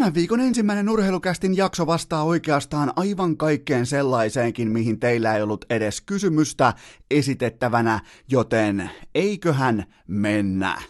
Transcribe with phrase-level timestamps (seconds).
[0.00, 6.00] Tämän viikon ensimmäinen urheilukästin jakso vastaa oikeastaan aivan kaikkeen sellaiseenkin, mihin teillä ei ollut edes
[6.00, 6.74] kysymystä
[7.10, 10.82] esitettävänä, joten eiköhän mennä.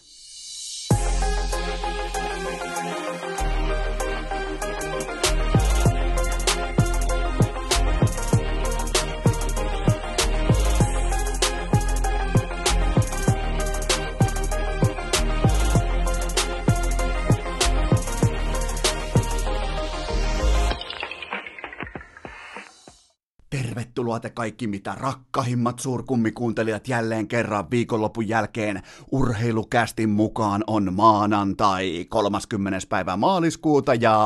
[24.11, 28.83] Tervetuloa te kaikki mitä rakkahimmat suurkummikuuntelijat jälleen kerran viikonlopun jälkeen
[29.13, 32.79] urheilukästin mukaan on maanantai 30.
[32.89, 34.17] päivä maaliskuuta ja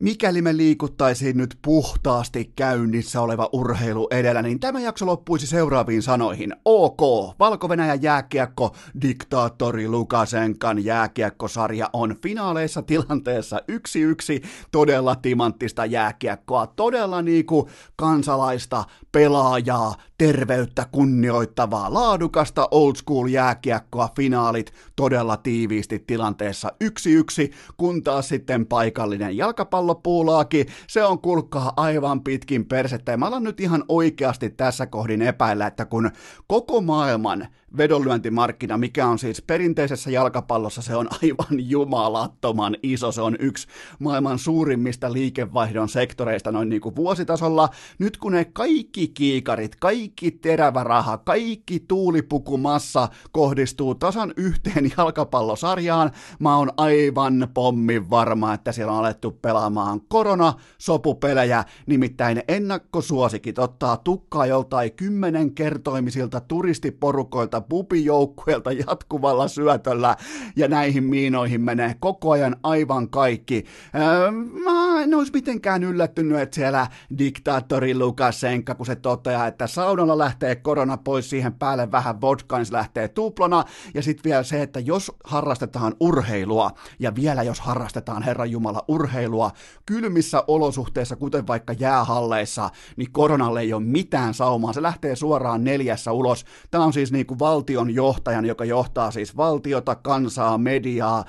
[0.00, 6.56] mikäli me liikuttaisiin nyt puhtaasti käynnissä oleva urheilu edellä, niin tämä jakso loppuisi seuraaviin sanoihin.
[6.64, 7.00] OK,
[7.38, 7.68] valko
[8.00, 18.84] jääkiekko, diktaattori Lukasenkan jääkiekkosarja on finaaleissa tilanteessa yksi yksi todella timanttista jääkiekkoa, todella niinku kansalaista,
[19.12, 28.28] pelaajaa, terveyttä kunnioittavaa, laadukasta old school jääkiekkoa, finaalit todella tiiviisti tilanteessa yksi yksi, kun taas
[28.28, 33.12] sitten paikallinen jalkapallo pallopuulaakin, se on kulkaa aivan pitkin persettä.
[33.12, 36.10] Ja mä alan nyt ihan oikeasti tässä kohdin epäillä, että kun
[36.46, 43.12] koko maailman vedonlyöntimarkkina, mikä on siis perinteisessä jalkapallossa, se on aivan jumalattoman iso.
[43.12, 43.68] Se on yksi
[43.98, 47.68] maailman suurimmista liikevaihdon sektoreista noin niin kuin vuositasolla.
[47.98, 56.56] Nyt kun ne kaikki kiikarit, kaikki terävä raha, kaikki tuulipukumassa kohdistuu tasan yhteen jalkapallosarjaan, mä
[56.56, 64.92] oon aivan pommin varma, että siellä on alettu pelaamaan korona-sopupelejä, nimittäin ennakkosuosikit ottaa tukkaa joltain
[64.92, 70.16] kymmenen kertoimisilta turistiporukoilta pupijoukkueelta jatkuvalla syötöllä
[70.56, 73.64] ja näihin miinoihin menee koko ajan aivan kaikki.
[73.94, 76.86] Öö, mä en olisi mitenkään yllättynyt, että siellä
[77.18, 82.66] diktaattori Lukasenka, kun se toteaa, että saunalla lähtee korona pois, siihen päälle vähän vodka, niin
[82.66, 88.22] se lähtee tuplona, ja sitten vielä se, että jos harrastetaan urheilua, ja vielä jos harrastetaan
[88.22, 89.50] Herran Jumala urheilua,
[89.86, 96.12] kylmissä olosuhteissa, kuten vaikka jäähalleissa, niin koronalle ei ole mitään saumaa, se lähtee suoraan neljässä
[96.12, 96.44] ulos.
[96.70, 101.24] Tämä on siis niin kuin valtion johtajan, joka johtaa siis valtiota, kansaa, mediaa,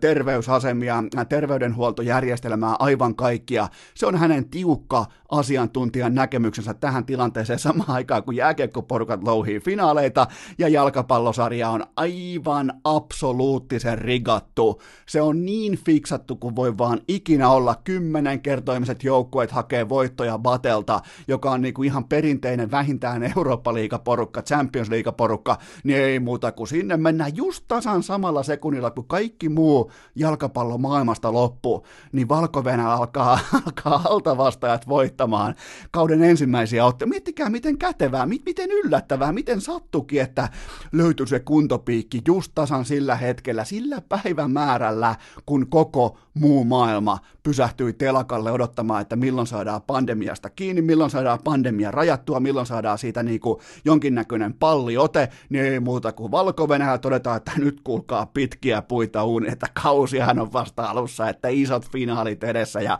[0.00, 3.68] terveysasemia, terveydenhuoltojärjestelmää, aivan kaikkia.
[3.94, 10.26] Se on hänen tiukka asiantuntijan näkemyksensä tähän tilanteeseen samaan aikaan, kun jääkiekkoporukat louhii finaaleita
[10.58, 14.82] ja jalkapallosarja on aivan absoluuttisen rigattu.
[15.08, 17.74] Se on niin fiksattu kuin voi vaan ikinä olla.
[17.84, 25.98] Kymmenen kertoimiset joukkueet hakee voittoja Batelta, joka on niinku ihan perinteinen vähintään Eurooppa-liigaporukka, Champions-liigaporukka, niin
[25.98, 31.86] ei muuta kuin sinne mennään just tasan samalla sekunnilla, kun kaikki muu jalkapallo maailmasta loppuu,
[32.12, 35.54] niin valko alkaa, alkaa altavastajat voittamaan
[35.90, 37.10] kauden ensimmäisiä otteita.
[37.10, 40.48] Miettikää, miten kätevää, miten yllättävää, miten sattukin, että
[40.92, 48.52] löytyi se kuntopiikki just tasan sillä hetkellä, sillä päivämäärällä, kun koko muu maailma pysähtyi telakalle
[48.52, 53.60] odottamaan, että milloin saadaan pandemiasta kiinni, milloin saadaan pandemia rajattua, milloin saadaan siitä niin kuin
[53.84, 56.68] jonkinnäköinen palliote, niin ei muuta kuin valko
[57.00, 62.44] todetaan, että nyt kuulkaa pitkiä puita uuni, että kausihan on vasta alussa, että isot finaalit
[62.44, 62.98] edessä, ja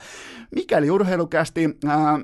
[0.55, 2.19] mikäli urheilukästi ää,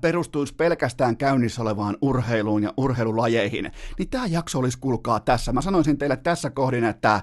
[0.00, 5.52] perustuisi pelkästään käynnissä olevaan urheiluun ja urheilulajeihin, niin tämä jakso olisi kulkaa tässä.
[5.52, 7.22] Mä sanoisin teille tässä kohdin, että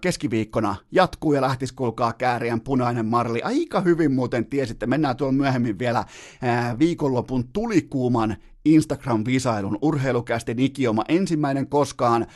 [0.00, 3.42] keskiviikkona jatkuu ja lähtisi kulkaa kääriän punainen marli.
[3.42, 6.04] Aika hyvin muuten tiesitte, mennään tuolla myöhemmin vielä
[6.78, 12.26] viikonlopun tulikuuman Instagram-visailun urheilukästi ikioma ensimmäinen koskaan,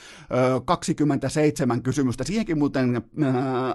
[0.64, 2.24] 27 kysymystä.
[2.24, 3.02] Siihenkin muuten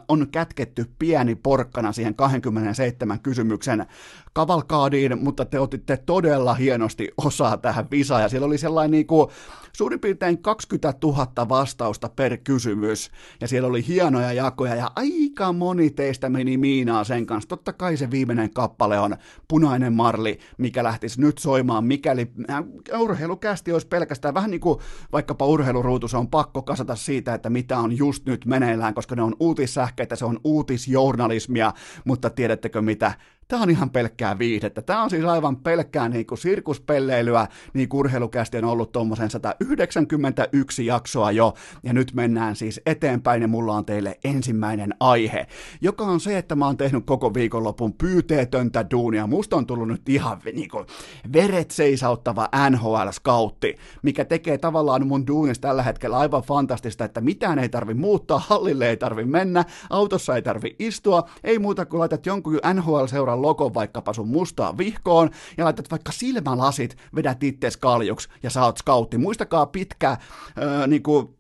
[0.08, 3.86] on kätketty pieni porkkana siihen 27 kysymyksen
[4.34, 9.30] kavalkaadiin, mutta te otitte todella hienosti osaa tähän visaan, ja siellä oli sellainen niin kuin,
[9.74, 15.90] suurin piirtein 20 000 vastausta per kysymys, ja siellä oli hienoja jakoja, ja aika moni
[15.90, 17.50] teistä meni miinaa sen kanssa.
[17.50, 19.18] Totta kai se viimeinen kappale on
[19.48, 22.64] Punainen Marli, mikä lähtisi nyt soimaan, mikäli äh,
[23.02, 24.80] urheilukästi olisi pelkästään vähän niin kuin
[25.12, 29.22] vaikkapa urheiluruutu, se on pakko kasata siitä, että mitä on just nyt meneillään, koska ne
[29.22, 31.74] on uutissähkeitä, se on uutisjournalismia,
[32.06, 33.14] mutta tiedättekö mitä,
[33.50, 34.82] tää on ihan pelkkää viihdettä.
[34.82, 41.32] Tää on siis aivan pelkkää niin kuin sirkuspelleilyä, niin urheilukästi on ollut tuommoisen 191 jaksoa
[41.32, 41.54] jo,
[41.84, 45.48] ja nyt mennään siis eteenpäin, ja mulla on teille ensimmäinen aihe,
[45.82, 49.28] joka on se, että mä oon tehnyt koko viikonlopun pyyteetöntä duunia.
[49.28, 50.86] Musta on tullut nyt ihan niin kuin
[51.34, 57.70] veret seisauttava NHL-skautti, mikä tekee tavallaan mun duunista tällä hetkellä aivan fantastista, että mitään ei
[57.70, 62.60] tarvi muuttaa, hallille ei tarvi mennä, autossa ei tarvi istua, ei muuta kuin laitat jonkun
[62.74, 68.78] NHL-seuran logon vaikkapa sun mustaan vihkoon ja laitat vaikka silmälasit, vedät ittees kaljuksi ja oot
[68.78, 69.18] skautti.
[69.18, 70.18] Muistakaa pitkä,
[70.58, 71.40] öö, niinku,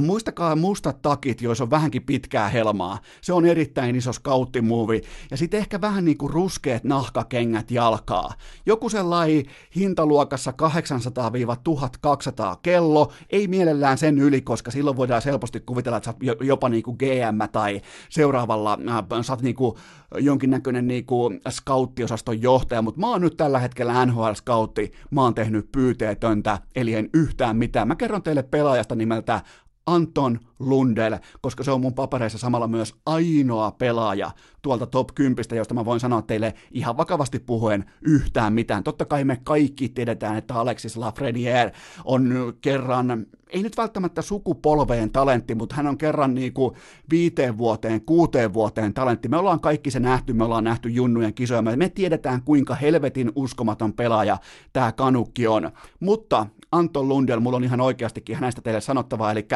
[0.00, 2.98] Muistakaa mustat takit, joissa on vähänkin pitkää helmaa.
[3.20, 5.02] Se on erittäin iso skauttimuovi.
[5.30, 8.34] Ja sitten ehkä vähän niin kuin ruskeat nahkakengät jalkaa.
[8.66, 9.44] Joku sellainen
[9.76, 13.12] hintaluokassa 800-1200 kello.
[13.30, 16.96] Ei mielellään sen yli, koska silloin voidaan helposti kuvitella, että sä oot jopa niin kuin
[16.98, 19.76] GM tai seuraavalla äh, sä oot niin kuin
[20.18, 22.82] jonkinnäköinen niin kuin skauttiosaston johtaja.
[22.82, 24.92] Mutta mä oon nyt tällä hetkellä NHL-skautti.
[25.10, 27.88] Mä oon tehnyt pyyteetöntä, eli en yhtään mitään.
[27.88, 29.40] Mä kerron teille pelaajasta nimeltä
[29.86, 34.30] Anton Lundell, koska se on mun papereissa samalla myös ainoa pelaaja
[34.62, 38.84] tuolta top 10, josta mä voin sanoa teille ihan vakavasti puhuen yhtään mitään.
[38.84, 41.72] Totta kai me kaikki tiedetään, että Alexis Lafreniere
[42.04, 46.74] on kerran, ei nyt välttämättä sukupolveen talentti, mutta hän on kerran niin kuin
[47.10, 49.28] viiteen vuoteen, kuuteen vuoteen talentti.
[49.28, 53.92] Me ollaan kaikki se nähty, me ollaan nähty junnujen kisoja, me tiedetään kuinka helvetin uskomaton
[53.92, 54.38] pelaaja
[54.72, 55.70] tämä kanukki on.
[56.00, 59.46] Mutta Anton Lundell, mulla on ihan oikeastikin hänestä teille sanottavaa, eli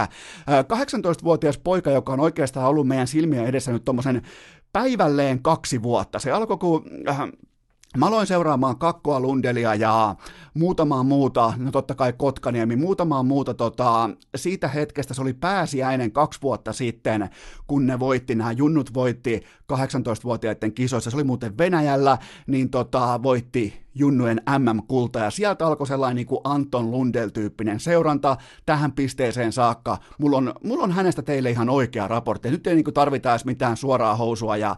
[0.48, 4.22] 18-vuotias poika, joka on oikeastaan ollut meidän silmien edessä nyt tuommoisen
[4.72, 6.18] päivälleen kaksi vuotta.
[6.18, 7.18] Se alkoi, kun äh,
[7.96, 10.16] Mä aloin seuraamaan Kakkoa Lundelia ja
[10.54, 16.42] muutamaa muuta, no totta kai Kotkaniemi, muutamaa muuta tota, siitä hetkestä, se oli pääsiäinen kaksi
[16.42, 17.30] vuotta sitten,
[17.66, 23.84] kun ne voitti, nämä junnut voitti 18-vuotiaiden kisoissa, se oli muuten Venäjällä, niin tota, voitti
[23.94, 29.98] junnujen MM-kulta, ja sieltä alkoi sellainen niin kuin Anton Lundell-tyyppinen seuranta tähän pisteeseen saakka.
[30.18, 32.50] Mulla on, mulla on hänestä teille ihan oikea raportti.
[32.50, 34.76] Nyt ei niin kuin tarvita edes mitään suoraa housua ja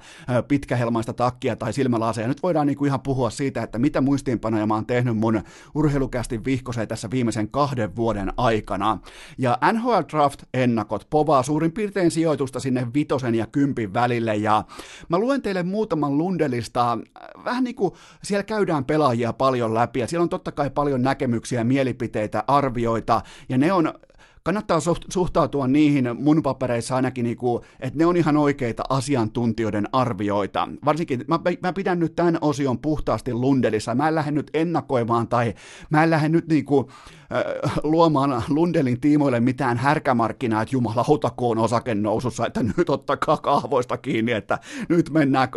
[0.48, 2.28] pitkähelmaista takkia tai silmälaseja.
[2.28, 5.42] Nyt voidaan niin kuin ihan puhua siitä, että mitä muistiinpanoja mä oon tehnyt mun
[5.74, 8.98] urheilukästin vihkoseen tässä viimeisen kahden vuoden aikana.
[9.38, 14.64] Ja NHL Draft-ennakot povaa suurin piirtein sijoitusta sinne vitosen ja kympin välille, ja
[15.08, 16.98] mä luen teille muutaman Lundelista,
[17.44, 17.92] vähän niin kuin
[18.22, 23.22] siellä käydään pelaa pelaajia paljon läpi, ja siellä on totta kai paljon näkemyksiä, mielipiteitä, arvioita,
[23.48, 23.94] ja ne on
[24.42, 24.80] kannattaa
[25.10, 30.68] suhtautua niihin mun papereissa ainakin, niin kuin, että ne on ihan oikeita asiantuntijoiden arvioita.
[30.84, 33.94] Varsinkin mä, mä pidän nyt tämän osion puhtaasti Lundelissa.
[33.94, 35.54] Mä en lähde nyt ennakoimaan tai
[35.90, 36.86] mä en lähde nyt niin kuin,
[37.82, 41.68] luomaan Lundelin tiimoille mitään härkämarkkinaa, että jumalauta kun on
[42.02, 44.58] nousussa, että nyt ottakaa kahvoista kiinni, että
[44.88, 45.48] nyt mennään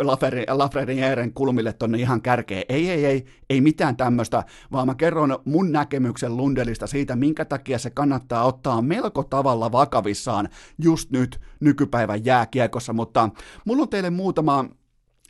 [0.48, 2.64] Lafrenieren kulmille tonne ihan kärkeen.
[2.68, 7.78] Ei, ei, ei, ei mitään tämmöistä, vaan mä kerron mun näkemyksen Lundelista siitä, minkä takia
[7.78, 13.30] se kannattaa ottaa melko tavalla vakavissaan just nyt nykypäivän jääkiekossa, mutta
[13.64, 14.64] mulla on teille muutama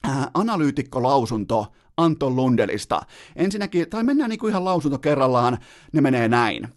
[0.09, 1.67] äh, analyytikkolausunto
[2.05, 3.01] Anton Lundelista.
[3.37, 5.59] Ensinnäkin, tai mennään niinku ihan lausunto kerrallaan,
[5.93, 6.69] ne menee näin.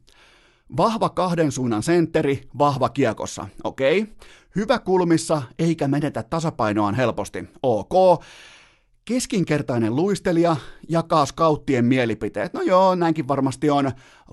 [0.77, 4.01] Vahva kahden suunnan sentteri, vahva kiekossa, okei.
[4.01, 4.13] Okay.
[4.55, 8.23] Hyvä kulmissa, eikä menetä tasapainoaan helposti, ok.
[9.05, 10.55] Keskinkertainen luistelija
[10.89, 12.53] jakaa skauttien mielipiteet.
[12.53, 13.91] No joo, näinkin varmasti on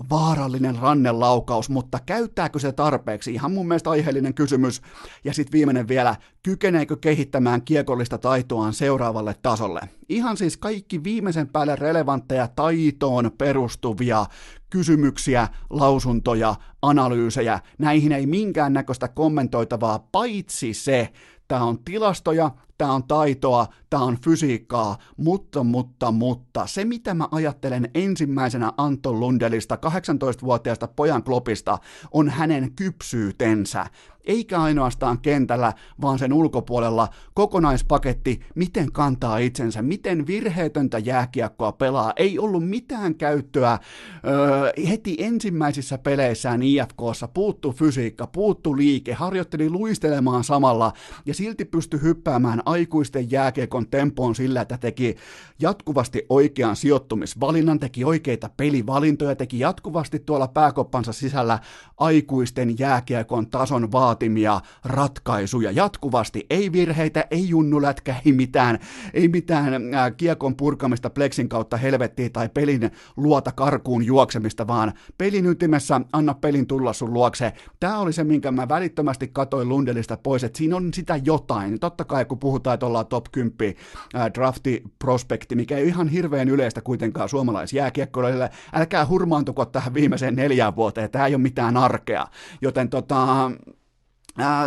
[0.09, 3.33] vaarallinen rannelaukaus, mutta käyttääkö se tarpeeksi?
[3.33, 4.81] Ihan mun mielestä aiheellinen kysymys.
[5.23, 9.81] Ja sitten viimeinen vielä, kykeneekö kehittämään kiekollista taitoaan seuraavalle tasolle?
[10.09, 14.25] Ihan siis kaikki viimeisen päälle relevantteja taitoon perustuvia
[14.69, 17.59] kysymyksiä, lausuntoja, analyysejä.
[17.77, 21.09] Näihin ei minkäännäköistä kommentoitavaa, paitsi se,
[21.51, 26.67] tämä on tilastoja, tämä on taitoa, tämä on fysiikkaa, mutta, mutta, mutta.
[26.67, 31.77] Se mitä mä ajattelen ensimmäisenä Anton Lundelista, 18-vuotiaasta pojan klopista,
[32.11, 33.85] on hänen kypsyytensä
[34.25, 42.13] eikä ainoastaan kentällä, vaan sen ulkopuolella kokonaispaketti, miten kantaa itsensä, miten virheetöntä jääkiekkoa pelaa.
[42.15, 43.79] Ei ollut mitään käyttöä
[44.27, 50.93] öö, heti ensimmäisissä peleissään IFKssa, puuttu fysiikka, puuttu liike, harjoitteli luistelemaan samalla
[51.25, 55.15] ja silti pystyi hyppäämään aikuisten jääkiekon tempoon sillä, että teki
[55.59, 61.59] jatkuvasti oikean sijoittumisvalinnan, teki oikeita pelivalintoja, teki jatkuvasti tuolla pääkoppansa sisällä
[61.97, 66.45] aikuisten jääkiekon tason vaatimuksia vaatimia ratkaisuja jatkuvasti.
[66.49, 68.79] Ei virheitä, ei junnulätkä, ei mitään,
[69.13, 75.45] ei mitään ää, kiekon purkamista pleksin kautta helvettiin tai pelin luota karkuun juoksemista, vaan pelin
[75.45, 77.53] ytimessä anna pelin tulla sun luokse.
[77.79, 81.79] Tämä oli se, minkä mä välittömästi katoin Lundelista pois, että siinä on sitä jotain.
[81.79, 83.75] Totta kai kun puhutaan, että ollaan top 10
[84.13, 90.75] ää, drafti prospekti, mikä ei ihan hirveän yleistä kuitenkaan suomalaisjääkiekkoille, älkää hurmaantuko tähän viimeiseen neljään
[90.75, 92.27] vuoteen, tämä ei ole mitään arkea.
[92.61, 93.51] Joten tota,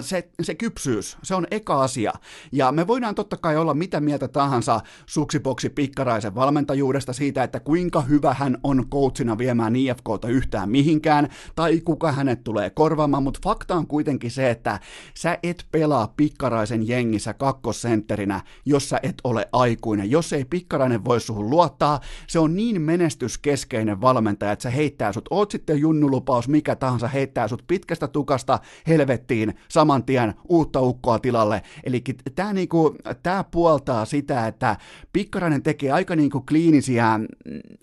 [0.00, 2.12] se, se kypsyys, se on eka asia.
[2.52, 8.00] Ja me voidaan totta kai olla mitä mieltä tahansa suksipoksi pikkaraisen valmentajuudesta siitä, että kuinka
[8.00, 13.74] hyvä hän on coachina viemään IFKta yhtään mihinkään, tai kuka hänet tulee korvaamaan, mutta fakta
[13.74, 14.80] on kuitenkin se, että
[15.14, 20.10] sä et pelaa pikkaraisen jengissä kakkosentterinä, jos sä et ole aikuinen.
[20.10, 25.28] Jos ei pikkarainen voi suhun luottaa, se on niin menestyskeskeinen valmentaja, että se heittää sut,
[25.30, 31.62] oot sitten junnulupaus, mikä tahansa, heittää sut pitkästä tukasta helvettiin, saman tien uutta ukkoa tilalle.
[31.84, 34.76] Eli tämä niinku, tää puoltaa sitä, että
[35.12, 37.20] Pikkarainen tekee aika niinku kliinisiä,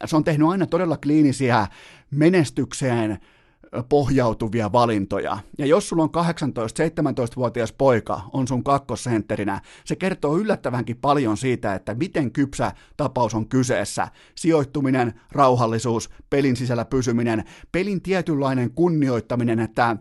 [0.06, 1.68] se on tehnyt aina todella kliinisiä
[2.12, 3.20] menestykseen
[3.90, 5.38] pohjautuvia valintoja.
[5.58, 11.96] Ja jos sulla on 18-17-vuotias poika on sun kakkosentterinä, se kertoo yllättävänkin paljon siitä, että
[11.96, 14.08] miten kypsä tapaus on kyseessä.
[14.36, 19.98] Sijoittuminen, rauhallisuus, pelin sisällä pysyminen, pelin tietynlainen kunnioittaminen, että äh,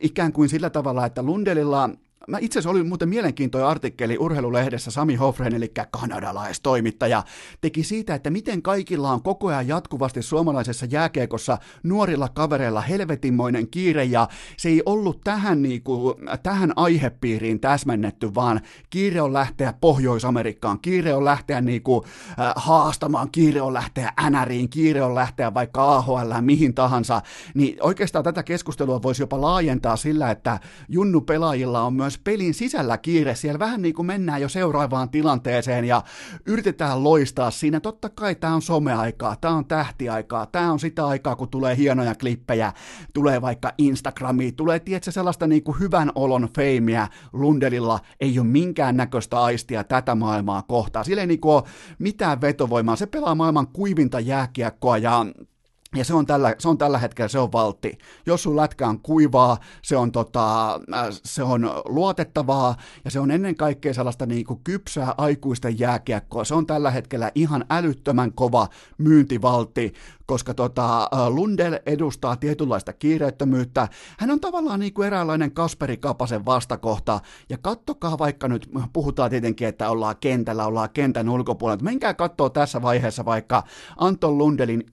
[0.00, 1.90] ikään kuin sillä tavalla, että Lundelilla
[2.26, 7.22] Mä itse asiassa oli muuten mielenkiintoinen artikkeli urheilulehdessä Sami Hofren, eli kanadalaistoimittaja,
[7.60, 14.04] teki siitä, että miten kaikilla on koko ajan jatkuvasti suomalaisessa jääkeekossa nuorilla kavereilla helvetinmoinen kiire,
[14.04, 21.14] ja se ei ollut tähän, niinku, tähän aihepiiriin täsmennetty, vaan kiire on lähteä Pohjois-Amerikkaan, kiire
[21.14, 26.74] on lähteä niinku, äh, haastamaan, kiire on lähteä NRiin, kiire on lähteä vaikka AHL, mihin
[26.74, 27.22] tahansa,
[27.54, 32.54] niin oikeastaan tätä keskustelua voisi jopa laajentaa sillä, että junnu pelaajilla on myös myös pelin
[32.54, 33.34] sisällä kiire.
[33.34, 36.02] Siellä vähän niin kuin mennään jo seuraavaan tilanteeseen ja
[36.46, 37.80] yritetään loistaa siinä.
[37.80, 42.14] Totta kai tämä on someaikaa, tämä on tähtiaikaa, tämä on sitä aikaa, kun tulee hienoja
[42.14, 42.72] klippejä,
[43.14, 47.08] tulee vaikka Instagramiin, tulee tietysti sellaista niin kuin hyvän olon feimiä.
[47.32, 51.04] Lundelilla ei ole minkään näköistä aistia tätä maailmaa kohtaa.
[51.04, 51.62] Sillä ei niin kuin ole
[51.98, 52.96] mitään vetovoimaa.
[52.96, 55.26] Se pelaa maailman kuivinta jääkiekkoa ja
[55.94, 57.98] ja se on, tällä, se on tällä hetkellä, se on valtti.
[58.26, 63.30] Jos sun lätkä on kuivaa, se on, tota, äh, se on luotettavaa ja se on
[63.30, 66.44] ennen kaikkea sellaista niin kuin kypsää aikuisten jääkiekkoa.
[66.44, 69.94] Se on tällä hetkellä ihan älyttömän kova myyntivaltti
[70.26, 73.88] koska tota, Lundell edustaa tietynlaista kiireettömyyttä.
[74.18, 79.68] Hän on tavallaan niin kuin eräänlainen Kasperi Kapasen vastakohta, ja kattokaa vaikka nyt, puhutaan tietenkin,
[79.68, 83.62] että ollaan kentällä, ollaan kentän ulkopuolella, menkää katsoa tässä vaiheessa vaikka
[83.96, 84.84] Anton Lundelin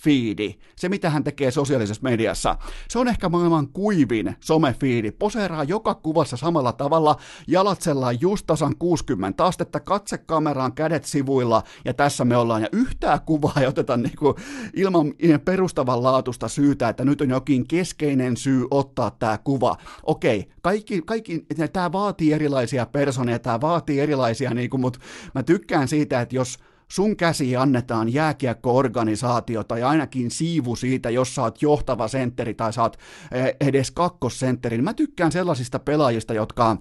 [0.00, 2.56] Instagram-fiidi, se mitä hän tekee sosiaalisessa mediassa.
[2.88, 7.16] Se on ehkä maailman kuivin somefiidi, poseeraa joka kuvassa samalla tavalla,
[7.46, 13.20] jalatsellaan just tasan 60 astetta, katse kameraan, kädet sivuilla, ja tässä me ollaan, ja yhtään
[13.26, 14.34] kuvaa ei oteta niin kuin
[14.74, 15.14] ilman
[15.44, 19.76] perustavanlaatuista syytä, että nyt on jokin keskeinen syy ottaa tämä kuva.
[20.02, 24.98] Okei, kaikki, kaikki tämä vaatii erilaisia personeja, tämä vaatii erilaisia, niin kuin, mutta
[25.34, 26.58] mä tykkään siitä, että jos
[26.90, 32.82] sun käsi annetaan jääkiekko-organisaatio tai ainakin siivu siitä, jos sä oot johtava sentteri tai sä
[32.82, 32.96] oot
[33.32, 34.76] eh, edes kakkosentteri.
[34.76, 36.76] Niin mä tykkään sellaisista pelaajista, jotka,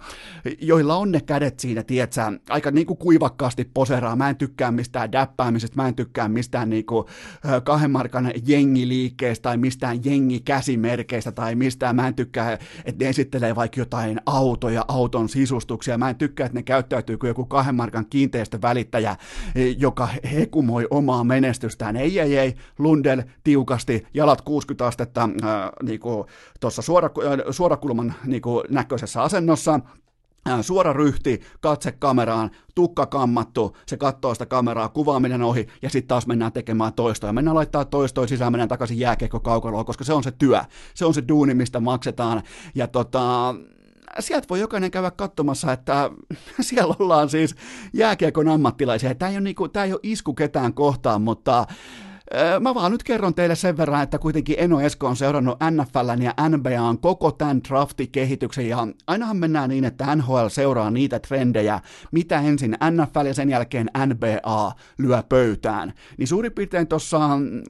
[0.62, 4.16] joilla on ne kädet siinä, tietsä, aika niinku kuivakkaasti poseraa.
[4.16, 7.06] Mä en tykkää mistään däppäämisestä, mä en tykkää mistään niinku
[7.46, 11.96] eh, kahden markan jengiliikkeestä tai mistään jengikäsimerkeistä tai mistään.
[11.96, 12.54] Mä en tykkää,
[12.86, 15.98] että ne esittelee vaikka jotain autoja, auton sisustuksia.
[15.98, 19.16] Mä en tykkää, että ne käyttäytyy kuin joku kahden markan kiinteistövälittäjä,
[19.56, 21.96] eh, joka joka hekumoi omaa menestystään.
[21.96, 25.50] Ei, ei, ei, Lundell tiukasti, jalat 60 astetta äh,
[25.84, 26.26] niinku,
[26.60, 29.80] tuossa suora, äh, suorakulman niinku, näköisessä asennossa,
[30.50, 36.08] äh, suora ryhti, katse kameraan, tukka kammattu, se katsoo sitä kameraa, kuvaaminen ohi, ja sitten
[36.08, 37.34] taas mennään tekemään toistoja.
[37.34, 40.62] Mennään laittaa toistoja sisään, mennään takaisin jääkiekko kaukaloon, koska se on se työ,
[40.94, 42.44] se on se duuni, mistä maksetaan.
[42.76, 43.56] Ja tota,
[44.20, 46.10] sieltä voi jokainen käydä katsomassa, että
[46.62, 47.56] siellä ollaan siis
[47.94, 49.16] jääkiekon ammattilaisia.
[49.16, 51.66] Tämä ei ole, niinku, tämä ei ole isku ketään kohtaan, mutta
[52.60, 56.34] Mä vaan nyt kerron teille sen verran, että kuitenkin Eno Esko on seurannut NFLn ja
[56.50, 61.80] NBAn koko tämän draftikehityksen ja ainahan mennään niin, että NHL seuraa niitä trendejä,
[62.12, 65.94] mitä ensin NFL ja sen jälkeen NBA lyö pöytään.
[66.18, 67.20] Niin suurin piirtein tuossa,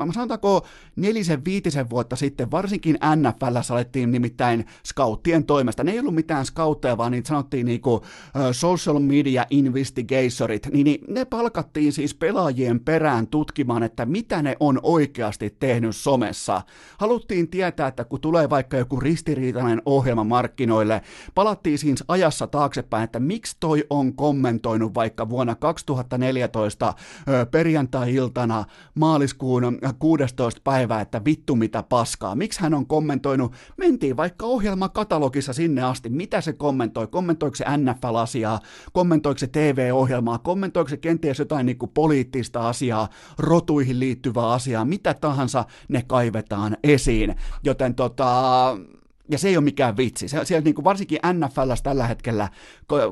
[0.06, 5.84] mä sanotaanko nelisen viitisen vuotta sitten, varsinkin NFL alettiin nimittäin scouttien toimesta.
[5.84, 8.06] Ne ei ollut mitään scoutteja, vaan niitä sanottiin niinku
[8.52, 14.80] social media investigatorit, niin ne palkattiin siis pelaajien perään tutkimaan, että mitä ne ne on
[14.84, 16.62] oikeasti tehnyt somessa.
[16.98, 21.02] Haluttiin tietää, että kun tulee vaikka joku ristiriitainen ohjelma markkinoille,
[21.36, 26.94] palattiin siis ajassa taaksepäin, että miksi toi on kommentoinut vaikka vuonna 2014
[27.52, 28.66] perjantai-iltana
[28.96, 30.62] maaliskuun 16.
[30.64, 32.36] päivää, että vittu mitä paskaa.
[32.36, 38.60] Miksi hän on kommentoinut, mentiin vaikka ohjelmakatalogissa sinne asti, mitä se kommentoi, kommentoiko se NFL-asiaa,
[38.94, 45.14] kommentoiko se TV-ohjelmaa, kommentoiko se kenties jotain niin kuin poliittista asiaa, rotuihin liittyvää asiaa, mitä
[45.14, 47.36] tahansa ne kaivetaan esiin.
[47.64, 48.78] Joten tota,
[49.30, 50.28] ja se ei ole mikään vitsi.
[50.28, 52.50] Se, siellä niin kuin varsinkin NFLssä tällä hetkellä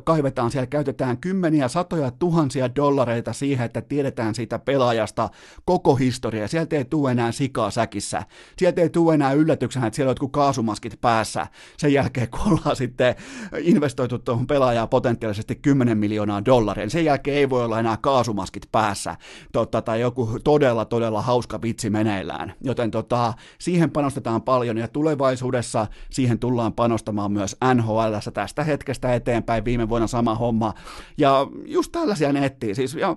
[0.03, 5.29] kaivetaan, siellä käytetään kymmeniä, satoja, tuhansia dollareita siihen, että tiedetään siitä pelaajasta
[5.65, 6.47] koko historia.
[6.47, 8.23] Sieltä ei tule enää sikaa säkissä.
[8.57, 11.47] Sieltä ei tule enää yllätyksenä, että siellä on jotkut kaasumaskit päässä.
[11.77, 13.15] Sen jälkeen, kun ollaan sitten
[13.59, 19.15] investoitu tuohon pelaajaan potentiaalisesti 10 miljoonaa dollaria, sen jälkeen ei voi olla enää kaasumaskit päässä.
[19.51, 22.53] Totta, tai joku todella, todella hauska vitsi meneillään.
[22.61, 29.65] Joten tota, siihen panostetaan paljon ja tulevaisuudessa siihen tullaan panostamaan myös NHL tästä hetkestä eteenpäin,
[29.65, 30.73] viime vuonna sama homma,
[31.17, 33.15] ja just tällaisia nettiä, siis, ja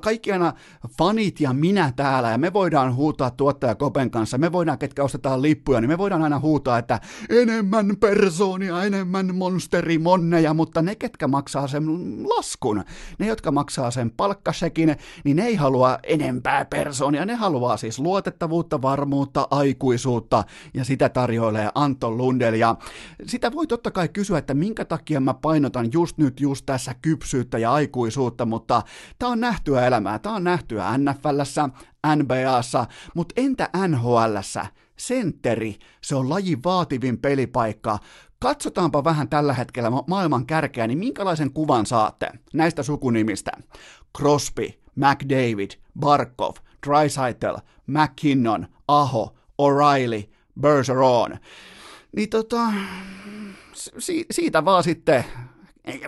[0.00, 0.52] kaikki aina
[0.98, 5.42] fanit ja minä täällä, ja me voidaan huutaa tuottaja Kopen kanssa, me voidaan, ketkä ostetaan
[5.42, 11.68] lippuja, niin me voidaan aina huutaa, että enemmän persoonia, enemmän monsteri-monneja, mutta ne, ketkä maksaa
[11.68, 11.84] sen
[12.28, 12.84] laskun,
[13.18, 18.82] ne, jotka maksaa sen palkkasekin, niin ne ei halua enempää persoonia, ne haluaa siis luotettavuutta,
[18.82, 22.76] varmuutta, aikuisuutta, ja sitä tarjoilee Anton Lundel, ja
[23.26, 27.58] sitä voi totta kai kysyä, että minkä takia mä painotan just nyt, just tässä kypsyyttä
[27.58, 28.82] ja aikuisuutta, mutta
[29.18, 30.18] tämä on nähty nähtyä elämää.
[30.18, 31.68] Tämä on nähtyä NFLssä,
[32.16, 34.66] NBAssa, mutta entä NHLssä?
[34.96, 37.98] Sentteri, se on lajin vaativin pelipaikka.
[38.38, 43.52] Katsotaanpa vähän tällä hetkellä maailman kärkeä, niin minkälaisen kuvan saatte näistä sukunimistä?
[44.18, 45.70] Crosby, McDavid,
[46.00, 46.54] Barkov,
[46.86, 47.56] Dreisaitl,
[47.86, 51.38] McKinnon, Aho, O'Reilly, Bergeron.
[52.16, 52.72] Niin tota,
[53.98, 55.24] si- siitä vaan sitten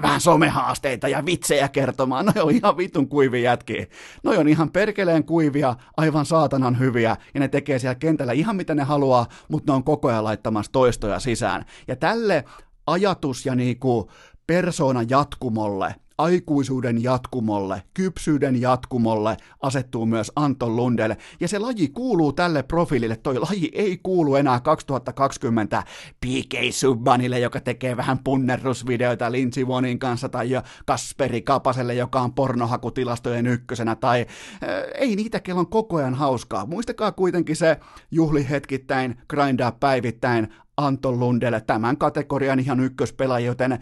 [0.02, 2.26] vähän somehaasteita ja vitsejä kertomaan.
[2.26, 3.86] No on ihan vitun kuivia jätkiä.
[4.22, 8.74] No on ihan perkeleen kuivia, aivan saatanan hyviä, ja ne tekee siellä kentällä ihan mitä
[8.74, 11.64] ne haluaa, mutta ne on koko ajan laittamassa toistoja sisään.
[11.88, 12.44] Ja tälle
[12.86, 14.10] ajatus ja niinku
[14.46, 21.16] persoonan jatkumolle aikuisuuden jatkumolle, kypsyyden jatkumolle asettuu myös Anton Lundelle.
[21.40, 23.16] Ja se laji kuuluu tälle profiilille.
[23.16, 25.82] Toi laji ei kuulu enää 2020
[26.20, 30.48] PK Subbanille, joka tekee vähän punnerrusvideoita Lindsey Wonin kanssa, tai
[30.86, 36.66] Kasperi Kapaselle, joka on pornohakutilastojen ykkösenä, tai äh, ei niitä, kello on koko ajan hauskaa.
[36.66, 37.76] Muistakaa kuitenkin se
[38.10, 40.48] juhli hetkittäin, grindaa päivittäin,
[40.78, 43.78] Anton Lundelle, tämän kategorian ihan ykköspelaaja, joten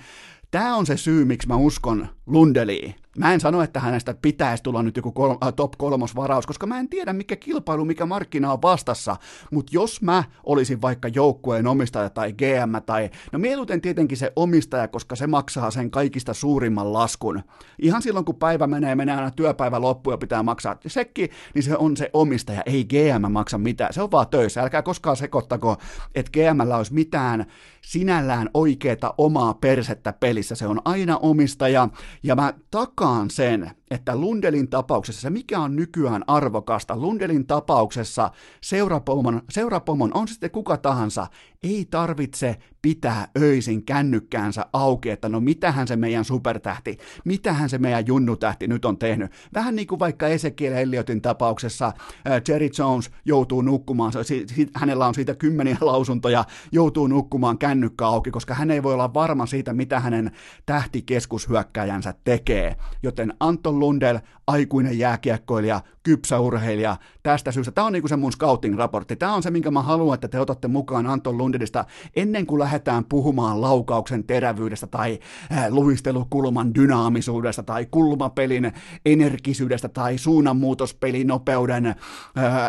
[0.50, 2.94] Tämä on se syy, miksi mä uskon Lundeliin.
[3.16, 6.66] Mä en sano, että hänestä pitäisi tulla nyt joku kol- äh, top kolmos varaus, koska
[6.66, 9.16] mä en tiedä, mikä kilpailu, mikä markkina on vastassa.
[9.52, 14.88] Mutta jos mä olisin vaikka joukkueen omistaja tai GM tai, no mieluiten tietenkin se omistaja,
[14.88, 17.42] koska se maksaa sen kaikista suurimman laskun.
[17.78, 21.76] Ihan silloin, kun päivä menee, menee aina työpäivä loppuun ja pitää maksaa sekki, niin se
[21.76, 23.92] on se omistaja, ei GM maksa mitään.
[23.92, 24.62] Se on vaan töissä.
[24.62, 25.76] Älkää koskaan sekoittako,
[26.14, 27.46] että GMllä olisi mitään
[27.80, 30.54] sinällään oikeeta omaa persettä pelissä.
[30.54, 31.88] Se on aina omistaja,
[32.22, 38.30] ja mä takaan sen, että Lundelin tapauksessa, se mikä on nykyään arvokasta, Lundelin tapauksessa
[38.62, 41.26] seurapomon, seurapomon on sitten kuka tahansa,
[41.62, 48.06] ei tarvitse pitää öisin kännykkäänsä auki, että no mitähän se meidän supertähti, mitähän se meidän
[48.06, 49.32] junnutähti nyt on tehnyt.
[49.54, 51.92] Vähän niin kuin vaikka Ezekiel Elliotin tapauksessa
[52.48, 54.12] Jerry Jones joutuu nukkumaan,
[54.74, 59.46] hänellä on siitä kymmeniä lausuntoja, joutuu nukkumaan kännykkä auki, koska hän ei voi olla varma
[59.46, 60.30] siitä, mitä hänen
[60.66, 62.76] tähtikeskushyökkäjänsä tekee.
[63.02, 63.34] Joten
[63.80, 67.72] Lundell, aikuinen jääkiekkoilija, kypsä urheilija, tästä syystä.
[67.72, 69.16] Tämä on niin kuin se mun scouting-raportti.
[69.16, 71.84] Tämä on se, minkä mä haluan, että te otatte mukaan Anton Lundellista
[72.16, 75.18] ennen kuin lähdetään puhumaan laukauksen terävyydestä tai
[75.52, 78.72] äh, luistelukulman dynaamisuudesta tai kulmapelin
[79.06, 81.94] energisyydestä tai suunnanmuutospelin nopeuden äh,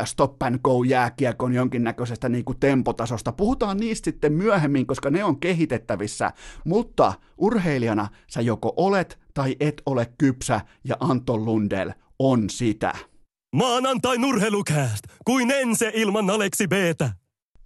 [0.06, 3.32] stop and go jääkiekon jonkinnäköisestä niin kuin tempotasosta.
[3.32, 6.32] Puhutaan niistä sitten myöhemmin, koska ne on kehitettävissä,
[6.66, 12.94] mutta urheilijana sä joko olet tai et ole kypsä ja Anton Lundell on sitä.
[13.56, 17.10] Maanantai nurhelukääst, kuin ense ilman Aleksi Btä.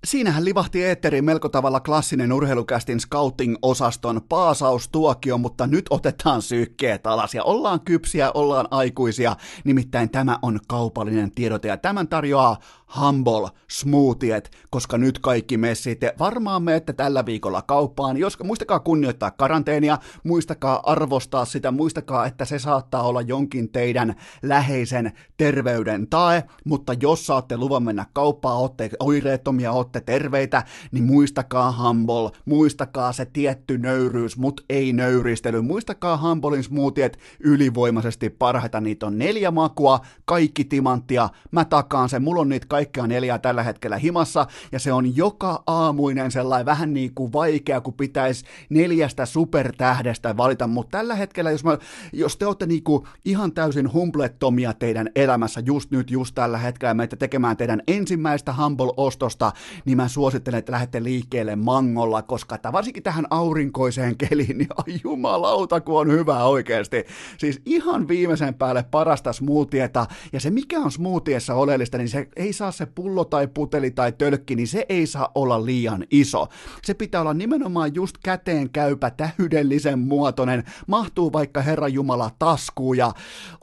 [0.06, 7.44] Siinähän livahti eetteriin melko tavalla klassinen urheilukästin scouting-osaston paasaustuokio, mutta nyt otetaan sykkeet alas ja
[7.44, 12.58] ollaan kypsiä, ollaan aikuisia, nimittäin tämä on kaupallinen tiedote ja tämän tarjoaa
[13.00, 19.98] Humble Smoothiet, koska nyt kaikki messit, varmaan menette tällä viikolla kauppaan, jos muistakaa kunnioittaa karanteenia,
[20.24, 27.26] muistakaa arvostaa sitä, muistakaa, että se saattaa olla jonkin teidän läheisen terveyden tae, mutta jos
[27.26, 34.38] saatte luvan mennä kauppaan, olette oireettomia, olette terveitä, niin muistakaa Humble, muistakaa se tietty nöyryys,
[34.38, 41.66] mut ei nöyristely, muistakaa Humblein smoothiet ylivoimaisesti parhaita, niitä on neljä makua, kaikki timanttia, mä
[41.66, 46.32] takaan sen, mulla on niitä kaikkea neljää tällä hetkellä himassa, ja se on joka aamuinen
[46.32, 51.78] sellainen vähän niin kuin vaikea, kun pitäisi neljästä supertähdestä valita, mutta tällä hetkellä, jos, mä,
[52.14, 56.94] jos te olette niin kuin ihan täysin humblettomia teidän elämässä just nyt, just tällä hetkellä,
[56.94, 59.52] meitä tekemään teidän ensimmäistä Humble-ostosta,
[59.86, 65.00] niin mä suosittelen, että lähdette liikkeelle mangolla, koska että varsinkin tähän aurinkoiseen keliin, niin ai
[65.04, 67.06] jumalauta, kun on hyvä oikeasti.
[67.38, 72.54] Siis ihan viimeisen päälle parasta smoothieta, ja se mikä on smoothiessa oleellista, niin se ei
[72.54, 76.48] saa se pullo tai puteli tai tölkki, niin se ei saa olla liian iso.
[76.84, 83.14] Se pitää olla nimenomaan just käteen käypä, täydellisen muotoinen, mahtuu vaikka Herra Jumala taskuun ja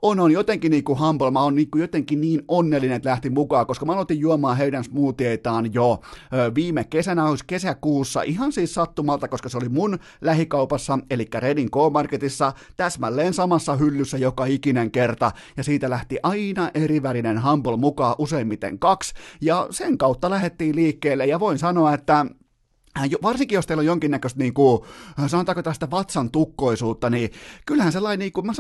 [0.02, 3.30] on, on jotenkin niin kuin humble, mä oon niin kuin jotenkin niin onnellinen, että lähti
[3.30, 6.00] mukaan, koska mä aloitin juomaan heidän smoothietaan jo
[6.54, 12.52] viime kesänä, olisi kesäkuussa, ihan siis sattumalta, koska se oli mun lähikaupassa, eli Redin K-Marketissa,
[12.76, 19.14] täsmälleen samassa hyllyssä joka ikinen kerta, ja siitä lähti aina erivärinen humble mukaan, useimmiten kaksi,
[19.40, 22.26] ja sen kautta lähdettiin liikkeelle, ja voin sanoa, että
[23.22, 24.82] varsinkin jos teillä on jonkinnäköistä, niin kuin,
[25.20, 27.30] äh, sanotaanko tästä vatsan tukkoisuutta, niin
[27.66, 28.52] kyllähän sellainen, niin kuin, mä,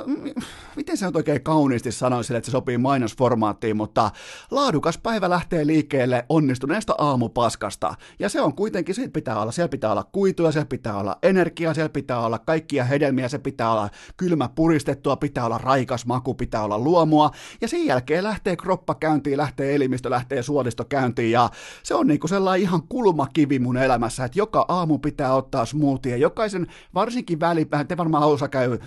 [0.76, 4.10] miten se on oikein kauniisti sanoisin, että se sopii mainosformaattiin, mutta
[4.50, 7.94] laadukas päivä lähtee liikkeelle onnistuneesta aamupaskasta.
[8.18, 11.74] Ja se on kuitenkin, se pitää olla, siellä pitää olla kuituja, siellä pitää olla energiaa,
[11.74, 16.62] siellä pitää olla kaikkia hedelmiä, se pitää olla kylmä puristettua, pitää olla raikas maku, pitää
[16.62, 21.50] olla luomua, ja sen jälkeen lähtee kroppa käyntiin, lähtee elimistö, lähtee suolisto käyntiin, ja
[21.82, 26.16] se on niin kuin sellainen ihan kulmakivi mun elämässä, että joka aamu pitää ottaa smoothie,
[26.16, 28.78] jokaisen, varsinkin välipään, te varmaan osa käy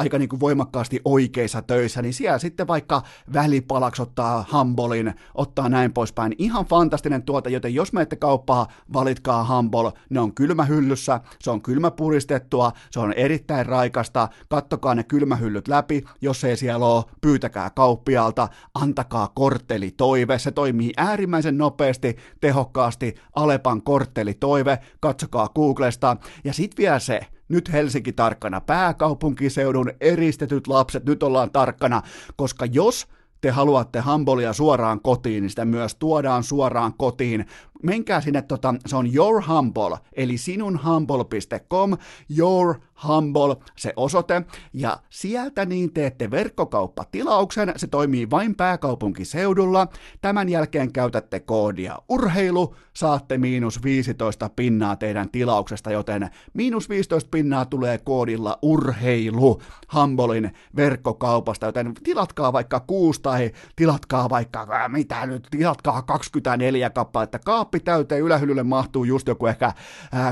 [0.00, 5.92] aika niin kuin voimakkaasti oikeissa töissä, niin siellä sitten vaikka välipalaksi ottaa hambolin, ottaa näin
[5.92, 6.34] poispäin.
[6.38, 9.90] Ihan fantastinen tuote, joten jos menette kauppaa, valitkaa hambol.
[10.10, 16.44] Ne on kylmähyllyssä, se on kylmäpuristettua, se on erittäin raikasta, kattokaa ne kylmähyllyt läpi, jos
[16.44, 24.34] ei siellä ole, pyytäkää kauppialta, antakaa kortteli toive, se toimii äärimmäisen nopeasti, tehokkaasti, Alepan kortteli
[24.34, 31.50] toive, katsokaa Googlesta, ja sitten vielä se, nyt Helsinki tarkkana, pääkaupunkiseudun eristetyt lapset, nyt ollaan
[31.50, 32.02] tarkkana,
[32.36, 33.06] koska jos
[33.40, 37.46] te haluatte hambolia suoraan kotiin, niin sitä myös tuodaan suoraan kotiin.
[37.82, 41.96] Menkää sinne, tota, se on Your Humble, eli sinunhumble.com,
[42.38, 42.74] Your
[43.08, 49.86] Humble, se osoite, ja sieltä niin teette verkkokauppatilauksen, se toimii vain pääkaupunkiseudulla,
[50.20, 57.64] tämän jälkeen käytätte koodia urheilu, saatte miinus 15 pinnaa teidän tilauksesta, joten miinus 15 pinnaa
[57.64, 59.62] tulee koodilla urheilu
[59.94, 67.69] Humblein verkkokaupasta, joten tilatkaa vaikka kuusi tai tilatkaa vaikka, mitä nyt, tilatkaa 24 kappaletta, kaappi
[67.78, 69.72] täyteen, ylähyllylle mahtuu just joku ehkä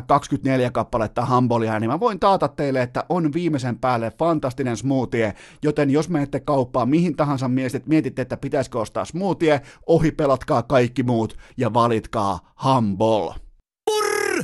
[0.07, 5.91] 24 kappaletta Humblea, niin mä voin taata teille, että on viimeisen päälle fantastinen smoothie, joten
[5.91, 11.37] jos menette kauppaan mihin tahansa mietit, mietitte, että pitäisikö ostaa smoothie, ohi pelatkaa kaikki muut
[11.57, 13.35] ja valitkaa Humble.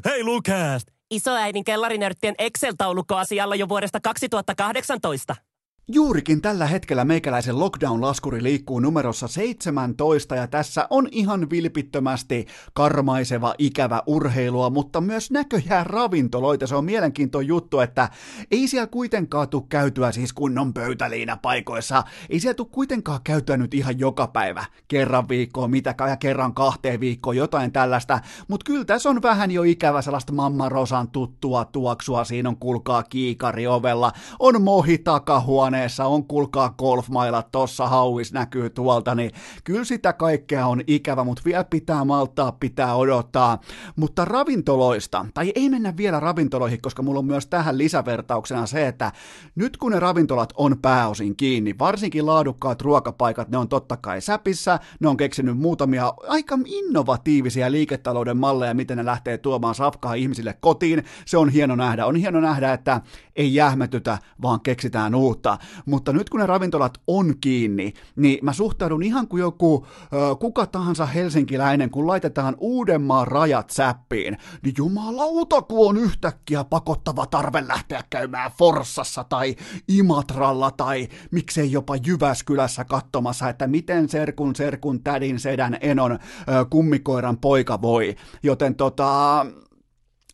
[0.04, 0.88] Hei Lukast!
[1.10, 5.36] Isoäidin kellarinörttien Excel-taulukko asialla jo vuodesta 2018.
[5.88, 14.02] Juurikin tällä hetkellä meikäläisen lockdown-laskuri liikkuu numerossa 17 ja tässä on ihan vilpittömästi karmaiseva, ikävä
[14.06, 16.66] urheilua, mutta myös näköjään ravintoloita.
[16.66, 18.08] Se on mielenkiintoinen juttu, että
[18.50, 22.04] ei siellä kuitenkaan tule käytyä siis kunnon pöytäliinä paikoissa.
[22.30, 27.00] Ei siellä tule kuitenkaan käytyä nyt ihan joka päivä, kerran viikkoon, mitä ja kerran kahteen
[27.00, 28.20] viikkoon, jotain tällaista.
[28.48, 32.24] Mutta kyllä tässä on vähän jo ikävä sellaista Mamma Rosan tuttua tuoksua.
[32.24, 38.70] Siinä on kulkaa kiikari ovella, on mohi takahuone, huoneessa on kulkaa golfmailat tossa hauis näkyy
[38.70, 39.30] tuolta, niin
[39.64, 43.58] kyllä sitä kaikkea on ikävä, mutta vielä pitää maltaa, pitää odottaa.
[43.96, 49.12] Mutta ravintoloista, tai ei mennä vielä ravintoloihin, koska mulla on myös tähän lisävertauksena se, että
[49.54, 54.78] nyt kun ne ravintolat on pääosin kiinni, varsinkin laadukkaat ruokapaikat, ne on totta kai säpissä,
[55.00, 61.04] ne on keksinyt muutamia aika innovatiivisia liiketalouden malleja, miten ne lähtee tuomaan safkaa ihmisille kotiin.
[61.26, 62.06] Se on hieno nähdä.
[62.06, 63.00] On hieno nähdä, että
[63.36, 65.58] ei jähmetytä, vaan keksitään uutta.
[65.86, 69.86] Mutta nyt kun ne ravintolat on kiinni, niin mä suhtaudun ihan kuin joku
[70.40, 77.64] kuka tahansa helsinkiläinen, kun laitetaan Uudenmaan rajat säppiin, niin jumalauta, kun on yhtäkkiä pakottava tarve
[77.68, 79.56] lähteä käymään Forssassa tai
[79.88, 86.18] Imatralla tai miksei jopa Jyväskylässä katsomassa, että miten serkun, serkun, tädin, sedän, enon,
[86.70, 88.16] kummikoiran poika voi.
[88.42, 89.46] Joten tota,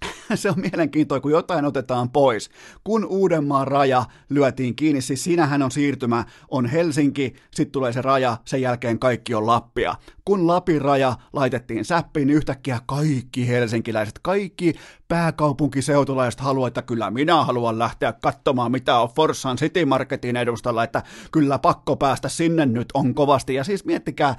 [0.35, 2.51] se on mielenkiintoista, kun jotain otetaan pois.
[2.85, 8.37] Kun Uudenmaan raja lyötiin kiinni, siis siinähän on siirtymä, on Helsinki, sitten tulee se raja,
[8.45, 9.95] sen jälkeen kaikki on Lappia
[10.31, 14.75] kun Lapin raja laitettiin säppiin, niin yhtäkkiä kaikki helsinkiläiset, kaikki
[15.09, 21.03] pääkaupunkiseutulaiset haluaa, että kyllä minä haluan lähteä katsomaan, mitä on Forssan City Marketin edustalla, että
[21.33, 23.55] kyllä pakko päästä sinne nyt on kovasti.
[23.55, 24.37] Ja siis miettikää,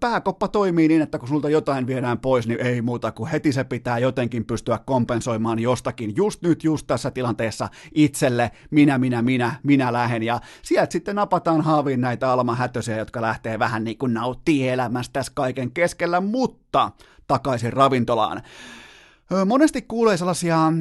[0.00, 3.64] pääkoppa toimii niin, että kun sulta jotain viedään pois, niin ei muuta kuin heti se
[3.64, 6.16] pitää jotenkin pystyä kompensoimaan jostakin.
[6.16, 10.22] Just nyt, just tässä tilanteessa itselle, minä, minä, minä, minä lähden.
[10.22, 12.56] Ja sieltä sitten napataan haaviin näitä Alma
[12.98, 16.90] jotka lähtee vähän niin kuin nauttii elämästä tässä kaiken keskellä, mutta
[17.26, 18.42] takaisin ravintolaan.
[19.46, 20.72] Monesti kuulee sellaisia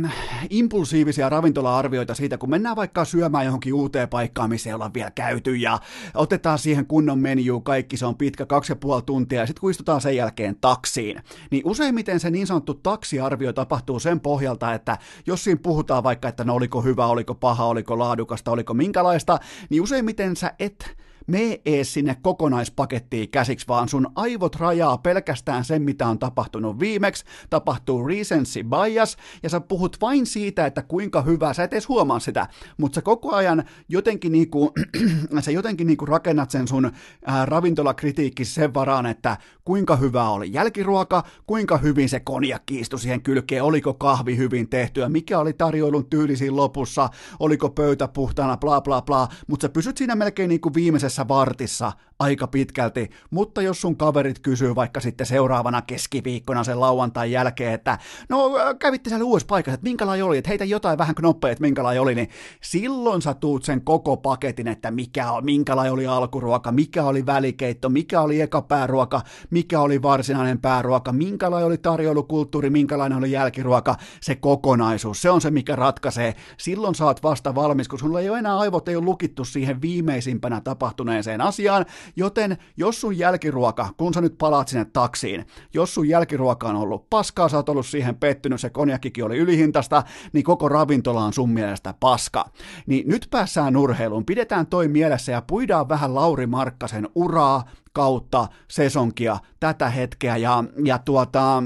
[0.50, 5.56] impulsiivisia ravintola-arvioita siitä, kun mennään vaikka syömään johonkin uuteen paikkaan, missä ei olla vielä käyty,
[5.56, 5.80] ja
[6.14, 10.02] otetaan siihen kunnon menu, kaikki se on pitkä, kaksi ja puoli tuntia, ja sitten kun
[10.02, 15.60] sen jälkeen taksiin, niin useimmiten se niin sanottu taksiarvio tapahtuu sen pohjalta, että jos siinä
[15.64, 20.54] puhutaan vaikka, että no oliko hyvä, oliko paha, oliko laadukasta, oliko minkälaista, niin useimmiten sä
[20.60, 20.96] et
[21.28, 27.26] me ee sinne kokonaispakettiin käsiksi, vaan sun aivot rajaa pelkästään sen, mitä on tapahtunut viimeksi,
[27.50, 32.20] tapahtuu recency bias, ja sä puhut vain siitä, että kuinka hyvä, sä et edes huomaa
[32.20, 34.74] sitä, mutta sä koko ajan jotenkin niinku,
[35.40, 36.92] sä jotenkin niinku rakennat sen sun
[37.26, 43.22] ää, ravintolakritiikki sen varaan, että kuinka hyvä oli jälkiruoka, kuinka hyvin se konjakki istui siihen
[43.22, 47.10] kylkeen, oliko kahvi hyvin tehtyä, mikä oli tarjoilun tyyli siinä lopussa,
[47.40, 51.92] oliko pöytä puhtaana, bla bla bla, mutta sä pysyt siinä melkein niinku viimeisessä yhdessä vartissa
[52.24, 57.98] aika pitkälti, mutta jos sun kaverit kysyy vaikka sitten seuraavana keskiviikkona sen lauantain jälkeen, että
[58.30, 62.02] no kävitte siellä uudessa paikassa, että minkälainen oli, että heitä jotain vähän knoppeja, että minkälainen
[62.02, 62.30] oli, niin
[62.62, 68.22] silloin sä tuut sen koko paketin, että mikä minkälainen oli alkuruoka, mikä oli välikeitto, mikä
[68.22, 75.22] oli eka pääruoka, mikä oli varsinainen pääruoka, minkälainen oli tarjoulukulttuuri, minkälainen oli jälkiruoka, se kokonaisuus,
[75.22, 76.36] se on se, mikä ratkaisee.
[76.58, 80.62] Silloin saat vasta valmis, kun sulla ei ole enää aivot ei ole lukittu siihen viimeisimpänä
[80.62, 86.68] tapahtuneeseen asiaan, Joten jos sun jälkiruoka, kun sä nyt palaat sinne taksiin, jos sun jälkiruoka
[86.68, 91.24] on ollut paskaa, sä oot ollut siihen pettynyt, se konjakkikin oli ylihintasta, niin koko ravintola
[91.24, 92.46] on sun mielestä paska.
[92.86, 99.38] Niin nyt päässään urheiluun, pidetään toi mielessä ja puidaan vähän Lauri Markkasen uraa kautta sesonkia
[99.60, 101.64] tätä hetkeä ja, ja tuota,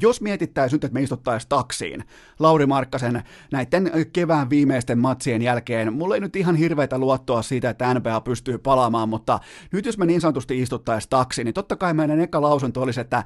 [0.00, 2.04] jos mietittäisiin nyt, että me istuttaisiin taksiin
[2.38, 7.94] Lauri Markkasen näiden kevään viimeisten matsien jälkeen, mulla ei nyt ihan hirveitä luottoa siitä, että
[7.94, 9.40] NBA pystyy palaamaan, mutta
[9.72, 13.24] nyt jos me niin sanotusti istuttaisiin taksiin, niin totta kai meidän eka lausunto olisi, että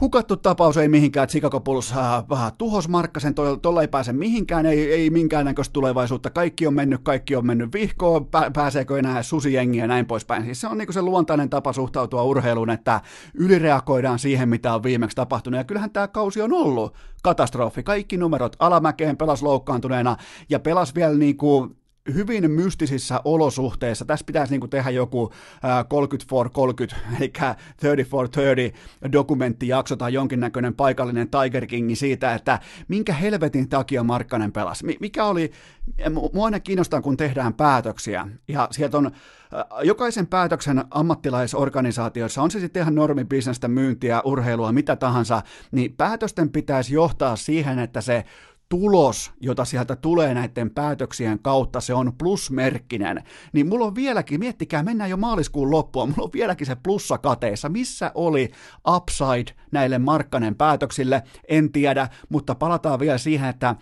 [0.00, 4.92] hukattu tapaus ei mihinkään, Chicago Bulls äh, vähän tuhos Markkasen, tuolla ei pääse mihinkään, ei,
[4.92, 9.86] ei minkäännäköistä tulevaisuutta, kaikki on mennyt, kaikki on mennyt vihkoon, pä, pääseekö enää susijengi ja
[9.86, 10.44] näin poispäin.
[10.44, 13.00] Siis se on niin se luontainen tapa suhtautua urheiluun, että
[13.34, 17.82] ylireagoidaan siihen, mitä on viimeksi tapahtunut, ja kyllähän tämä kausi on ollut katastrofi.
[17.82, 20.16] Kaikki numerot alamäkeen pelas loukkaantuneena,
[20.48, 21.76] ja pelas vielä niin kuin
[22.14, 24.04] hyvin mystisissä olosuhteissa.
[24.04, 25.32] Tässä pitäisi niin kuin tehdä joku
[25.64, 28.78] äh, 30 for 30, eli 30 for 30
[29.12, 34.96] dokumenttijakso tai jonkinnäköinen paikallinen Tiger King siitä, että minkä helvetin takia Markkanen pelasi.
[35.00, 35.52] Mikä oli,
[36.32, 39.10] mua aina kiinnostaa, kun tehdään päätöksiä, ja sieltä on
[39.82, 45.42] jokaisen päätöksen ammattilaisorganisaatioissa, on se sitten ihan normibisnestä, myyntiä, urheilua, mitä tahansa,
[45.72, 48.24] niin päätösten pitäisi johtaa siihen, että se
[48.68, 54.82] tulos, jota sieltä tulee näiden päätöksien kautta, se on plusmerkkinen, niin mulla on vieläkin, miettikää,
[54.82, 58.50] mennään jo maaliskuun loppuun, mulla on vieläkin se plussa kateessa, missä oli
[58.96, 63.76] upside näille Markkanen päätöksille, en tiedä, mutta palataan vielä siihen, että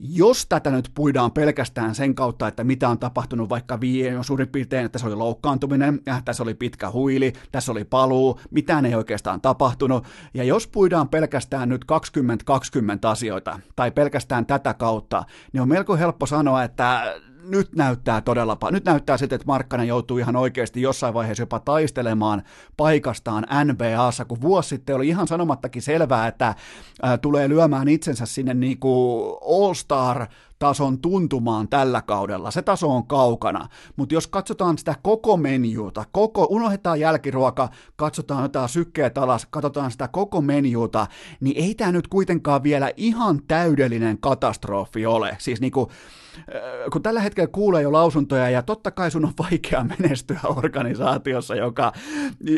[0.00, 4.86] jos tätä nyt puidaan pelkästään sen kautta, että mitä on tapahtunut vaikka viime suurin piirtein,
[4.86, 9.40] että se oli loukkaantuminen, ja tässä oli pitkä huili, tässä oli paluu, mitään ei oikeastaan
[9.40, 15.96] tapahtunut, ja jos puidaan pelkästään nyt 2020 asioita, tai pelkästään tätä kautta, niin on melko
[15.96, 18.74] helppo sanoa, että nyt näyttää todella paljon.
[18.74, 22.42] Nyt näyttää siltä, että Markkanen joutuu ihan oikeasti jossain vaiheessa jopa taistelemaan
[22.76, 26.54] paikastaan NBAssa, kun vuosi sitten oli ihan sanomattakin selvää, että
[27.02, 30.26] ää, tulee lyömään itsensä sinne niin kuin All-Star
[30.60, 32.50] tason tuntumaan tällä kaudella.
[32.50, 38.68] Se taso on kaukana, mutta jos katsotaan sitä koko menjuuta, koko, unohdetaan jälkiruoka, katsotaan jotain
[38.68, 41.06] sykkeet alas, katsotaan sitä koko menjuuta,
[41.40, 45.36] niin ei tämä nyt kuitenkaan vielä ihan täydellinen katastrofi ole.
[45.38, 45.90] Siis niinku,
[46.92, 51.92] kun tällä hetkellä kuulee jo lausuntoja, ja totta kai sun on vaikea menestyä organisaatiossa, joka,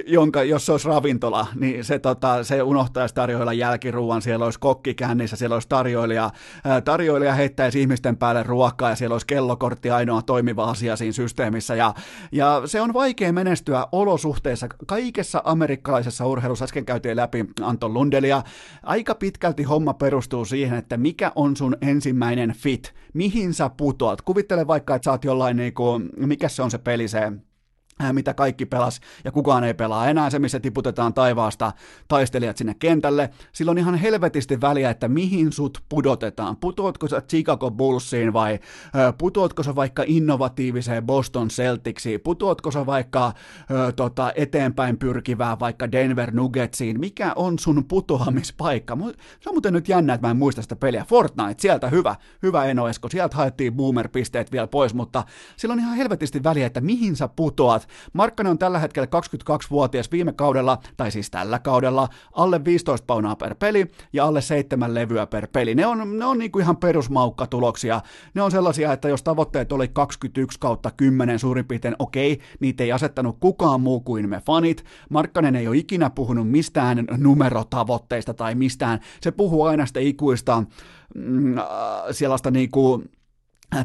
[0.06, 4.94] jonka, jos se olisi ravintola, niin se, tota, se unohtaisi tarjoilla jälkiruuan, siellä olisi kokki
[4.94, 6.30] kännissä, siellä olisi tarjoilija,
[6.84, 11.94] tarjoilija heittäisi ihmisten päälle ruokaa, ja siellä olisi kellokortti ainoa toimiva asia siinä systeemissä, ja,
[12.32, 14.68] ja se on vaikea menestyä olosuhteissa.
[14.86, 18.42] Kaikessa amerikkalaisessa urheilussa, äsken käytiin läpi Anton Lundelia,
[18.82, 24.22] aika pitkälti homma perustuu siihen, että mikä on sun ensimmäinen fit, mihin sä putoat.
[24.22, 27.32] Kuvittele vaikka, että sä oot jollain, niin kuin, mikä se on se peli, se
[28.12, 31.72] mitä kaikki pelas ja kukaan ei pelaa enää, se missä tiputetaan taivaasta
[32.08, 33.30] taistelijat sinne kentälle.
[33.52, 36.56] Silloin ihan helvetisti väliä, että mihin sut pudotetaan.
[36.56, 38.58] Putoatko sä Chicago Bullsiin vai
[39.18, 43.32] putoatko sä vaikka innovatiiviseen Boston Celticsiin, putoatko sä vaikka
[43.70, 48.96] ö, tota, eteenpäin pyrkivää vaikka Denver Nuggetsiin, mikä on sun putoamispaikka?
[49.40, 51.04] Se on muuten nyt jännä, että mä en muista sitä peliä.
[51.04, 55.24] Fortnite, sieltä hyvä, hyvä Eno Esko, sieltä haettiin boomer-pisteet vielä pois, mutta
[55.56, 57.81] silloin ihan helvetisti väliä, että mihin sä putoat,
[58.12, 63.54] Markkanen on tällä hetkellä 22-vuotias viime kaudella, tai siis tällä kaudella, alle 15 paunaa per
[63.54, 65.74] peli ja alle 7 levyä per peli.
[65.74, 68.00] Ne on, ne on niinku ihan perusmaukkatuloksia.
[68.34, 72.92] Ne on sellaisia, että jos tavoitteet oli 21 kautta 10 suurin piirtein, okei, niitä ei
[72.92, 74.84] asettanut kukaan muu kuin me fanit.
[75.10, 79.00] Markkanen ei ole ikinä puhunut mistään numerotavoitteista tai mistään.
[79.20, 80.64] Se puhuu aina sitä ikuista
[81.14, 81.64] mm, äh,
[82.10, 83.21] sellaista niinku Äh,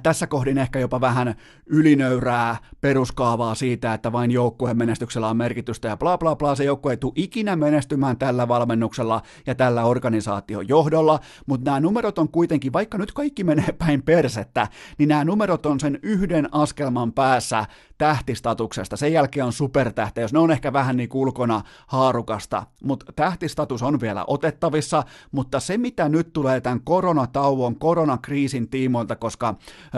[0.03, 5.97] tässä kohdin ehkä jopa vähän ylinöyrää peruskaavaa siitä, että vain joukkueen menestyksellä on merkitystä ja
[5.97, 11.19] bla bla bla, se joukkue ei tule ikinä menestymään tällä valmennuksella ja tällä organisaation johdolla,
[11.45, 15.79] mutta nämä numerot on kuitenkin, vaikka nyt kaikki menee päin persettä, niin nämä numerot on
[15.79, 17.65] sen yhden askelman päässä
[17.97, 18.97] tähtistatuksesta.
[18.97, 24.01] Sen jälkeen on supertähtejä, jos ne on ehkä vähän niin ulkona haarukasta, mutta tähtistatus on
[24.01, 29.55] vielä otettavissa, mutta se mitä nyt tulee tämän koronatauon, koronakriisin tiimoilta, koska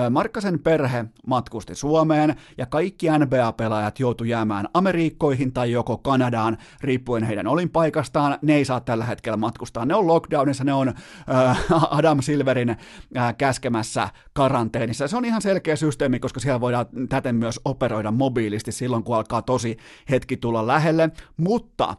[0.10, 7.48] Markkasen perhe matkusti Suomeen ja kaikki NBA-pelaajat joutu jäämään Amerikkoihin tai joko Kanadaan, riippuen heidän
[7.48, 8.38] olinpaikastaan.
[8.42, 9.86] Ne ei saa tällä hetkellä matkustaa.
[9.86, 11.66] Ne on lockdownissa, ne on äh,
[11.98, 15.08] Adam Silverin äh, käskemässä karanteenissa.
[15.08, 19.42] Se on ihan selkeä systeemi, koska siellä voidaan täten myös operoida mobiilisti silloin, kun alkaa
[19.42, 19.78] tosi
[20.10, 21.10] hetki tulla lähelle.
[21.38, 21.96] Mutta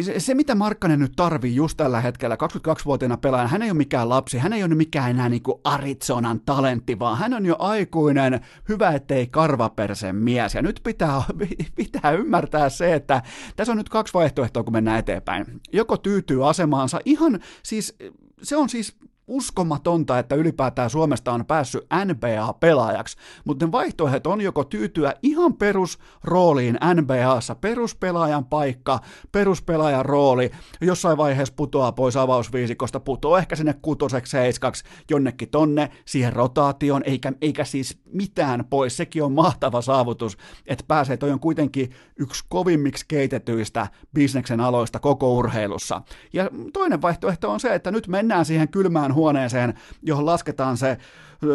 [0.00, 4.08] se, se, mitä Markkanen nyt tarvii just tällä hetkellä, 22-vuotiaana pelaajan, hän ei ole mikään
[4.08, 8.40] lapsi, hän ei ole mikään enää niin kuin Arizonan talentti, vaan hän on jo aikuinen,
[8.68, 10.54] hyvä ettei karvapersen mies.
[10.54, 11.22] Ja nyt pitää,
[11.76, 13.22] pitää ymmärtää se, että
[13.56, 15.46] tässä on nyt kaksi vaihtoehtoa, kun mennään eteenpäin.
[15.72, 17.96] Joko tyytyy asemaansa, ihan siis,
[18.42, 24.64] se on siis uskomatonta, että ylipäätään Suomesta on päässyt NBA-pelaajaksi, mutta ne vaihtoehdot on joko
[24.64, 29.00] tyytyä ihan perusrooliin NBAssa, peruspelaajan paikka,
[29.32, 36.32] peruspelaajan rooli, jossain vaiheessa putoaa pois avausviisikosta, putoaa ehkä sinne kutoseksi seiskaksi, jonnekin tonne, siihen
[36.32, 40.36] rotaatioon, eikä, eikä siis mitään pois, sekin on mahtava saavutus,
[40.66, 46.02] että pääsee, toi on kuitenkin yksi kovimmiksi keitetyistä bisneksen aloista koko urheilussa.
[46.32, 50.98] Ja toinen vaihtoehto on se, että nyt mennään siihen kylmään huoneeseen, johon lasketaan se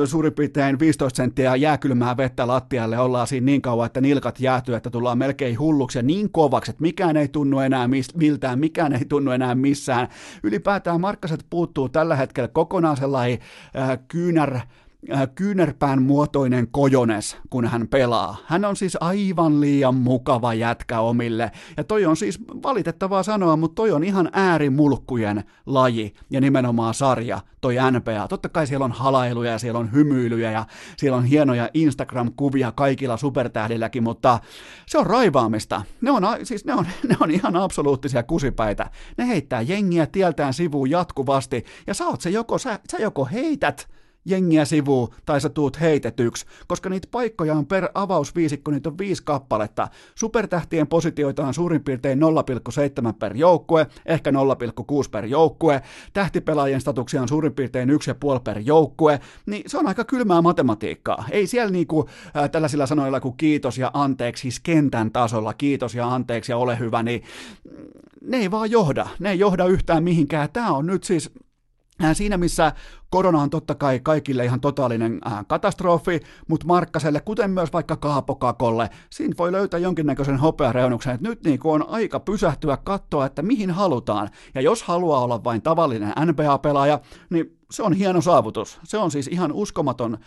[0.06, 4.90] suurin piirtein 15 senttiä jääkylmää vettä lattialle, ollaan siinä niin kauan, että nilkat jäätyy, että
[4.90, 9.32] tullaan melkein hulluksi ja niin kovaksi, että mikään ei tunnu enää miltään, mikään ei tunnu
[9.32, 10.08] enää missään.
[10.44, 13.40] Ylipäätään Markkaset puuttuu tällä hetkellä kokonaan sellainen
[13.78, 14.60] äh, kyynär,
[15.36, 18.38] kyynärpään muotoinen kojones, kun hän pelaa.
[18.46, 21.52] Hän on siis aivan liian mukava jätkä omille.
[21.78, 27.40] Ja toi on siis valitettavaa sanoa, mutta toi on ihan äärimulkkujen laji ja nimenomaan sarja,
[27.62, 28.28] toi NPA.
[28.28, 30.66] Totta kai siellä on halailuja ja siellä on hymyilyjä ja
[30.98, 34.40] siellä on hienoja Instagram-kuvia kaikilla supertähdilläkin, mutta
[34.86, 35.82] se on raivaamista.
[36.02, 38.90] Ne on, siis ne on, ne on ihan absoluuttisia kusipäitä.
[39.18, 43.88] Ne heittää jengiä tieltään sivuun jatkuvasti ja sä oot se joko, sä, sä joko heität
[44.26, 49.24] jengiä sivuun tai sä tuut heitetyksi, koska niitä paikkoja on per avausviisikko, niitä on viisi
[49.24, 49.88] kappaletta.
[50.16, 54.38] Supertähtien positioita on suurin piirtein 0,7 per joukkue, ehkä 0,6
[55.12, 55.82] per joukkue.
[56.14, 57.96] Tähtipelaajien statuksia on suurin piirtein 1,5
[58.44, 61.26] per joukkue, niin se on aika kylmää matematiikkaa.
[61.32, 66.14] Ei siellä niinku äh, tällaisilla sanoilla kuin kiitos ja anteeksi, siis kentän tasolla kiitos ja
[66.14, 67.24] anteeksi ja ole hyvä, niin
[68.22, 69.08] ne ei vaan johda.
[69.20, 70.50] Ne ei johda yhtään mihinkään.
[70.54, 71.32] Tämä on nyt siis
[72.14, 72.72] Siinä missä
[73.10, 79.36] korona on totta kai kaikille ihan totaalinen katastrofi, mutta Markkaselle, kuten myös vaikka Kaapokakolle, siinä
[79.38, 84.30] voi löytää jonkinnäköisen hopeareunuksen, että nyt niin on aika pysähtyä katsoa, että mihin halutaan.
[84.56, 87.00] Ja jos haluaa olla vain tavallinen NBA-pelaaja,
[87.30, 88.80] niin se on hieno saavutus.
[88.84, 90.18] Se on siis ihan uskomaton,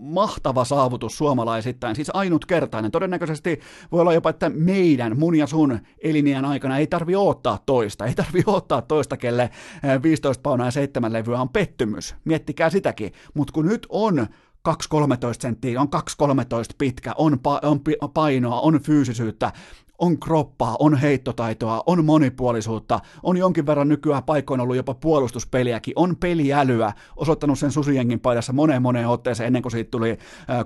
[0.00, 2.90] mahtava saavutus suomalaisittain, siis ainutkertainen.
[2.90, 3.60] Todennäköisesti
[3.92, 8.06] voi olla jopa, että meidän, mun ja sun elinien aikana ei tarvi odottaa toista.
[8.06, 9.50] Ei tarvi odottaa toista, kelle
[10.02, 12.14] 15 paunaa ja 7 levyä on pettymys.
[12.24, 13.12] Miettikää sitäkin.
[13.34, 14.26] Mutta kun nyt on
[14.68, 14.74] 2,13
[15.40, 15.88] senttiä, on
[16.22, 16.32] 2,13
[16.78, 17.80] pitkä, on, pa- on
[18.14, 19.52] painoa, on fyysisyyttä,
[20.00, 26.16] on kroppaa, on heittotaitoa, on monipuolisuutta, on jonkin verran nykyään paikoin ollut jopa puolustuspeliäkin, on
[26.16, 30.18] peliälyä, osoittanut sen susijengin paidassa moneen moneen otteeseen ennen kuin siitä tuli äh,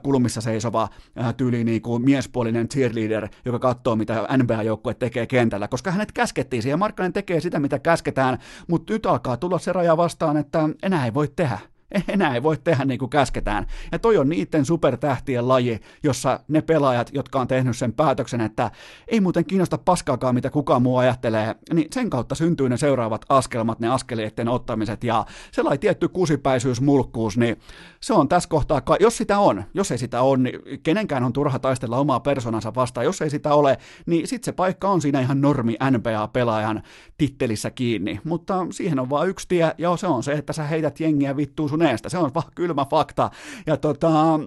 [0.02, 0.88] kulmissa seisova
[1.20, 6.62] äh, tyyli niin kuin miespuolinen cheerleader, joka katsoo, mitä NBA-joukkue tekee kentällä, koska hänet käskettiin
[6.62, 11.04] siihen, Markkanen tekee sitä, mitä käsketään, mutta nyt alkaa tulla se raja vastaan, että enää
[11.04, 11.73] ei voi tehdä
[12.08, 13.66] enää ei voi tehdä niin kuin käsketään.
[13.92, 18.70] Ja toi on niiden supertähtien laji, jossa ne pelaajat, jotka on tehnyt sen päätöksen, että
[19.08, 23.80] ei muuten kiinnosta paskaakaan, mitä kukaan muu ajattelee, niin sen kautta syntyy ne seuraavat askelmat,
[23.80, 25.04] ne askeleiden ottamiset.
[25.04, 27.56] Ja sellainen tietty kusipäisyys, mulkkuus, niin
[28.00, 31.58] se on tässä kohtaa, jos sitä on, jos ei sitä ole, niin kenenkään on turha
[31.58, 35.40] taistella omaa persoonansa vastaan, jos ei sitä ole, niin sitten se paikka on siinä ihan
[35.40, 36.82] normi NBA-pelaajan
[37.18, 41.00] tittelissä kiinni, mutta siihen on vain yksi tie, ja se on se, että sä heität
[41.00, 42.08] jengiä vittuun sun eestä.
[42.08, 43.30] Se on vaan kylmä fakta.
[43.66, 44.40] Ja tota,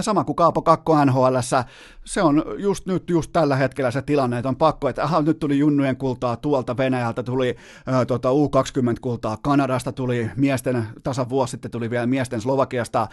[0.00, 1.36] Sama kuin Kaapo Kakko NHL,
[2.04, 5.38] se on just nyt, just tällä hetkellä se tilanne, että on pakko, että aha, nyt
[5.38, 7.56] tuli junnujen kultaa tuolta Venäjältä, tuli
[7.88, 13.08] ä, tota, U20-kultaa Kanadasta, tuli miesten, tasan vuosi sitten tuli vielä miesten Slovakiasta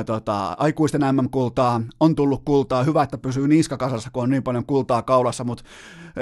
[0.00, 4.66] ä, tota, aikuisten MM-kultaa, on tullut kultaa, hyvä, että pysyy niskakasassa, kun on niin paljon
[4.66, 5.64] kultaa kaulassa, mutta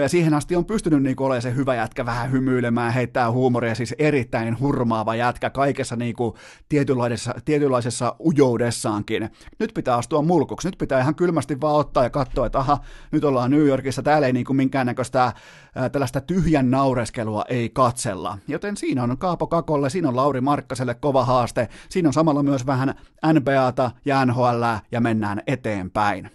[0.06, 4.60] siihen asti on pystynyt niin olemaan se hyvä jätkä vähän hymyilemään, heittää huumoria, siis erittäin
[4.60, 6.34] hurmaava jätkä kaikessa niin kuin
[6.68, 9.30] tietynlaisessa, tietynlaisessa ujoudessaankin.
[9.58, 12.78] Nyt pitää astua mulkuksi, nyt pitää ihan kylmästi vaan ottaa ja katsoa, että aha,
[13.10, 15.32] nyt ollaan New Yorkissa, täällä ei niin kuin minkäännäköistä
[15.74, 18.38] ää, tällaista tyhjän naureskelua ei katsella.
[18.48, 22.66] Joten siinä on Kaapo Kakolle, siinä on Lauri Markkaselle kova haaste, siinä on samalla myös
[22.66, 22.94] vähän
[23.32, 24.62] NBAta ja NHL
[24.92, 26.30] ja mennään eteenpäin.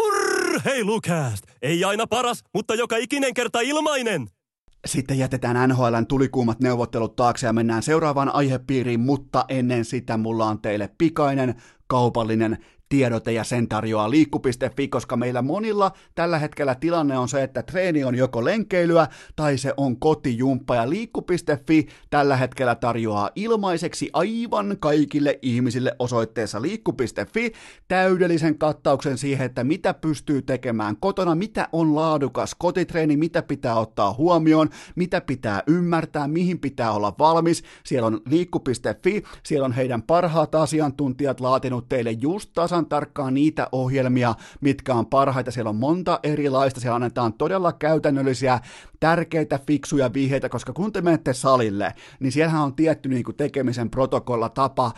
[0.00, 1.44] Urheilukääst!
[1.62, 4.28] Ei aina paras, mutta joka ikinen kerta ilmainen!
[4.86, 10.60] Sitten jätetään NHLn tulikuumat neuvottelut taakse ja mennään seuraavaan aihepiiriin, mutta ennen sitä mulla on
[10.60, 11.54] teille pikainen
[11.86, 12.58] kaupallinen
[12.92, 18.04] tiedote ja sen tarjoaa liikku.fi, koska meillä monilla tällä hetkellä tilanne on se, että treeni
[18.04, 25.38] on joko lenkeilyä tai se on kotijumppa ja liikku.fi tällä hetkellä tarjoaa ilmaiseksi aivan kaikille
[25.42, 27.52] ihmisille osoitteessa liikku.fi
[27.88, 34.14] täydellisen kattauksen siihen, että mitä pystyy tekemään kotona, mitä on laadukas kotitreeni, mitä pitää ottaa
[34.14, 37.62] huomioon, mitä pitää ymmärtää, mihin pitää olla valmis.
[37.84, 43.68] Siellä on liikku.fi, siellä on heidän parhaat asiantuntijat laatinut teille just tasan tasan tarkkaan niitä
[43.72, 45.50] ohjelmia, mitkä on parhaita.
[45.50, 48.60] Siellä on monta erilaista, siellä annetaan todella käytännöllisiä,
[49.00, 53.90] tärkeitä, fiksuja vihjeitä, koska kun te menette salille, niin siellähän on tietty niin kuin tekemisen
[53.90, 54.92] protokolla, tapa,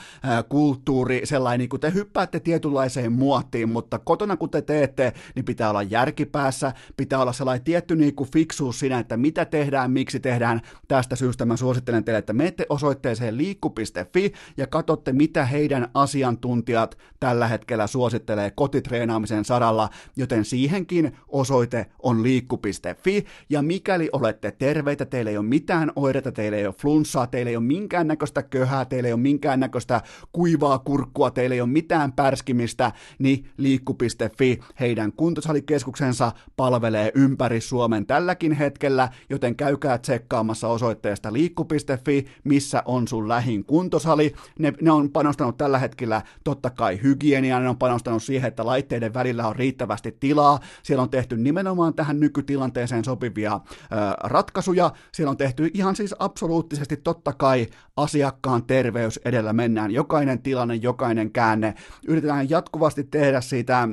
[0.49, 5.71] kulttuuri, sellainen, niin kuin te hyppäätte tietynlaiseen muottiin, mutta kotona kun te teette, niin pitää
[5.71, 10.61] olla järkipäässä, pitää olla sellainen tietty niin kuin fiksuus siinä, että mitä tehdään, miksi tehdään.
[10.89, 17.49] Tästä syystä mä suosittelen teille, että menette osoitteeseen liikku.fi ja katsotte, mitä heidän asiantuntijat tällä
[17.49, 23.25] hetkellä hetkellä suosittelee kotitreenaamisen saralla, joten siihenkin osoite on liikku.fi.
[23.51, 27.57] Ja mikäli olette terveitä, teillä ei ole mitään oireita, teillä ei ole flunssaa, teillä ei
[27.57, 30.03] ole minkäännäköistä köhää, teillä ei ole minkäännäköistä
[30.33, 38.53] kuivaa kurkkua, teillä ei ole mitään pärskimistä, niin liikku.fi, heidän kuntosalikeskuksensa palvelee ympäri Suomen tälläkin
[38.53, 44.35] hetkellä, joten käykää tsekkaamassa osoitteesta liikku.fi, missä on sun lähin kuntosali.
[44.59, 49.15] Ne, ne on panostanut tällä hetkellä totta kai hygienian, ne on panostanut siihen, että laitteiden
[49.15, 50.61] välillä on riittävästi tilaa.
[50.83, 54.93] Siellä on tehty nimenomaan tähän nykytilanteeseen sopivia ö, ratkaisuja.
[55.13, 59.91] Siellä on tehty ihan siis absoluuttisesti totta kai asiakkaan terveys edellä mennään.
[59.91, 61.75] Jokainen tilanne, jokainen käänne.
[62.09, 63.89] Yritetään jatkuvasti tehdä siitä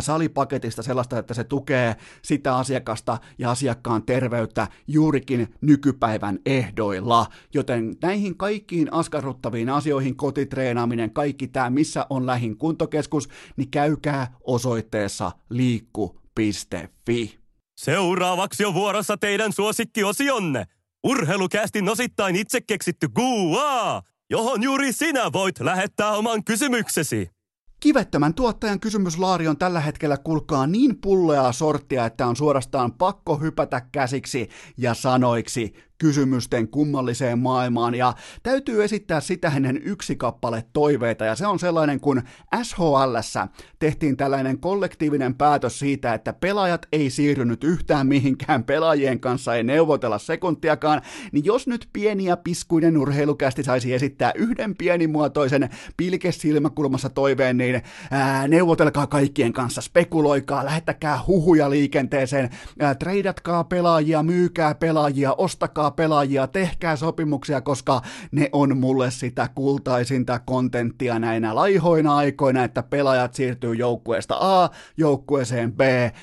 [0.00, 7.26] salipaketista sellaista, että se tukee sitä asiakasta ja asiakkaan terveyttä juurikin nykypäivän ehdoilla.
[7.54, 15.32] Joten näihin kaikkiin askarruttaviin asioihin, kotitreenaaminen, kaikki tämä, missä on lähin kuntokeskus, niin käykää osoitteessa
[15.50, 17.38] liikku.fi.
[17.76, 20.64] Seuraavaksi on vuorossa teidän suosikkiosionne.
[21.04, 27.30] Urheilukästin osittain itse keksitty Gua, johon juuri sinä voit lähettää oman kysymyksesi.
[27.82, 33.80] Kivettömän tuottajan kysymyslaari on tällä hetkellä kulkaa niin pulleaa sorttia, että on suorastaan pakko hypätä
[33.92, 37.94] käsiksi ja sanoiksi kysymysten kummalliseen maailmaan.
[37.94, 41.24] Ja täytyy esittää sitä ennen yksi kappale toiveita.
[41.24, 42.22] Ja se on sellainen kun
[42.62, 43.48] SHLssä
[43.78, 50.18] tehtiin tällainen kollektiivinen päätös siitä, että pelaajat ei siirrynyt yhtään mihinkään, pelaajien kanssa ei neuvotella
[50.18, 57.82] sekuntiakaan, niin jos nyt pieni ja piskuinen urheilukästi saisi esittää yhden pienimuotoisen pilkesilmäkulmassa toiveen, niin
[58.10, 62.50] ää, neuvotelkaa kaikkien kanssa, spekuloikaa, lähettäkää huhuja liikenteeseen,
[62.80, 70.38] ää, treidatkaa pelaajia, myykää pelaajia, ostakaa pelaajia, tehkää sopimuksia, koska ne on mulle sitä kultaisinta
[70.38, 75.80] kontenttia näinä laihoina aikoina, että pelaajat siirtyy joukkueesta A joukkueeseen B.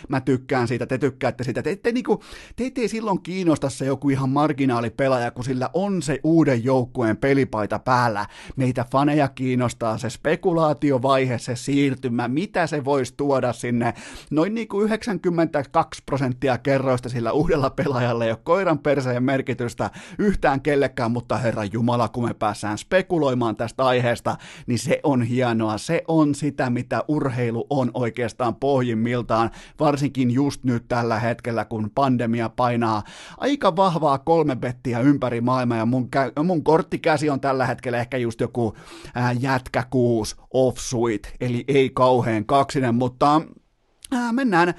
[0.09, 1.63] Mä tykkään siitä, te tykkäätte siitä.
[1.63, 2.23] Te, te, niinku,
[2.55, 7.79] teitä ei silloin kiinnosta se joku ihan marginaalipelaaja, kun sillä on se uuden joukkueen pelipaita
[7.79, 8.25] päällä.
[8.55, 13.93] Meitä faneja kiinnostaa se spekulaatiovaihe, se siirtymä, mitä se voisi tuoda sinne.
[14.31, 19.58] Noin niin kuin 92 prosenttia kerroista sillä uudella pelaajalla ei ole koiran perseen merkitystä
[20.17, 24.37] yhtään kellekään, mutta herra Jumala, kun me päässään spekuloimaan tästä aiheesta,
[24.67, 25.77] niin se on hienoa.
[25.77, 32.49] Se on sitä, mitä urheilu on oikeastaan pohjimmiltaan, varsinkin just nyt tällä hetkellä, kun pandemia
[32.49, 33.03] painaa
[33.37, 38.17] aika vahvaa kolme bettiä ympäri maailmaa ja mun, kä- mun korttikäsi on tällä hetkellä ehkä
[38.17, 38.73] just joku
[39.15, 43.41] ää, jätkä kuus off-suite, eli ei kauhean kaksinen, mutta
[44.13, 44.73] Äh, mennään.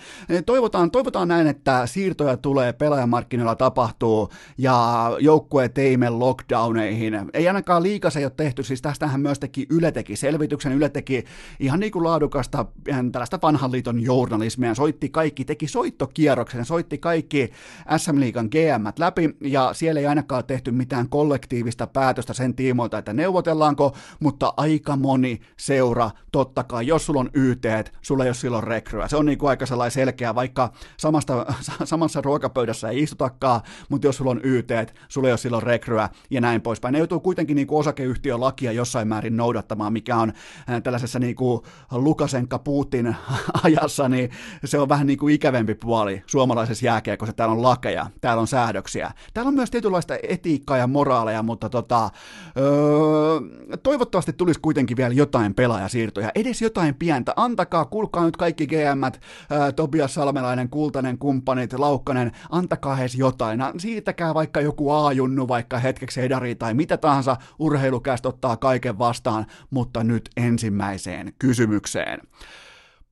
[0.47, 4.29] Toivotaan, toivotaan näin, että siirtoja tulee, pelaajamarkkinoilla tapahtuu
[4.59, 7.15] ja joukkueet ei mene lockdowneihin.
[7.35, 11.25] Ei ainakaan liikas ei ole tehty, siis tästähän myös teki Yle teki selvityksen, Yle teki
[11.61, 12.67] ihan niin kuin laadukasta
[13.13, 17.51] tällaista vanhan liiton journalismia, soitti kaikki, teki soittokierroksen, soitti kaikki
[17.97, 23.13] SM Liigan GM läpi ja siellä ei ainakaan tehty mitään kollektiivista päätöstä sen tiimoilta, että
[23.13, 27.65] neuvotellaanko, mutta aika moni seura, totta kai, jos sulla on YT,
[28.03, 29.09] sulla ei ole silloin rekryä.
[29.09, 31.47] Se on niin kuin aika sellainen selkeä, vaikka samasta,
[31.85, 34.71] samassa ruokapöydässä ei istutakaan, mutta jos sulla on YT,
[35.09, 36.93] sulla ei ole silloin rekryä ja näin poispäin.
[36.93, 40.33] Ne joutuu kuitenkin niin kuin osakeyhtiölakia jossain määrin noudattamaan, mikä on
[40.71, 41.61] äh, tällaisessa niin kuin
[41.91, 43.17] Lukasenka Putin
[43.65, 44.31] ajassa, niin
[44.65, 47.33] se on vähän niin kuin ikävempi puoli suomalaisessa jääkiekossa.
[47.33, 49.11] Täällä on lakeja, täällä on säädöksiä.
[49.35, 52.11] Täällä on myös tietynlaista etiikkaa ja moraaleja, mutta tota,
[52.57, 53.41] öö,
[53.83, 57.33] toivottavasti tulisi kuitenkin vielä jotain pelaajasiirtoja, edes jotain pientä.
[57.37, 59.01] Antakaa, kuulkaa nyt kaikki GM
[59.51, 63.61] ää, Tobias Salmelainen, Kultanen, kumppanit, Laukkanen, antakaa edes jotain.
[63.79, 70.05] Siitäkää vaikka joku A-junnu, vaikka hetkeksi edari tai mitä tahansa, urheilukästä ottaa kaiken vastaan, mutta
[70.05, 72.21] nyt ensimmäiseen kysymykseen.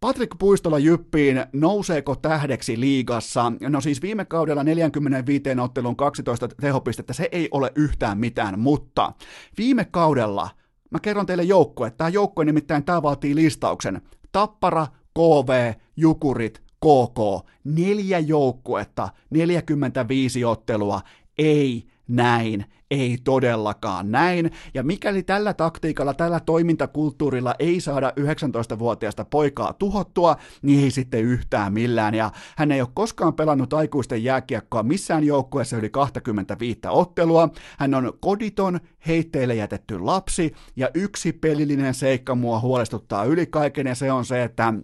[0.01, 3.53] Patrik Puistola Jyppiin, nouseeko tähdeksi liigassa?
[3.61, 9.13] No siis viime kaudella 45 ottelun 12 tehopistettä, se ei ole yhtään mitään, mutta
[9.59, 10.51] viime kaudella,
[10.91, 14.01] mä kerron teille joukkue, tämä joukkue nimittäin tämä vaatii listauksen.
[14.33, 21.01] Tappara, KV, Jukurit, KK, neljä joukkuetta, 45 ottelua,
[21.39, 24.51] ei näin, ei todellakaan näin.
[24.75, 31.73] Ja mikäli tällä taktiikalla, tällä toimintakulttuurilla ei saada 19-vuotiaasta poikaa tuhottua, niin ei sitten yhtään
[31.73, 32.15] millään.
[32.15, 37.49] Ja hän ei ole koskaan pelannut aikuisten jääkiekkoa missään joukkueessa yli 25 ottelua.
[37.79, 43.95] Hän on koditon, heitteille jätetty lapsi, ja yksi pelillinen seikka mua huolestuttaa yli kaiken, ja
[43.95, 44.75] se on se, että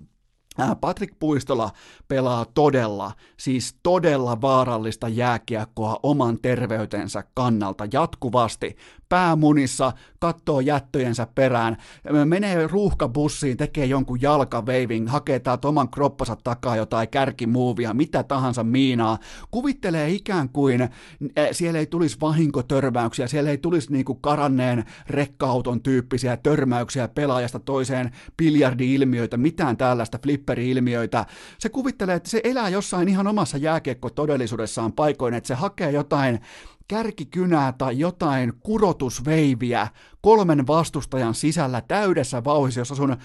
[0.80, 1.70] Patrick Puistola
[2.09, 8.76] pelaa todella, siis todella vaarallista jääkiekkoa oman terveytensä kannalta jatkuvasti
[9.14, 11.76] päämunissa, kattoo jättöjensä perään,
[12.24, 19.18] menee ruuhkabussiin, tekee jonkun jalkaveivin, hakee täältä oman kroppansa takaa jotain kärkimuuvia, mitä tahansa miinaa,
[19.50, 26.36] kuvittelee ikään kuin eh, siellä ei tulisi vahinkotörmäyksiä, siellä ei tulisi niinku karanneen rekkauton tyyppisiä
[26.36, 31.26] törmäyksiä pelaajasta toiseen, biljardi-ilmiöitä, mitään tällaista flipperi-ilmiöitä.
[31.58, 36.40] Se kuvittelee, että se elää jossain ihan omassa jääkiekko-todellisuudessaan paikoin, että se hakee jotain
[36.89, 39.89] kärkikynää tai jotain kurotusveiviä
[40.24, 43.16] kolmen vastustajan sisällä täydessä vauhissa, jossa sun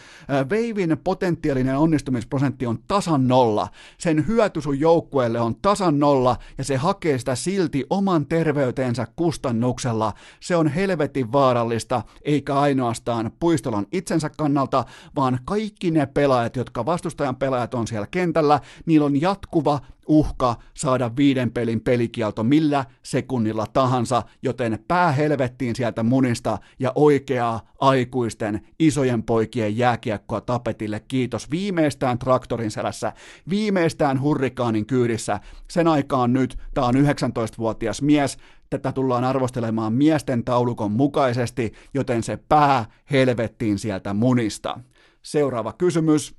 [0.49, 3.67] veivin potentiaalinen onnistumisprosentti on tasan nolla.
[3.97, 10.13] Sen hyöty sun joukkueelle on tasan nolla ja se hakee sitä silti oman terveytensä kustannuksella.
[10.39, 14.85] Se on helvetin vaarallista, eikä ainoastaan puistolan itsensä kannalta,
[15.15, 19.79] vaan kaikki ne pelaajat, jotka vastustajan pelaajat on siellä kentällä, niillä on jatkuva
[20.09, 27.71] uhka saada viiden pelin pelikielto millä sekunnilla tahansa, joten pää helvettiin sieltä munista ja oikeaa
[27.79, 30.99] aikuisten isojen poikien jääkiekkoa tapetille.
[30.99, 33.13] Kiitos viimeistään traktorin selässä,
[33.49, 35.39] viimeistään hurrikaanin kyydissä.
[35.67, 38.37] Sen aikaan nyt, tämä on 19-vuotias mies,
[38.69, 44.79] tätä tullaan arvostelemaan miesten taulukon mukaisesti, joten se pää helvettiin sieltä munista.
[45.21, 46.38] Seuraava kysymys.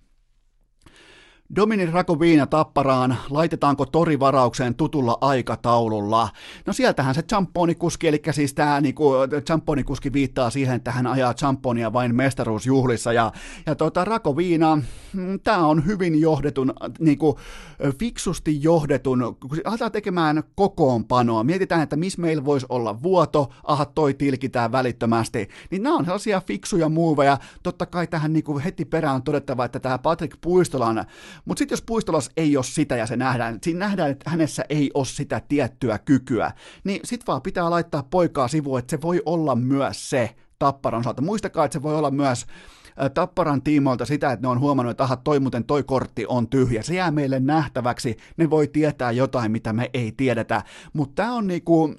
[1.57, 6.29] Dominin Rakoviina tapparaan, laitetaanko torivaraukseen tutulla aikataululla?
[6.67, 9.13] No sieltähän se champonikuski, eli siis tämä niinku,
[9.47, 13.33] champonikuski viittaa siihen, että hän ajaa champonia vain mestaruusjuhlissa, ja,
[13.67, 14.83] ja tota, Rakoviina,
[15.13, 17.39] mm, tämä on hyvin johdetun, niinku,
[17.99, 24.15] fiksusti johdetun, kun aletaan tekemään kokoonpanoa, mietitään, että missä meillä voisi olla vuoto, aha, toi
[24.15, 29.23] tilkitään välittömästi, niin nämä on sellaisia fiksuja muuveja, totta kai tähän niinku heti perään on
[29.23, 31.07] todettava, että tämä Patrick Puistolan
[31.45, 34.91] mutta sitten jos Puistolas ei ole sitä ja se nähdään, siinä nähdään, että hänessä ei
[34.95, 36.53] ole sitä tiettyä kykyä,
[36.85, 41.23] niin sitten vaan pitää laittaa poikaa sivuun, että se voi olla myös se tapparan osalta.
[41.23, 42.47] Muistakaa, että se voi olla myös
[43.15, 46.83] Tapparan tiimoilta sitä, että ne on huomannut, että aha, toi muuten toi kortti on tyhjä.
[46.83, 51.47] Se jää meille nähtäväksi, ne voi tietää jotain, mitä me ei tiedetä, mutta tämä on
[51.47, 51.95] niinku,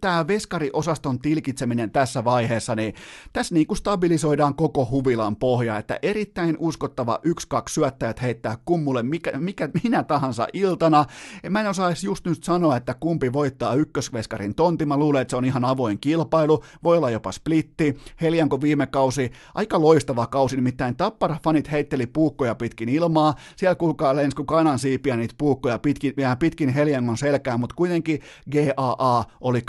[0.00, 2.94] tämä veskariosaston tilkitseminen tässä vaiheessa, niin
[3.32, 9.38] tässä niinku stabilisoidaan koko huvilan pohja, että erittäin uskottava yksi kaksi syöttäjät heittää kummulle mikä,
[9.38, 11.04] mikä, minä tahansa iltana.
[11.50, 15.36] Mä en osaa just nyt sanoa, että kumpi voittaa ykkösveskarin tonti, mä luulen, että se
[15.36, 20.96] on ihan avoin kilpailu, voi olla jopa splitti, Helianko viime kausi, aika loistava kausi, nimittäin
[20.96, 27.18] Tappara-fanit heitteli puukkoja pitkin ilmaa, siellä kuulkaa lensku kanan siipiä niitä puukkoja pitkin, pitkin Heliangon
[27.18, 28.20] selkään, mutta kuitenkin
[28.52, 29.64] GAA oli 2,03,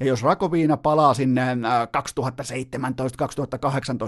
[0.00, 1.42] ja jos Rakoviina palaa sinne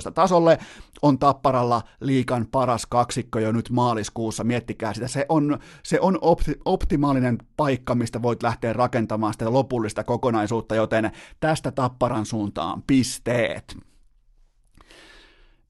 [0.09, 0.59] 2017-2018 tasolle,
[1.03, 6.55] on Tapparalla liikan paras kaksikko jo nyt maaliskuussa, miettikää sitä, se on, se on opti,
[6.65, 11.11] optimaalinen paikka, mistä voit lähteä rakentamaan sitä lopullista kokonaisuutta, joten
[11.41, 13.77] tästä Tapparan suuntaan pisteet.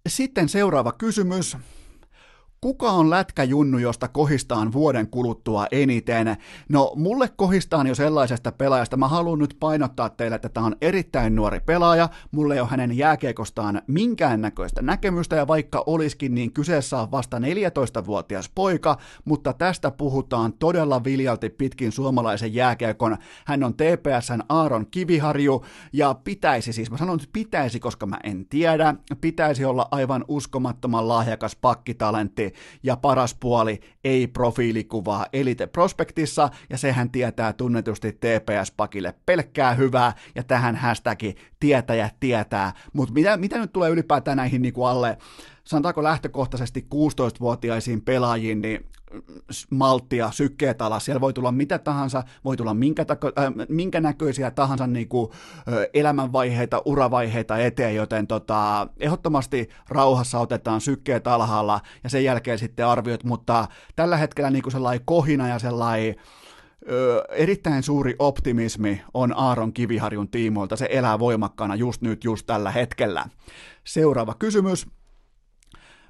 [0.06, 1.56] Sitten seuraava kysymys.
[2.60, 6.36] Kuka on lätkäjunnu, josta kohistaan vuoden kuluttua eniten?
[6.68, 8.96] No, mulle kohistaan jo sellaisesta pelaajasta.
[8.96, 12.08] Mä haluan nyt painottaa teille, että tämä on erittäin nuori pelaaja.
[12.30, 18.50] Mulle ei ole hänen jääkiekostaan minkäännäköistä näkemystä, ja vaikka olisikin, niin kyseessä on vasta 14-vuotias
[18.54, 23.16] poika, mutta tästä puhutaan todella viljalti pitkin suomalaisen jääkiekon.
[23.46, 28.46] Hän on TPSn Aaron Kiviharju, ja pitäisi siis, mä sanon nyt pitäisi, koska mä en
[28.46, 32.45] tiedä, pitäisi olla aivan uskomattoman lahjakas pakkitalentti,
[32.82, 40.42] ja paras puoli ei profiilikuvaa Elite Prospektissa, ja sehän tietää tunnetusti TPS-pakille pelkkää hyvää, ja
[40.42, 45.18] tähän hashtagi tietäjät tietää, mutta mitä, mitä nyt tulee ylipäätään näihin niin kuin alle
[45.64, 48.86] sanotaanko lähtökohtaisesti 16-vuotiaisiin pelaajiin, niin
[49.70, 54.50] malttia, sykkeet alas, siellä voi tulla mitä tahansa, voi tulla minkä, tako, äh, minkä näköisiä
[54.50, 55.30] tahansa niin kuin,
[55.94, 63.24] elämänvaiheita, uravaiheita eteen, joten tota, ehdottomasti rauhassa otetaan sykkeet alhaalla ja sen jälkeen sitten arviot,
[63.24, 66.14] mutta tällä hetkellä niin kuin sellainen kohina ja sellainen
[66.90, 70.76] Ö, erittäin suuri optimismi on Aaron Kiviharjun tiimoilta.
[70.76, 73.24] Se elää voimakkaana just nyt, just tällä hetkellä.
[73.84, 74.86] Seuraava kysymys.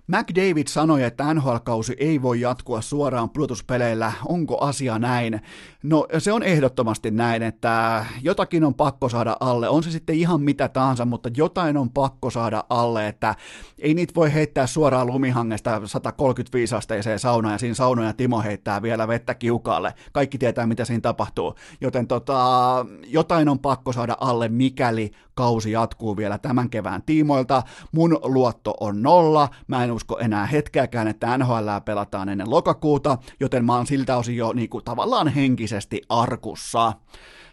[0.07, 4.13] McDavid sanoi, että NHL-kausi ei voi jatkua suoraan pudotuspeleillä.
[4.29, 5.41] Onko asia näin?
[5.83, 9.69] No se on ehdottomasti näin, että jotakin on pakko saada alle.
[9.69, 13.35] On se sitten ihan mitä tahansa, mutta jotain on pakko saada alle, että
[13.79, 19.09] ei niitä voi heittää suoraan lumihangesta 135 asteiseen saunaan ja siinä saunoja Timo heittää vielä
[19.09, 19.95] vettä kiukaalle.
[20.13, 21.55] Kaikki tietää, mitä siinä tapahtuu.
[21.81, 27.63] Joten tota, jotain on pakko saada alle, mikäli kausi jatkuu vielä tämän kevään tiimoilta.
[27.93, 29.49] Mun luotto on nolla.
[29.67, 34.37] Mä en usko enää hetkeäkään, että NHL pelataan ennen lokakuuta, joten mä oon siltä osin
[34.37, 36.93] jo niin kuin, tavallaan henkisesti arkussa.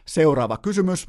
[0.06, 1.08] Seuraava kysymys.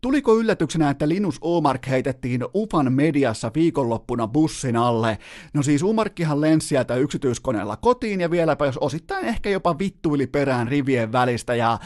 [0.00, 5.18] Tuliko yllätyksenä, että Linus Omark heitettiin UFAN mediassa viikonloppuna bussin alle?
[5.54, 10.68] No siis Omarkkihan lensi sieltä yksityiskoneella kotiin ja vieläpä jos osittain ehkä jopa vittuili perään
[10.68, 11.78] rivien välistä ja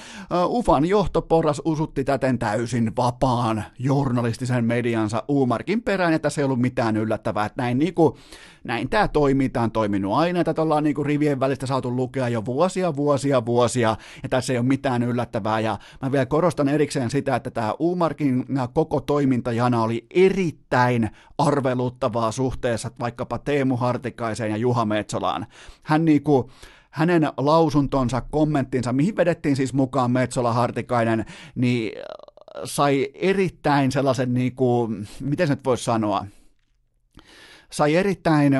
[0.46, 6.96] UFAN johtoporras usutti täten täysin vapaan journalistisen mediansa Umarkin perään ja tässä ei ollut mitään
[6.96, 8.18] yllättävää, että näin niinku
[8.64, 12.44] näin tämä toimii, tämä on toiminut aina, että ollaan niinku rivien välistä saatu lukea jo
[12.44, 17.36] vuosia, vuosia, vuosia, ja tässä ei ole mitään yllättävää, ja mä vielä korostan erikseen sitä,
[17.36, 25.46] että tämä Umarkin koko toimintajana oli erittäin arveluttavaa suhteessa vaikkapa Teemu Hartikaiseen ja Juha Metsolaan.
[25.82, 26.50] Hän niinku,
[26.90, 31.92] hänen lausuntonsa, kommenttinsa, mihin vedettiin siis mukaan Metsola Hartikainen, niin
[32.64, 36.26] sai erittäin sellaisen, niin kuin, miten se nyt voisi sanoa,
[37.72, 38.52] sai erittäin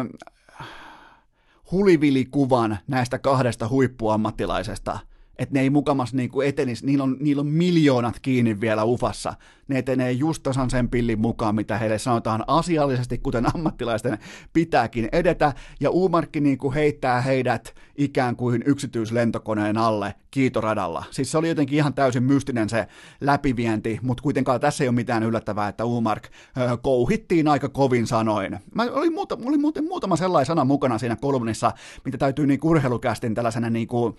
[1.73, 4.99] hulivili-kuvan näistä kahdesta huippuammattilaisesta,
[5.39, 9.35] että ne ei mukamas niinku etenisi, niillä on, niillä on miljoonat kiinni vielä ufassa,
[9.69, 14.19] ne etenee just tasan sen pillin mukaan, mitä heille sanotaan asiallisesti, kuten ammattilaisten
[14.53, 21.05] pitääkin edetä, ja Uumarkki niinku heittää heidät ikään kuin yksityislentokoneen alle kiitoradalla.
[21.11, 22.87] Siis se oli jotenkin ihan täysin mystinen se
[23.21, 28.59] läpivienti, mutta kuitenkaan tässä ei ole mitään yllättävää, että Umark ö, kouhittiin aika kovin sanoin.
[28.75, 31.73] Mä oli, muuta, oli muuten muutama sellainen sana mukana siinä kolumnissa,
[32.05, 34.17] mitä täytyy niin urheilukästin tällaisena niin kuin,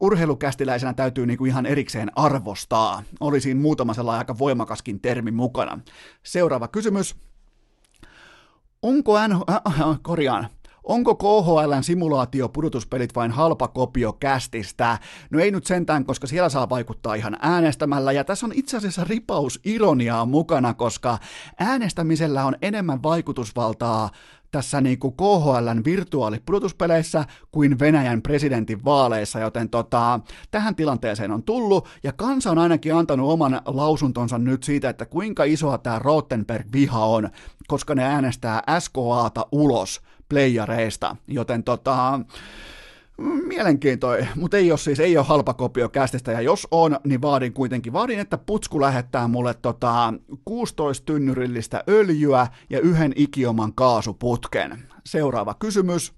[0.00, 3.02] urheilukästiläisenä täytyy niin kuin ihan erikseen arvostaa.
[3.20, 5.78] Oli siinä muutama sellainen aika voimakaskin termi mukana.
[6.22, 7.16] Seuraava kysymys.
[8.82, 9.32] Onko N...
[9.32, 10.48] Äh, äh, korjaan.
[10.88, 14.98] Onko KHLn simulaatio pudotuspelit vain halpa kopio kästistä?
[15.30, 19.04] No ei nyt sentään, koska siellä saa vaikuttaa ihan äänestämällä, ja tässä on itse asiassa
[19.04, 21.18] ripaus ironiaa mukana, koska
[21.58, 24.10] äänestämisellä on enemmän vaikutusvaltaa
[24.50, 30.20] tässä niin kuin KHLn virtuaalipudotuspeleissä kuin Venäjän presidentin vaaleissa, joten tota,
[30.50, 35.44] tähän tilanteeseen on tullut, ja kansa on ainakin antanut oman lausuntonsa nyt siitä, että kuinka
[35.44, 37.28] isoa tämä Rottenberg-viha on,
[37.66, 42.20] koska ne äänestää SKAta ulos playareista, joten tota,
[43.46, 47.52] Mielenkiintoinen, mutta ei ole siis, ei ole halpa kopio kästistä, ja jos on, niin vaadin
[47.52, 50.14] kuitenkin, vaadin, että Putsku lähettää mulle tota
[50.44, 54.82] 16 tynnyrillistä öljyä ja yhden ikioman kaasuputken.
[55.06, 56.12] Seuraava kysymys.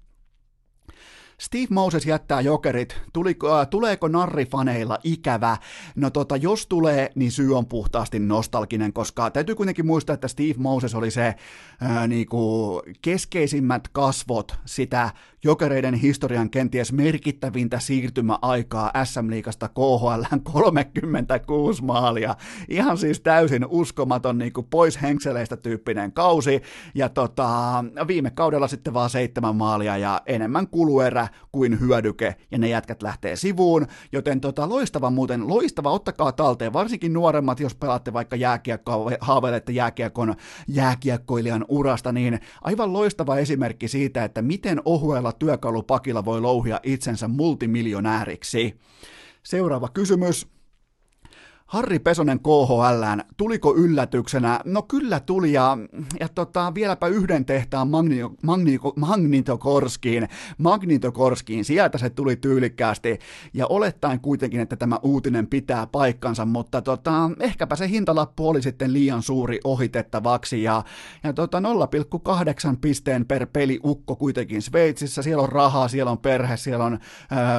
[1.41, 3.01] Steve Moses jättää jokerit.
[3.13, 5.57] Tuliko, äh, tuleeko narrifaneilla ikävä?
[5.95, 10.53] No tota, jos tulee, niin syy on puhtaasti nostalginen, koska täytyy kuitenkin muistaa, että Steve
[10.57, 15.09] Moses oli se äh, niinku, keskeisimmät kasvot sitä
[15.43, 22.35] jokereiden historian kenties merkittävintä siirtymäaikaa SM-liigasta KHL 36 maalia.
[22.69, 26.61] Ihan siis täysin uskomaton niin kuin pois henkseleistä tyyppinen kausi.
[26.95, 27.49] Ja tota,
[28.07, 32.35] viime kaudella sitten vaan seitsemän maalia ja enemmän kuluerä kuin hyödyke.
[32.51, 33.87] Ja ne jätkät lähtee sivuun.
[34.11, 36.73] Joten tota, loistava muuten, loistava, ottakaa talteen.
[36.73, 40.35] Varsinkin nuoremmat, jos pelaatte vaikka jääkiekkoa, haaveilette jääkiekon
[40.67, 47.27] jääkiekkoilijan urasta, niin aivan loistava esimerkki siitä, että miten ohuella uudella työkalupakilla voi louhia itsensä
[47.27, 48.79] multimiljonääriksi.
[49.43, 50.47] Seuraava kysymys.
[51.71, 54.59] Harri Pesonen KHL, tuliko yllätyksenä?
[54.65, 55.77] No kyllä tuli ja,
[56.19, 63.19] ja tota, vieläpä yhden tehtaan Magni, Magni, Magnitokorskiin, Magnitokorskiin, sieltä se tuli tyylikkäästi
[63.53, 68.93] ja olettaen kuitenkin, että tämä uutinen pitää paikkansa, mutta tota, ehkäpä se hintalappu oli sitten
[68.93, 70.83] liian suuri ohitettavaksi ja,
[71.23, 76.57] ja tota 0,8 pisteen per peli ukko kuitenkin Sveitsissä, siellä on rahaa, siellä on perhe,
[76.57, 76.99] siellä on, äh,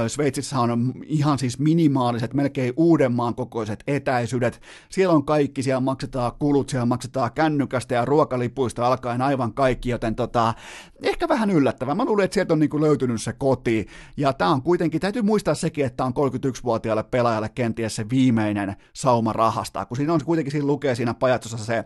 [0.07, 6.69] Sveitsissä on ihan siis minimaaliset, melkein Uudenmaan kokoiset etäisyydet, siellä on kaikki, siellä maksetaan kulut,
[6.69, 10.55] siellä maksetaan kännykästä ja ruokalipuista alkaen aivan kaikki, joten tota,
[11.03, 11.95] ehkä vähän yllättävää.
[11.95, 13.87] Mä luulen, että sieltä on niinku löytynyt se koti,
[14.17, 19.33] ja tämä on kuitenkin, täytyy muistaa sekin, että on 31-vuotiaalle pelaajalle kenties se viimeinen sauma
[19.33, 21.85] rahasta, kun siinä on kuitenkin, siinä lukee siinä pajatsossa se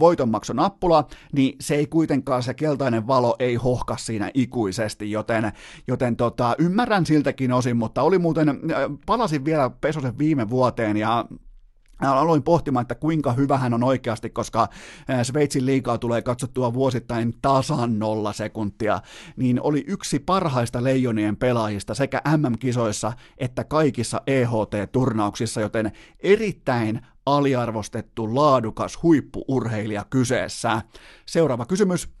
[0.00, 5.52] voitonmaksonappula, niin se ei kuitenkaan, se keltainen valo ei hohka siinä ikuisesti, joten,
[5.88, 8.60] joten tota, ymmärrän siltäkin osin, mutta oli muuten,
[9.06, 11.24] palasin vielä Pesosen viime vuoteen, ja
[12.00, 14.68] Aloin pohtimaan, että kuinka hyvä hän on oikeasti, koska
[15.22, 19.00] Sveitsin liikaa tulee katsottua vuosittain tasan nolla sekuntia,
[19.36, 29.02] niin oli yksi parhaista leijonien pelaajista sekä MM-kisoissa että kaikissa EHT-turnauksissa, joten erittäin aliarvostettu, laadukas
[29.02, 30.82] huippuurheilija kyseessä.
[31.26, 32.15] Seuraava kysymys.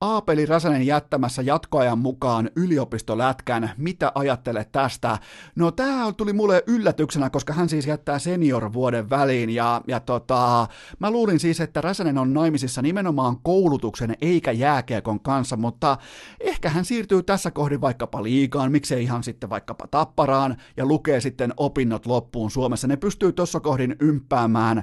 [0.00, 3.70] Aapeli Räsänen jättämässä jatkoajan mukaan yliopistolätkän.
[3.76, 5.18] Mitä ajattelet tästä?
[5.56, 10.66] No tämä tuli mulle yllätyksenä, koska hän siis jättää senior-vuoden väliin ja, ja tota,
[10.98, 15.96] mä luulin siis, että Räsänen on naimisissa nimenomaan koulutuksen eikä jääkiekon kanssa, mutta
[16.40, 21.54] ehkä hän siirtyy tässä kohdin vaikkapa liikaan, miksei ihan sitten vaikkapa tapparaan ja lukee sitten
[21.56, 22.86] opinnot loppuun Suomessa.
[22.86, 24.82] Ne pystyy tuossa kohdin ympäämään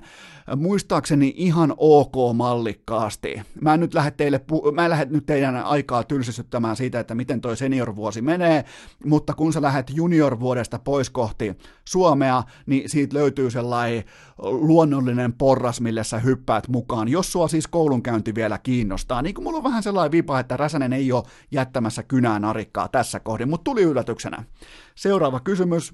[0.56, 3.42] muistaakseni ihan ok mallikkaasti.
[3.62, 7.16] Mä en nyt lähde teille, pu- mä en lähde nyt teidän aikaa tylsistyttämään siitä, että
[7.16, 8.66] miten toi seniorvuosi menee,
[9.06, 14.04] mutta kun sä lähdet juniorvuodesta pois kohti Suomea, niin siitä löytyy sellainen
[14.38, 19.22] luonnollinen porras, millä sä hyppäät mukaan, jos sua siis koulunkäynti vielä kiinnostaa.
[19.22, 23.20] Niin kuin mulla on vähän sellainen vipa, että Räsänen ei ole jättämässä kynää narikkaa tässä
[23.20, 24.44] kohdin, mutta tuli yllätyksenä.
[24.96, 25.94] Seuraava kysymys.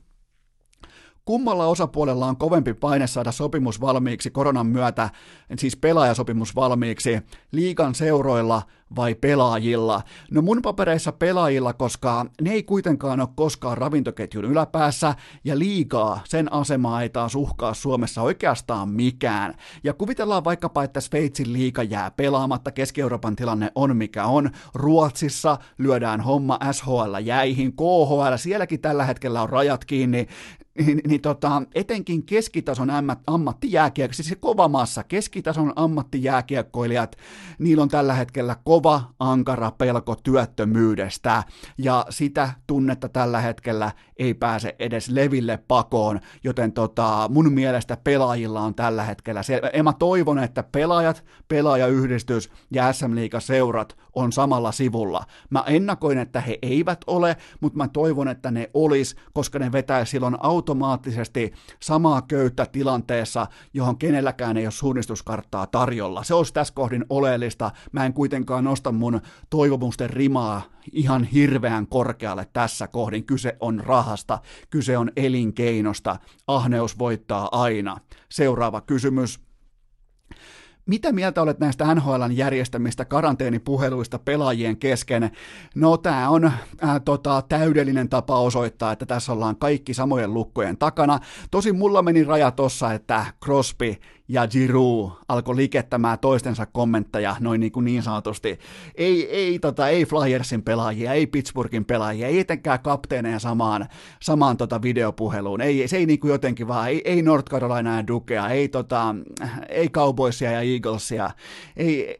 [1.25, 5.09] Kummalla osapuolella on kovempi paine saada sopimus valmiiksi koronan myötä,
[5.57, 8.61] siis pelaajasopimus valmiiksi, liikan seuroilla
[8.95, 10.01] vai pelaajilla?
[10.31, 16.53] No mun papereissa pelaajilla, koska ne ei kuitenkaan ole koskaan ravintoketjun yläpäässä, ja liikaa sen
[16.53, 19.53] asemaa ei taas uhkaa Suomessa oikeastaan mikään.
[19.83, 26.21] Ja kuvitellaan vaikkapa, että Sveitsin liika jää pelaamatta, Keski-Euroopan tilanne on mikä on, Ruotsissa lyödään
[26.21, 30.27] homma SHL jäihin, KHL, sielläkin tällä hetkellä on rajat kiinni,
[30.85, 32.89] niin, niin tota, etenkin keskitason
[33.27, 37.15] ammattijääkiekko, siis se kova massa, keskitason ammattijääkiekkoilijat,
[37.59, 41.43] niillä on tällä hetkellä kova kova, ankara pelko työttömyydestä,
[41.77, 48.61] ja sitä tunnetta tällä hetkellä ei pääse edes leville pakoon, joten tota, mun mielestä pelaajilla
[48.61, 54.71] on tällä hetkellä se, ja mä toivon, että pelaajat, pelaajayhdistys ja SM seurat on samalla
[54.71, 55.23] sivulla.
[55.49, 60.05] Mä ennakoin, että he eivät ole, mutta mä toivon, että ne olis, koska ne vetää
[60.05, 66.23] silloin automaattisesti samaa köyttä tilanteessa, johon kenelläkään ei ole suunnistuskarttaa tarjolla.
[66.23, 67.71] Se olisi tässä kohdin oleellista.
[67.91, 70.61] Mä en kuitenkaan nosta mun toivomusten rimaa
[70.91, 73.25] ihan hirveän korkealle tässä kohdin.
[73.25, 73.79] Kyse on
[74.11, 74.39] rahasta,
[74.69, 77.97] kyse on elinkeinosta, ahneus voittaa aina.
[78.29, 79.39] Seuraava kysymys.
[80.85, 85.31] Mitä mieltä olet näistä NHLn järjestämistä karanteenipuheluista pelaajien kesken?
[85.75, 86.53] No tämä on äh,
[87.05, 91.19] tota, täydellinen tapa osoittaa, että tässä ollaan kaikki samojen lukkojen takana.
[91.51, 93.95] Tosi mulla meni raja tossa, että Crosby
[94.31, 98.59] ja Giroud alkoi likettämään toistensa kommentteja noin niin, kuin niin sanotusti.
[98.95, 103.87] Ei, ei, tota, ei Flyersin pelaajia, ei Pittsburghin pelaajia, ei etenkään kapteeneja samaan,
[104.21, 105.61] samaan tota videopuheluun.
[105.61, 109.15] Ei, se ei niin kuin jotenkin vaan, ei, ei North Carolina ja Dukea, ei, tota,
[109.69, 111.31] ei Cowboysia ja Eaglesia,
[111.77, 112.17] ei,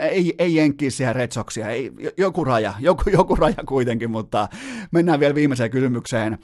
[0.00, 4.48] ei, ei Jenkkiisiä ja Red Soxia, ei, joku raja, joku, joku raja kuitenkin, mutta
[4.90, 6.38] mennään vielä viimeiseen kysymykseen.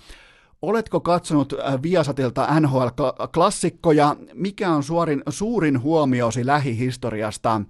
[0.62, 4.16] Oletko katsonut äh, Viasatilta NHL-klassikkoja?
[4.34, 7.60] Mikä on suorin, suurin huomiosi lähihistoriasta?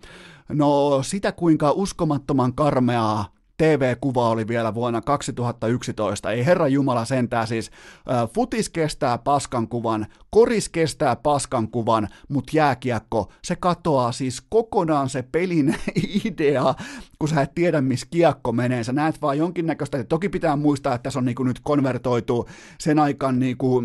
[0.49, 6.31] No sitä, kuinka uskomattoman karmeaa TV-kuva oli vielä vuonna 2011.
[6.31, 7.71] Ei herra Jumala sentää siis.
[8.35, 15.23] Futis kestää paskan kuvan, koris kestää paskan kuvan, mutta jääkiekko, se katoaa siis kokonaan se
[15.23, 15.75] pelin
[16.25, 16.75] idea,
[17.19, 18.85] kun sä et tiedä, missä kiekko menee.
[18.85, 22.49] Sä näet vaan jonkinnäköistä, toki pitää muistaa, että tässä on niinku nyt konvertoitu
[22.79, 23.83] sen aikaan niinku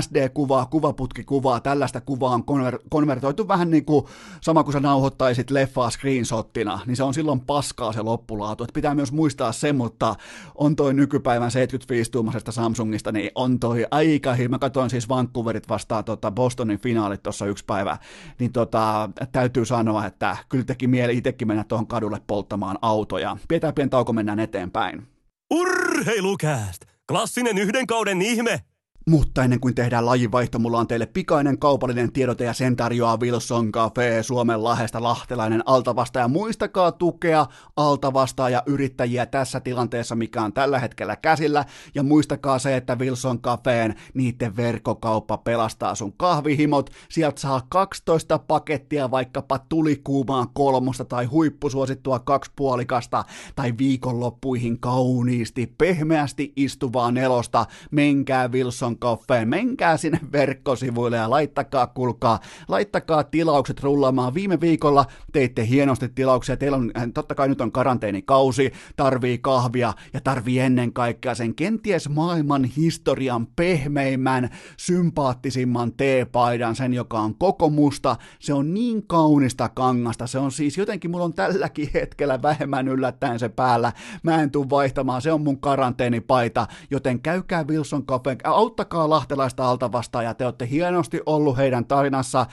[0.00, 4.06] SD-kuvaa, kuvaputkikuvaa, tällaista kuvaa on konver- konvertoitu vähän niin kuin
[4.40, 8.64] sama kuin sä nauhoittaisit leffaa screenshottina, niin se on silloin paskaa se loppulaatu.
[8.64, 10.14] Et pitää myös muistaa se, mutta
[10.54, 14.48] on toi nykypäivän 75-tuumaisesta Samsungista, niin on toi aika hi.
[14.48, 17.98] Mä katsoin siis Vancouverit vastaan tota Bostonin finaalit tuossa yksi päivä,
[18.38, 23.36] niin tota, täytyy sanoa, että kyllä teki mieli itsekin mennä tuohon kadulle polttamaan autoja.
[23.48, 25.06] Pidetään pieni tauko, mennään eteenpäin.
[25.54, 26.84] Urheilukääst!
[27.08, 28.62] Klassinen yhden kauden ihme!
[29.08, 33.72] Mutta ennen kuin tehdään lajinvaihto, mulla on teille pikainen kaupallinen tiedote ja sen tarjoaa Wilson
[33.72, 36.28] Cafe Suomen lahesta lahtelainen altavastaaja.
[36.28, 37.46] Muistakaa tukea
[37.76, 41.64] altavastaaja yrittäjiä tässä tilanteessa, mikä on tällä hetkellä käsillä.
[41.94, 46.90] Ja muistakaa se, että Wilson Cafeen niiden verkkokauppa pelastaa sun kahvihimot.
[47.08, 53.24] Sieltä saa 12 pakettia vaikkapa tulikuumaa kolmosta tai huippusuosittua kaksipuolikasta
[53.56, 57.66] tai viikonloppuihin kauniisti, pehmeästi istuvaa nelosta.
[57.90, 59.48] Menkää Wilson Coffeen.
[59.48, 64.34] Menkää sinne verkkosivuille ja laittakaa, kulkaa, laittakaa tilaukset rullaamaan.
[64.34, 66.56] Viime viikolla teitte hienosti tilauksia.
[66.56, 71.54] Teillä on, äh, totta kai nyt on karanteenikausi, tarvii kahvia ja tarvii ennen kaikkea sen
[71.54, 78.16] kenties maailman historian pehmeimmän, sympaattisimman teepaidan, sen joka on koko musta.
[78.38, 80.26] Se on niin kaunista kangasta.
[80.26, 83.92] Se on siis jotenkin, mulla on tälläkin hetkellä vähemmän yllättäen se päällä.
[84.22, 89.70] Mä en tuu vaihtamaan, se on mun karanteenipaita, joten käykää Wilson Cafe, auttakaa auttakaa lahtelaista
[89.70, 92.46] altavastaajaa, te olette hienosti ollut heidän tarinassa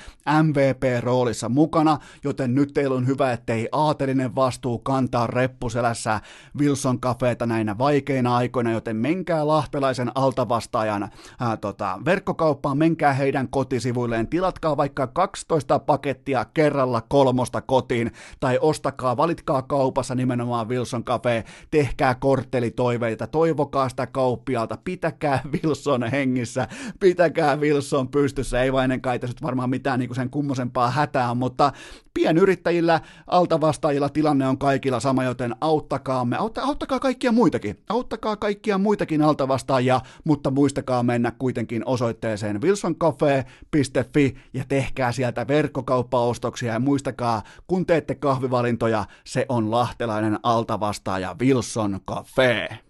[0.44, 6.22] MVP-roolissa mukana, joten nyt teillä on hyvä, ettei aatelinen vastuu kantaa reppuselässä
[6.60, 11.10] Wilson Cafeeta näinä vaikeina aikoina, joten menkää lahtelaisen altavastaajan
[11.40, 19.18] ää, tota, verkkokauppaan, menkää heidän kotisivuilleen, tilatkaa vaikka 12 pakettia kerralla kolmosta kotiin, tai ostakaa,
[19.18, 26.68] valitkaa kaupassa nimenomaan Wilson Cafe, tehkää korttelitoiveita, toivokaa sitä kauppialta, pitäkää Wilson hengissä,
[27.00, 31.72] pitäkää Wilson pystyssä, ei vain kai tässä varmaan mitään niin kuin sen kummosempaa hätää, mutta
[32.14, 39.22] pienyrittäjillä, altavastaajilla tilanne on kaikilla sama, joten auttakaamme, autta, auttakaa kaikkia muitakin, auttakaa kaikkia muitakin
[39.22, 48.16] altavastaajia, mutta muistakaa mennä kuitenkin osoitteeseen wilsoncafe.fi ja tehkää sieltä verkkokauppaostoksia ja muistakaa, kun teette
[48.16, 52.86] kahvivalintoja, se on lahtelainen altavastaaja Wilson Cafe.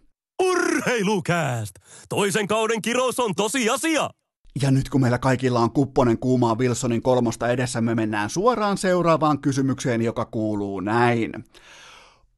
[0.85, 1.75] Urheilukääst!
[2.09, 4.09] Toisen kauden kirous on tosiasia!
[4.61, 9.39] Ja nyt kun meillä kaikilla on kupponen kuumaa Wilsonin kolmosta edessä, me mennään suoraan seuraavaan
[9.39, 11.31] kysymykseen, joka kuuluu näin.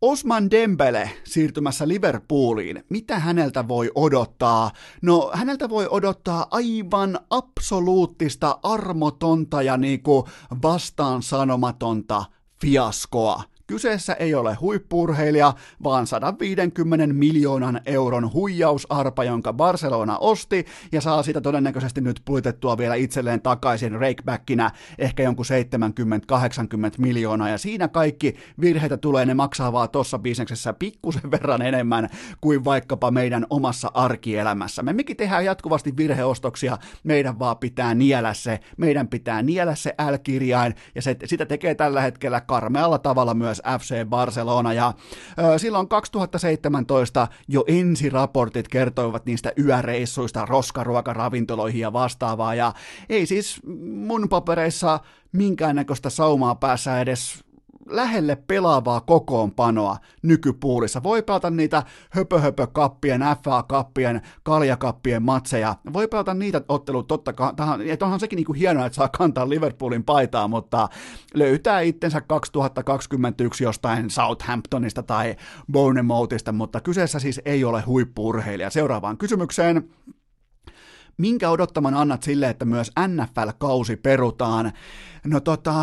[0.01, 4.71] Osman Dembele siirtymässä Liverpooliin, mitä häneltä voi odottaa?
[5.01, 10.27] No, häneltä voi odottaa aivan absoluuttista, armotonta ja niinku
[10.63, 12.25] vastaan sanomatonta
[12.61, 15.53] fiaskoa Kyseessä ei ole huippurheilija,
[15.83, 22.95] vaan 150 miljoonan euron huijausarpa, jonka Barcelona osti ja saa sitä todennäköisesti nyt pulitettua vielä
[22.95, 25.49] itselleen takaisin rakebackinä ehkä jonkun 70-80
[26.97, 32.09] miljoonaa ja siinä kaikki virheitä tulee, ne maksaa vaan tuossa bisneksessä pikkusen verran enemmän
[32.41, 34.83] kuin vaikkapa meidän omassa arkielämässä.
[34.83, 40.75] Me mekin tehdään jatkuvasti virheostoksia, meidän vaan pitää niellä se, meidän pitää niellä se L-kirjain
[40.95, 44.73] ja se, sitä tekee tällä hetkellä karmealla tavalla myös FC Barcelona.
[44.73, 44.93] Ja
[45.53, 52.55] ö, silloin 2017 jo ensiraportit kertoivat niistä yöreissuista roskaruokaravintoloihin ja vastaavaa.
[52.55, 52.73] Ja
[53.09, 53.59] ei siis
[54.05, 54.99] mun papereissa
[55.31, 57.46] minkäännäköistä saumaa päässä edes
[57.89, 61.03] lähelle pelaavaa kokoonpanoa nykypuulissa.
[61.03, 65.75] Voi pelata niitä höpö-höpö-kappien, FA-kappien, kaljakappien matseja.
[65.93, 67.53] Voi pelata niitä ottelut totta kai.
[67.87, 70.89] Että onhan sekin niinku hienoa, että saa kantaa Liverpoolin paitaa, mutta
[71.33, 75.35] löytää itsensä 2021 jostain Southamptonista tai
[75.71, 78.69] Bournemouthista, mutta kyseessä siis ei ole huippuurheilija.
[78.69, 79.89] Seuraavaan kysymykseen
[81.17, 84.71] minkä odottaman annat sille, että myös NFL-kausi perutaan?
[85.25, 85.73] No tota,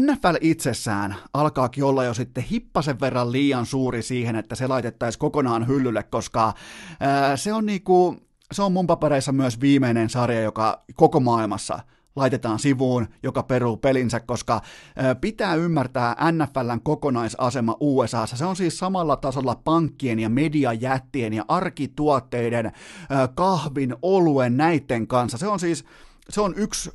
[0.00, 5.68] NFL itsessään alkaakin olla jo sitten hippasen verran liian suuri siihen, että se laitettaisiin kokonaan
[5.68, 6.54] hyllylle, koska
[7.00, 8.16] ää, se on niinku,
[8.52, 11.80] se on mun papereissa myös viimeinen sarja, joka koko maailmassa–
[12.18, 14.60] laitetaan sivuun, joka peruu pelinsä, koska
[15.20, 18.36] pitää ymmärtää NFLn kokonaisasema USAssa.
[18.36, 22.72] Se on siis samalla tasolla pankkien ja mediajättien ja arkituotteiden,
[23.34, 25.38] kahvin, oluen, näiden kanssa.
[25.38, 25.84] Se on siis
[26.30, 26.90] se on yksi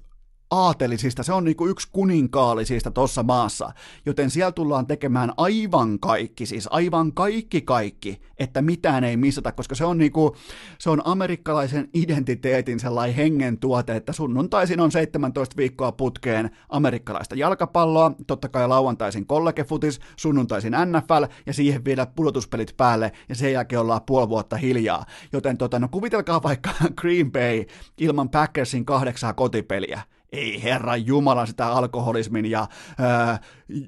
[0.54, 3.72] aatelisista, se on niinku yksi kuninkaallisista tuossa maassa,
[4.06, 9.76] joten siellä tullaan tekemään aivan kaikki, siis aivan kaikki kaikki, että mitään ei missata, koska
[9.76, 10.36] se on niinku,
[10.78, 18.12] se on amerikkalaisen identiteetin sellainen hengen tuote, että sunnuntaisin on 17 viikkoa putkeen amerikkalaista jalkapalloa,
[18.28, 24.02] totta kai lauantaisin kollegefutis, sunnuntaisin NFL ja siihen vielä pudotuspelit päälle ja sen jälkeen ollaan
[24.06, 26.70] puoli vuotta hiljaa, joten tota, no kuvitelkaa vaikka
[27.02, 27.66] Green Bay
[27.98, 30.02] ilman Packersin kahdeksaa kotipeliä,
[30.34, 32.68] ei herra Jumala sitä alkoholismin ja
[33.00, 33.40] ää,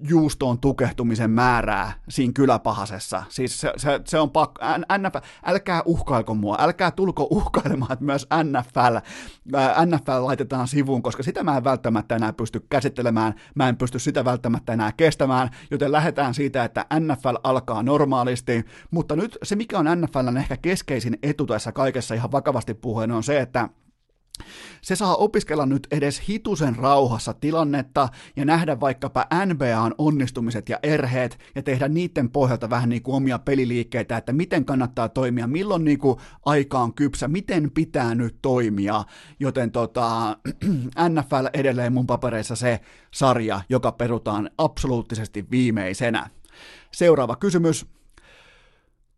[0.09, 3.23] juustoon tukehtumisen määrää siinä kyläpahasessa.
[3.29, 4.61] Siis se, se, se on pakko,
[4.97, 8.95] NFL, älkää uhkailko mua, älkää tulko uhkailemaan, että myös NFL,
[9.55, 13.99] ää, NFL laitetaan sivuun, koska sitä mä en välttämättä enää pysty käsittelemään, mä en pysty
[13.99, 19.79] sitä välttämättä enää kestämään, joten lähdetään siitä, että NFL alkaa normaalisti, mutta nyt se mikä
[19.79, 23.69] on NFLn ehkä keskeisin etu tässä kaikessa ihan vakavasti puhuen on se, että
[24.81, 31.39] se saa opiskella nyt edes hitusen rauhassa tilannetta ja nähdä vaikkapa NBAn onnistumiset ja erheet
[31.55, 35.99] ja tehdä niiden pohjalta vähän niin kuin omia peliliikkeitä, että miten kannattaa toimia, milloin niin
[35.99, 39.03] kuin aika on kypsä, miten pitää nyt toimia.
[39.39, 40.37] Joten tota,
[41.09, 42.79] NFL edelleen mun papereissa se
[43.11, 46.29] sarja, joka perutaan absoluuttisesti viimeisenä.
[46.91, 47.94] Seuraava kysymys.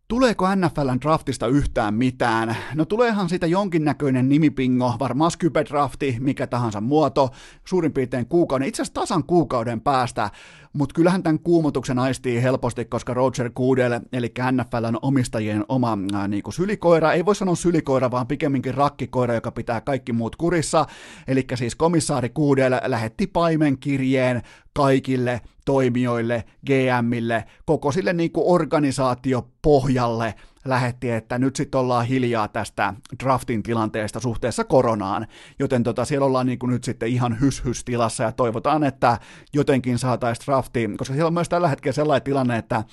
[0.08, 2.56] Tuleeko NFLn draftista yhtään mitään?
[2.74, 7.30] No tuleehan siitä jonkinnäköinen nimipingo, varmaan Skype-drafti, mikä tahansa muoto,
[7.64, 10.30] suurin piirtein kuukauden, itse asiassa tasan kuukauden päästä,
[10.72, 15.98] mutta kyllähän tämän kuumotuksen aistii helposti, koska Roger Goodell, eli NFLn omistajien oma
[16.28, 20.86] niin kuin sylikoira, ei voi sanoa sylikoira, vaan pikemminkin rakkikoira, joka pitää kaikki muut kurissa,
[21.28, 24.42] eli siis komissaari Goodell lähetti paimenkirjeen
[24.72, 30.34] kaikille toimijoille, GMille, koko sille niin kuin organisaatiopohjalle,
[30.68, 32.94] lähetti, että nyt sitten ollaan hiljaa tästä
[33.24, 35.26] draftin tilanteesta suhteessa koronaan,
[35.58, 39.18] joten tota, siellä ollaan niin kuin nyt sitten ihan hys tilassa ja toivotaan, että
[39.54, 42.84] jotenkin saataisiin drafti, koska siellä on myös tällä hetkellä sellainen tilanne, että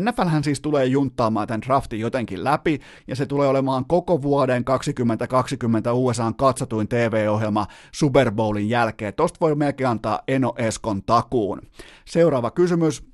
[0.00, 5.92] NFLhän siis tulee junttaamaan tämän draftin jotenkin läpi, ja se tulee olemaan koko vuoden 2020
[5.92, 9.14] USAn katsotuin TV-ohjelma Super Bowlin jälkeen.
[9.14, 11.62] Tosta voi melkein antaa Eno Eskon takuun.
[12.04, 13.11] Seuraava kysymys.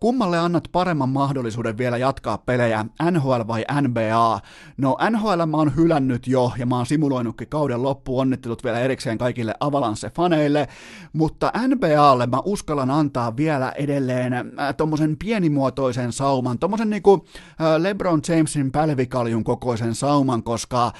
[0.00, 4.40] Kummalle annat paremman mahdollisuuden vielä jatkaa pelejä, NHL vai NBA?
[4.76, 9.18] No NHL mä oon hylännyt jo ja mä oon simuloinutkin kauden loppu onnittelut vielä erikseen
[9.18, 10.68] kaikille Avalanche-faneille,
[11.12, 17.26] mutta NBAlle mä uskallan antaa vielä edelleen äh, tommosen pienimuotoisen sauman, tommosen niinku
[17.60, 20.92] äh, LeBron Jamesin pälvikaljun kokoisen sauman, koska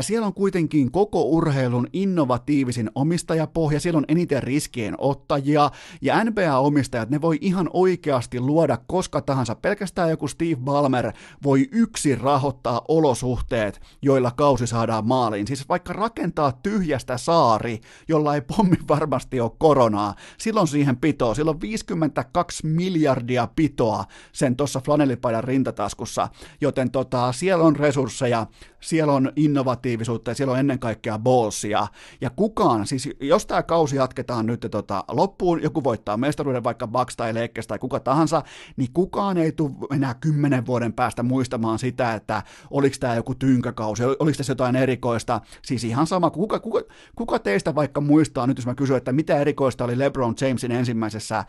[0.00, 5.70] siellä on kuitenkin koko urheilun innovatiivisin omistajapohja, siellä on eniten riskien ottajia,
[6.02, 9.54] ja NBA-omistajat, ne voi ihan oikeasti luoda koska tahansa.
[9.54, 11.12] Pelkästään joku Steve Ballmer
[11.42, 15.46] voi yksin rahoittaa olosuhteet, joilla kausi saadaan maaliin.
[15.46, 21.60] Siis vaikka rakentaa tyhjästä saari, jolla ei pommi varmasti ole koronaa, silloin siihen pitoo, silloin
[21.60, 26.28] 52 miljardia pitoa sen tuossa flanellipaidan rintataskussa,
[26.60, 28.46] joten tota, siellä on resursseja,
[28.82, 31.86] siellä on innovatiivisuutta ja siellä on ennen kaikkea ballsia.
[32.20, 37.16] Ja kukaan, siis jos tämä kausi jatketaan nyt tota, loppuun, joku voittaa mestaruuden vaikka Bucks
[37.16, 38.42] tai Lakers tai kuka tahansa,
[38.76, 44.04] niin kukaan ei tule enää kymmenen vuoden päästä muistamaan sitä, että oliko tämä joku tynkäkausi,
[44.04, 45.40] oliko tässä jotain erikoista.
[45.62, 46.82] Siis ihan sama, kuka, kuka,
[47.16, 51.44] kuka teistä vaikka muistaa nyt, jos mä kysyn, että mitä erikoista oli LeBron Jamesin ensimmäisessä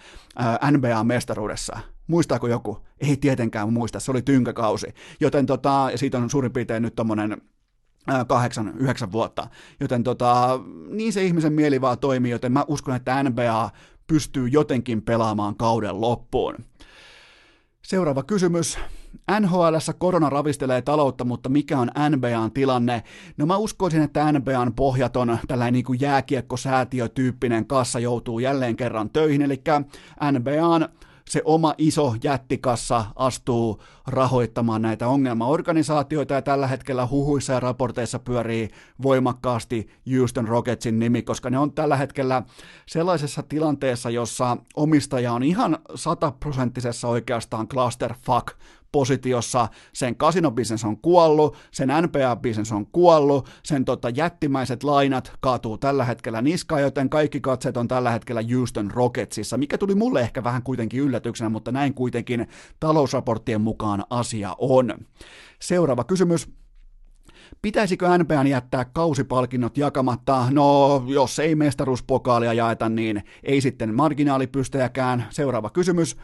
[0.72, 1.80] NBA-mestaruudessa?
[2.08, 2.78] Muistaako joku?
[3.00, 4.88] Ei tietenkään muista, se oli tynkäkausi.
[5.20, 7.42] Joten tota, siitä on suurin piirtein nyt tommonen
[8.28, 9.48] kahdeksan, yhdeksän vuotta.
[9.80, 13.72] Joten tota, niin se ihmisen mieli vaan toimii, joten mä uskon, että NBA
[14.08, 16.56] pystyy jotenkin pelaamaan kauden loppuun.
[17.82, 18.78] Seuraava kysymys.
[19.40, 23.04] NHL korona ravistelee taloutta, mutta mikä on NBAn tilanne?
[23.38, 29.42] No mä uskoisin, että NBAn pohjaton tällainen niin kuin jääkiekkosäätiötyyppinen kassa joutuu jälleen kerran töihin,
[29.42, 29.62] eli
[30.32, 30.90] NBAn
[31.30, 38.70] se oma iso jättikassa astuu rahoittamaan näitä ongelmaorganisaatioita ja tällä hetkellä huhuissa ja raporteissa pyörii
[39.02, 42.44] voimakkaasti Houston Rocketsin nimi, koska ne on tällä hetkellä
[42.86, 48.48] sellaisessa tilanteessa, jossa omistaja on ihan sataprosenttisessa oikeastaan clusterfuck
[48.94, 56.06] positiossa, sen kasinobisnes on kuollut, sen NPA-bisnes on kuollut, sen tota, jättimäiset lainat kaatuu tällä
[56.06, 60.64] hetkellä niskaan, joten kaikki katseet on tällä hetkellä Houston Rocketsissa, mikä tuli mulle ehkä vähän
[60.64, 62.48] kuitenkin yllätyksenä, mutta näin kuitenkin
[62.80, 64.94] talousraporttien mukaan asia on.
[65.62, 66.50] Seuraava kysymys.
[67.62, 70.48] Pitäisikö NPN jättää kausipalkinnot jakamatta?
[70.52, 75.26] No, jos ei mestaruuspokaalia jaeta, niin ei sitten marginaalipystejäkään.
[75.30, 76.18] Seuraava kysymys.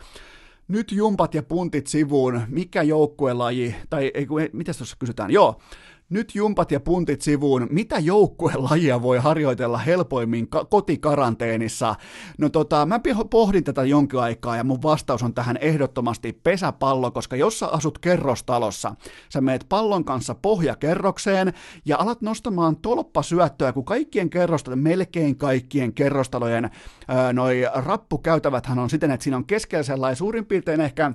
[0.70, 5.62] Nyt jumpat ja puntit sivuun, mikä joukkuelaji, tai ei, mitä tuossa kysytään, joo,
[6.10, 11.96] nyt jumpat ja puntit sivuun, mitä joukkuelajia voi harjoitella helpoimmin ka- kotikaranteenissa?
[12.38, 13.00] No tota, mä
[13.30, 18.00] pohdin tätä jonkin aikaa ja mun vastaus on tähän ehdottomasti pesäpallo, koska jos sä asut
[18.00, 18.96] kerrostalossa,
[19.34, 21.54] sä meet pallon kanssa pohjakerrokseen
[21.86, 26.70] ja alat nostamaan tolppasyöttöä, kun kaikkien kerrostalojen, melkein kaikkien kerrostalojen
[27.08, 31.12] ää, noi rappukäytäväthän on siten, että siinä on keskellä sellainen suurin piirtein ehkä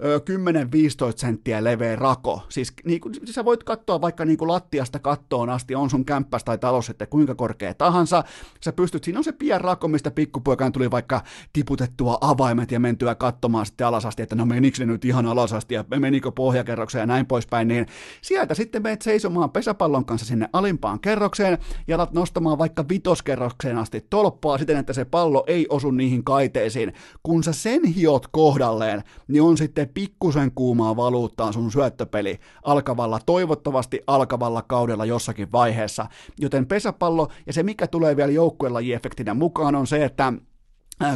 [0.00, 2.42] 10-15 senttiä leveä rako.
[2.48, 6.04] Siis, niin kuin, siis sä voit katsoa vaikka niin kuin lattiasta kattoon asti, on sun
[6.04, 8.24] kämppäs tai talous että kuinka korkea tahansa.
[8.64, 11.22] Sä pystyt, siinä on se pien rako, mistä pikkupoikaan tuli vaikka
[11.52, 15.84] tiputettua avaimet ja mentyä katsomaan sitten alasasti, että no menikö ne nyt ihan alasasti ja
[15.98, 17.86] menikö pohjakerrokseen ja näin poispäin, niin
[18.22, 24.06] sieltä sitten meet seisomaan pesäpallon kanssa sinne alimpaan kerrokseen ja alat nostamaan vaikka vitoskerrokseen asti
[24.10, 26.92] tolppaa siten, että se pallo ei osu niihin kaiteisiin.
[27.22, 34.00] Kun sä sen hiot kohdalleen, niin on sitten pikkusen kuumaa valuuttaa sun syöttöpeli alkavalla, toivottavasti
[34.06, 36.06] alkavalla kaudella jossakin vaiheessa.
[36.38, 40.32] Joten pesäpallo ja se, mikä tulee vielä joukkuelajiefektinä mukaan, on se, että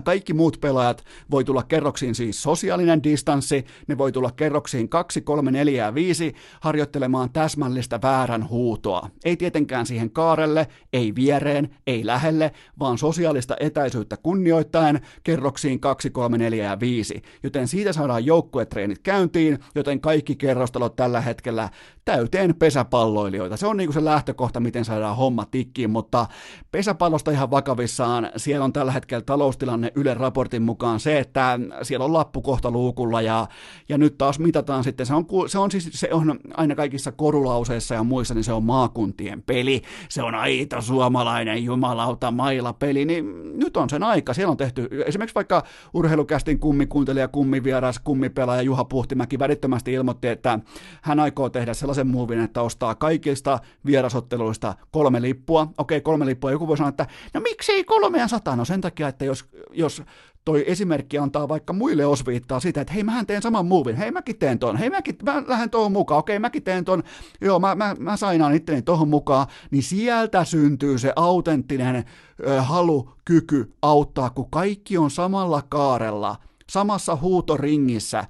[0.05, 5.51] kaikki muut pelaajat voi tulla kerroksiin siis sosiaalinen distanssi, ne voi tulla kerroksiin 2, 3,
[5.51, 9.11] 4 ja 5 harjoittelemaan täsmällistä väärän huutoa.
[9.25, 16.39] Ei tietenkään siihen kaarelle, ei viereen, ei lähelle, vaan sosiaalista etäisyyttä kunnioittaen kerroksiin 2, 3,
[16.39, 17.23] 4 ja 5.
[17.43, 21.69] Joten siitä saadaan joukkuetreenit käyntiin, joten kaikki kerrostalot tällä hetkellä
[22.11, 23.57] täyteen pesäpalloilijoita.
[23.57, 26.27] Se on niin kuin se lähtökohta, miten saadaan homma tikkiin, mutta
[26.73, 32.13] pesäpallosta ihan vakavissaan, siellä on tällä hetkellä taloustilanne Ylen raportin mukaan se, että siellä on
[32.13, 33.47] lappu kohta luukulla ja,
[33.89, 37.95] ja nyt taas mitataan sitten, se on, se on siis se on aina kaikissa korulauseissa
[37.95, 43.25] ja muissa, niin se on maakuntien peli, se on aito suomalainen jumalauta maila peli, niin
[43.59, 45.63] nyt on sen aika, siellä on tehty esimerkiksi vaikka
[45.95, 50.59] urheilukästin kummikuuntelija, kummivieras, kummipelaaja Juha Puhtimäki välittömästi ilmoitti, että
[51.03, 55.67] hän aikoo tehdä sellaisen sellaisen muuvin, että ostaa kaikista vierasotteluista kolme lippua.
[55.79, 56.51] Okei, kolme lippua.
[56.51, 58.57] Joku voi sanoa, että no miksei kolmea sataa?
[58.57, 60.03] No sen takia, että jos, jos
[60.45, 64.39] toi esimerkki antaa vaikka muille osviittaa sitä, että hei mähän teen saman muuvin, hei mäkin
[64.39, 67.03] teen ton, hei mäkin, mä lähden tuohon mukaan, okei mäkin teen ton,
[67.41, 72.05] joo mä, mä, mä sainaan itteni tuohon mukaan, niin sieltä syntyy se autenttinen
[72.47, 76.37] ö, halu, kyky auttaa, kun kaikki on samalla kaarella–
[76.71, 78.25] samassa huutoringissä.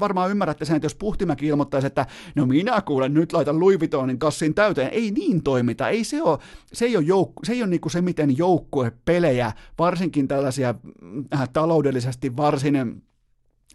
[0.00, 4.18] Varmaan ymmärrätte sen, että jos Puhtimäki ilmoittaisi, että no minä kuulen, nyt laitan Louis Vuittonin
[4.18, 6.38] kassin täyteen, ei niin toimita, ei se ole,
[6.72, 10.74] se ei ole, joukku, se, ei ole niinku se, miten joukkuepelejä, varsinkin tällaisia
[11.34, 12.76] äh, taloudellisesti varsin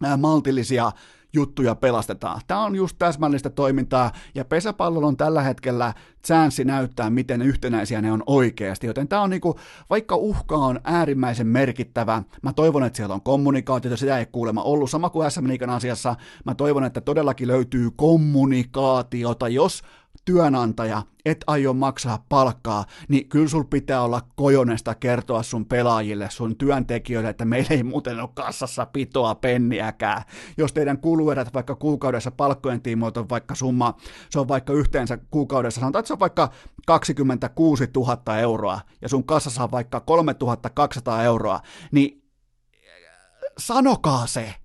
[0.06, 0.92] äh, maltillisia
[1.34, 2.42] juttuja pelastetaan.
[2.48, 5.94] Tämä on just täsmällistä toimintaa, ja pesäpallolla on tällä hetkellä
[6.26, 9.60] chanssi näyttää, miten yhtenäisiä ne on oikeasti, joten tämä on niinku,
[9.90, 14.90] vaikka uhka on äärimmäisen merkittävä, mä toivon, että siellä on kommunikaatiota, sitä ei kuulemma ollut,
[14.90, 16.16] sama kuin SM Liikan asiassa,
[16.46, 19.84] mä toivon, että todellakin löytyy kommunikaatiota, jos
[20.26, 26.58] työnantaja, et aio maksaa palkkaa, niin kyllä sul pitää olla kojonesta kertoa sun pelaajille, sun
[26.58, 30.24] työntekijöille, että meillä ei muuten ole kassassa pitoa penniäkään.
[30.58, 33.98] Jos teidän kuluerät vaikka kuukaudessa palkkojen tiimoilta on vaikka summa,
[34.30, 36.50] se on vaikka yhteensä kuukaudessa, sanotaan, että se on vaikka
[36.88, 41.60] 26 000 euroa, ja sun kassassa on vaikka 3200 euroa,
[41.92, 42.24] niin
[43.58, 44.56] sanokaa se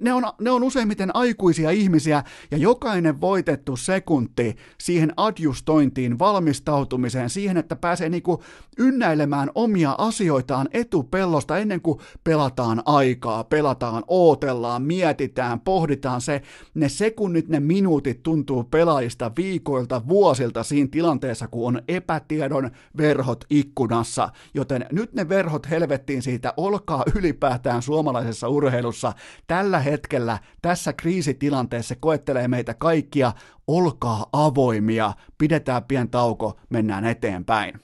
[0.00, 7.56] ne on, ne on useimmiten aikuisia ihmisiä, ja jokainen voitettu sekunti siihen adjustointiin, valmistautumiseen, siihen,
[7.56, 8.42] että pääsee niinku
[8.78, 16.42] ynnäilemään omia asioitaan etupellosta ennen kuin pelataan aikaa, pelataan, ootellaan, mietitään, pohditaan se,
[16.74, 24.28] ne sekunnit, ne minuutit tuntuu pelaajista viikoilta, vuosilta siinä tilanteessa, kun on epätiedon verhot ikkunassa,
[24.54, 29.12] joten nyt ne verhot helvettiin siitä, olkaa ylipäätään suomalaisessa urheilussa,
[29.58, 33.32] tällä hetkellä, tässä kriisitilanteessa koettelee meitä kaikkia,
[33.66, 37.80] olkaa avoimia, pidetään pien tauko, mennään eteenpäin.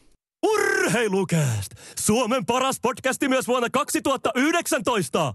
[0.47, 1.71] Urheilukääst!
[2.01, 5.35] Suomen paras podcasti myös vuonna 2019!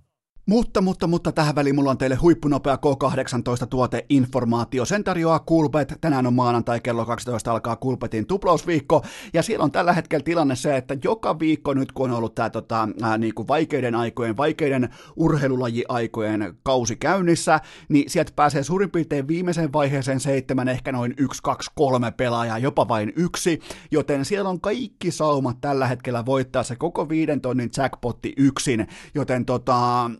[0.49, 4.85] Mutta, mutta, mutta tähän väliin mulla on teille huippunopea K18 tuoteinformaatio.
[4.85, 5.93] Sen tarjoaa Kulpet.
[6.01, 9.05] Tänään on maanantai kello 12 alkaa Kulpetin tuplausviikko.
[9.33, 12.49] Ja siellä on tällä hetkellä tilanne se, että joka viikko nyt kun on ollut tämä
[12.49, 17.59] tota, niin kuin vaikeiden aikojen, vaikeiden urheilulajiaikojen kausi käynnissä,
[17.89, 22.87] niin sieltä pääsee suurin piirtein viimeiseen vaiheeseen seitsemän, ehkä noin yksi, kaksi, kolme pelaajaa, jopa
[22.87, 23.59] vain yksi.
[23.91, 28.87] Joten siellä on kaikki saumat tällä hetkellä voittaa se koko viiden tonnin jackpotti yksin.
[29.15, 30.11] Joten tota,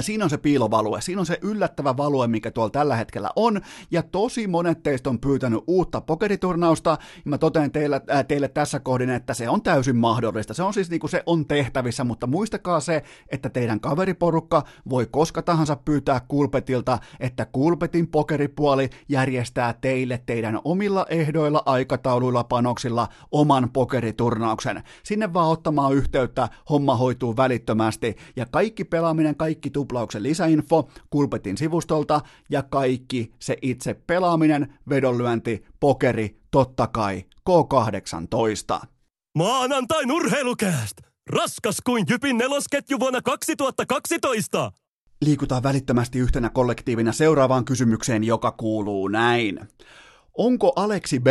[0.00, 3.60] Siinä on se piilovalue, siinä on se yllättävä value, mikä tuolla tällä hetkellä on,
[3.90, 8.80] ja tosi monet teistä on pyytänyt uutta pokeriturnausta, ja mä totean teille, äh, teille tässä
[8.80, 10.54] kohdin, että se on täysin mahdollista.
[10.54, 15.06] Se on siis niin kuin se on tehtävissä, mutta muistakaa se, että teidän kaveriporukka voi
[15.10, 23.70] koska tahansa pyytää Kulpetilta, että Kulpetin pokeripuoli järjestää teille teidän omilla ehdoilla, aikatauluilla, panoksilla oman
[23.72, 24.82] pokeriturnauksen.
[25.02, 32.20] Sinne vaan ottamaan yhteyttä, homma hoituu välittömästi, ja kaikki pelaaminen, kaikki tuplauksen lisäinfo Kulpetin sivustolta
[32.50, 38.86] ja kaikki se itse pelaaminen, vedonlyönti, pokeri, totta kai K18.
[39.34, 40.96] Maanantain urheilukääst!
[41.30, 44.72] Raskas kuin Jypin nelosketju vuonna 2012!
[45.22, 49.60] Liikutaan välittömästi yhtenä kollektiivina seuraavaan kysymykseen, joka kuuluu näin.
[50.38, 51.26] Onko Aleksi B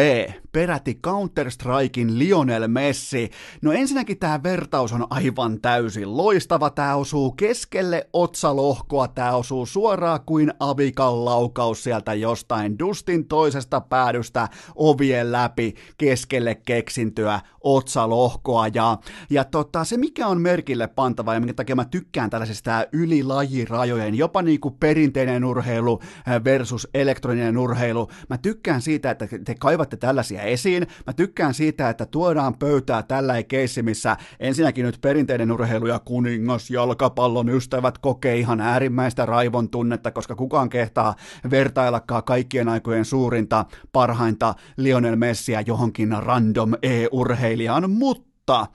[0.55, 3.31] peräti Counter-Strikein Lionel Messi?
[3.61, 6.69] No ensinnäkin tämä vertaus on aivan täysin loistava.
[6.69, 14.47] Tämä osuu keskelle otsalohkoa, tämä osuu suoraan kuin avikan laukaus sieltä jostain Dustin toisesta päädystä
[14.75, 18.67] ovien läpi keskelle keksintyä otsalohkoa.
[18.67, 18.97] Ja,
[19.29, 24.41] ja tota, se mikä on merkille pantava ja minkä takia mä tykkään tällaisesta ylilajirajojen, jopa
[24.41, 26.01] niin kuin perinteinen urheilu
[26.43, 30.87] versus elektroninen urheilu, mä tykkään siitä, että te kaivatte tällaisia esiin.
[31.07, 36.69] Mä tykkään siitä, että tuodaan pöytää tällä keissi, missä ensinnäkin nyt perinteinen urheilu ja kuningas
[36.69, 41.15] jalkapallon ystävät kokee ihan äärimmäistä raivon tunnetta, koska kukaan kehtaa
[41.51, 48.67] vertaillakaan kaikkien aikojen suurinta, parhainta Lionel Messiä johonkin random e-urheilijaan, mutta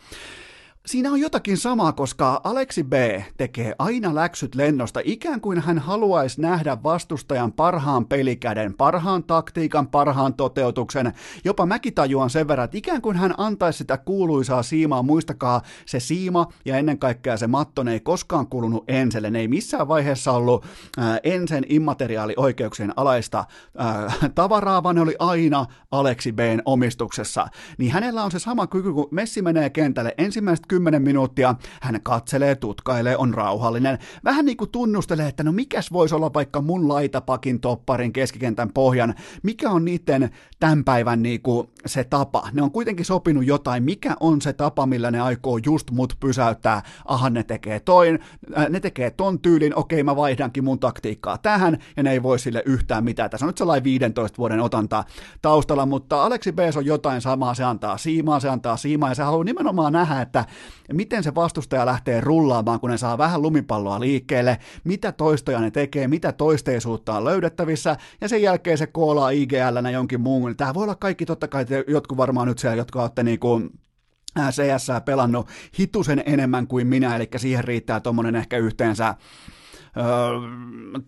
[0.90, 2.92] Siinä on jotakin samaa, koska Aleksi B
[3.36, 10.34] tekee aina läksyt lennosta, ikään kuin hän haluaisi nähdä vastustajan parhaan pelikäden, parhaan taktiikan, parhaan
[10.34, 11.12] toteutuksen.
[11.44, 15.02] Jopa mäkin tajuan sen verran, että ikään kuin hän antaisi sitä kuuluisaa siimaa.
[15.02, 19.30] Muistakaa, se siima ja ennen kaikkea se matto ei koskaan kuulunut Enselle.
[19.30, 20.64] Ne ei missään vaiheessa ollut
[20.98, 23.44] äh, Ensen immateriaalioikeuksien alaista
[23.80, 27.46] äh, tavaraa, vaan ne oli aina Aleksi Bn omistuksessa.
[27.78, 32.54] Niin hänellä on se sama kyky, kun Messi menee kentälle ensimmäiset 10 minuuttia, hän katselee,
[32.54, 37.60] tutkailee, on rauhallinen, vähän niin kuin tunnustelee, että no mikäs voisi olla vaikka mun laitapakin
[37.60, 40.30] topparin keskikentän pohjan, mikä on niiden
[40.60, 42.48] tämän päivän niin kuin se tapa.
[42.52, 46.82] Ne on kuitenkin sopinut jotain, mikä on se tapa, millä ne aikoo just mut pysäyttää,
[47.04, 48.18] aha ne tekee toin,
[48.58, 52.38] äh, ne tekee ton tyylin, okei mä vaihdankin mun taktiikkaa tähän, ja ne ei voi
[52.38, 53.30] sille yhtään mitään.
[53.30, 55.04] Tässä on nyt sellainen 15 vuoden otanta
[55.42, 59.22] taustalla, mutta Aleksi B on jotain samaa, se antaa siimaa, se antaa siimaa, ja se
[59.22, 60.44] haluaa nimenomaan nähdä, että
[60.92, 66.08] miten se vastustaja lähtee rullaamaan, kun ne saa vähän lumipalloa liikkeelle, mitä toistoja ne tekee,
[66.08, 70.56] mitä toisteisuutta on löydettävissä, ja sen jälkeen se koolaa IGL jonkin muun.
[70.56, 71.26] Tämä voi olla kaikki.
[71.26, 73.60] Totta kai, jotkut varmaan nyt siellä, jotka olette niinku
[74.50, 75.48] CS pelannut
[75.78, 79.14] hitusen enemmän kuin minä, eli siihen riittää tuommoinen ehkä yhteensä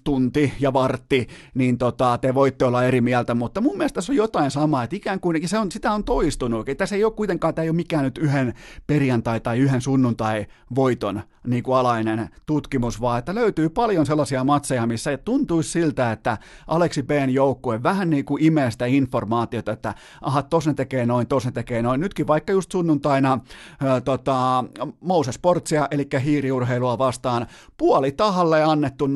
[0.05, 4.17] tunti ja vartti, niin tota, te voitte olla eri mieltä, mutta mun mielestä tässä on
[4.17, 6.69] jotain samaa, että ikään kuin se on, sitä on toistunut.
[6.69, 8.55] Että tässä ei ole kuitenkaan, tämä ei ole mikään nyt yhden
[8.87, 14.87] perjantai tai yhden sunnuntai voiton niin kuin alainen tutkimus, vaan että löytyy paljon sellaisia matseja,
[14.87, 20.43] missä tuntuisi siltä, että Aleksi B:n joukkue vähän niin kuin imee sitä informaatiota, että aha,
[20.43, 22.01] tos ne tekee noin, tos ne tekee noin.
[22.01, 23.39] Nytkin vaikka just sunnuntaina
[23.81, 24.65] ää, tota,
[25.01, 27.47] Moses Sportsia, eli hiiriurheilua vastaan,
[27.77, 29.11] puoli tahalle annettu 0-1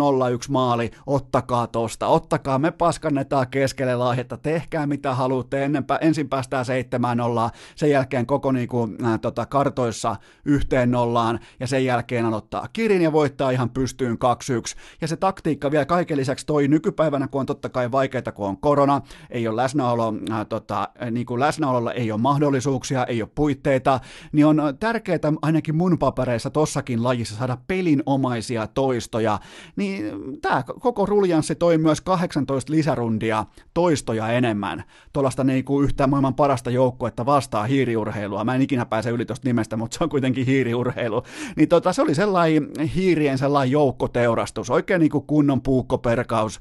[0.48, 7.16] maali, ottakaa tosta, ottakaa, me paskannetaan keskelle laihetta, tehkää mitä haluatte, ennenpä, ensin päästään 7
[7.16, 12.68] 0 sen jälkeen koko niin kuin, ää, tota, kartoissa yhteen nollaan, ja sen jälkeen aloittaa
[12.72, 14.76] kirin ja voittaa ihan pystyyn 2-1.
[15.00, 18.60] Ja se taktiikka vielä kaiken lisäksi toi nykypäivänä, kun on totta kai vaikeita, kun on
[18.60, 19.00] korona,
[19.30, 24.00] ei ole läsnäolo, ää, tota, niin kuin läsnäololla ei ole mahdollisuuksia, ei ole puitteita,
[24.32, 29.38] niin on tärkeää ainakin mun papereissa tossakin lajissa saada pelinomaisia toistoja,
[29.76, 30.12] niin
[30.42, 33.44] tämä koko ruljanssi toi myös 18 lisärundia
[33.74, 39.10] toistoja enemmän, tuollaista niin kuin yhtä maailman parasta joukkuetta vastaa hiiriurheilua, mä en ikinä pääse
[39.10, 41.22] yli tuosta nimestä, mutta se on kuitenkin hiiriurheilu,
[41.56, 46.60] niin tota, se oli sellainen hiirien sellainen joukkoteurastus, oikein niin kuin kunnon puukkoperkaus,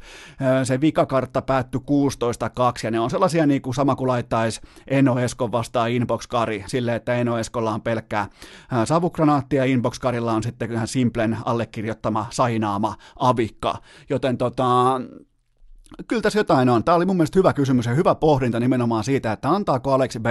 [0.64, 1.84] se vikakartta päättyi 16-2,
[2.84, 7.16] ja ne on sellaisia niin kuin sama kuin laittaisi Eno Eskon vastaan Inbox-kari, silleen, että
[7.16, 8.28] Eno Eskolla on pelkkää
[8.86, 12.26] savukranaattia, Inbox-karilla on sitten ihan Simplen allekirjoittama,
[12.76, 15.02] sainaama avikka, joten tota,
[16.07, 16.84] Kyllä tässä jotain on.
[16.84, 20.26] Tämä oli mun mielestä hyvä kysymys ja hyvä pohdinta nimenomaan siitä, että antaako Aleksi B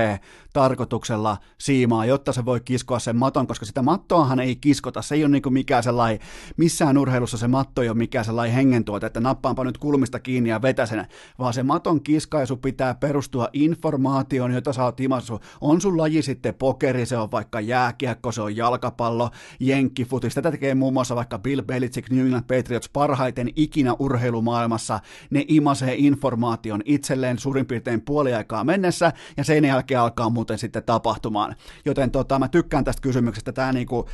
[0.52, 5.02] tarkoituksella siimaa, jotta se voi kiskoa sen maton, koska sitä mattoahan ei kiskota.
[5.02, 6.20] Se ei ole niin mikään sellainen,
[6.56, 10.62] missään urheilussa se matto ei ole mikään sellainen hengentuote, että nappaanpa nyt kulmista kiinni ja
[10.62, 11.06] vetä sen,
[11.38, 15.40] vaan se maton kiskaisu pitää perustua informaatioon, jota sä oot imassu.
[15.60, 20.34] On sun laji sitten pokeri, se on vaikka jääkiekko, se on jalkapallo, jenkkifutis.
[20.34, 25.00] Tätä tekee muun muassa vaikka Bill Belichick, New England Patriots parhaiten ikinä urheilumaailmassa.
[25.30, 30.82] Ne imasee informaation itselleen suurin piirtein puoli aikaa mennessä, ja sen jälkeen alkaa muuten sitten
[30.82, 31.56] tapahtumaan.
[31.84, 34.08] Joten tota, mä tykkään tästä kysymyksestä, tämä niinku,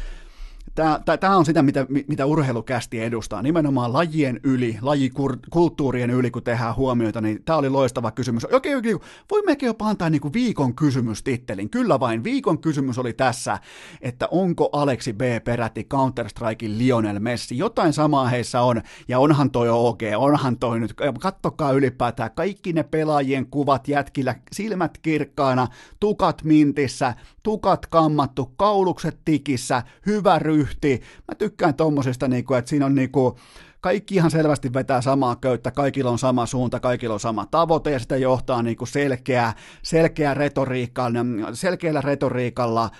[1.21, 7.21] Tämä on sitä, mitä, mitä urheilukästi edustaa, nimenomaan lajien yli, lajikulttuurien yli, kun tehdään huomioita,
[7.21, 8.45] niin tämä oli loistava kysymys.
[8.53, 8.97] Okei, okei,
[9.31, 11.71] voi melkein jopa antaa niin kuin viikon kysymystittelin.
[11.71, 13.59] Kyllä vain, viikon kysymys oli tässä,
[14.01, 17.59] että onko Aleksi B peräti Counter-Strikein Lionel Messi.
[17.59, 22.83] Jotain samaa heissä on, ja onhan toi OG, onhan toi nyt, kattokaa ylipäätään kaikki ne
[22.83, 25.69] pelaajien kuvat jätkillä, silmät kirkkaana,
[26.01, 31.01] tukat mintissä, tukat kammattu, kaulukset tikissä, hyvä ryhti.
[31.29, 33.39] Mä tykkään tommosesta, niinku, että siinä on niinku,
[33.81, 37.99] kaikki ihan selvästi vetää samaa köyttä, kaikilla on sama suunta, kaikilla on sama tavoite ja
[37.99, 41.07] sitä johtaa niin kuin selkeä, selkeä retoriikka,
[41.53, 42.91] selkeällä retoriikalla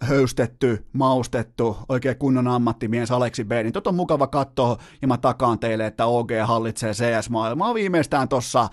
[0.00, 5.58] höystetty, maustettu, oikein kunnon ammattimies Aleksi B, niin tot on mukava katsoa, ja mä takaan
[5.58, 8.68] teille, että OG hallitsee CS-maailmaa viimeistään tuossa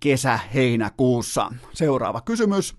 [0.00, 1.52] kesä-heinäkuussa.
[1.72, 2.76] Seuraava kysymys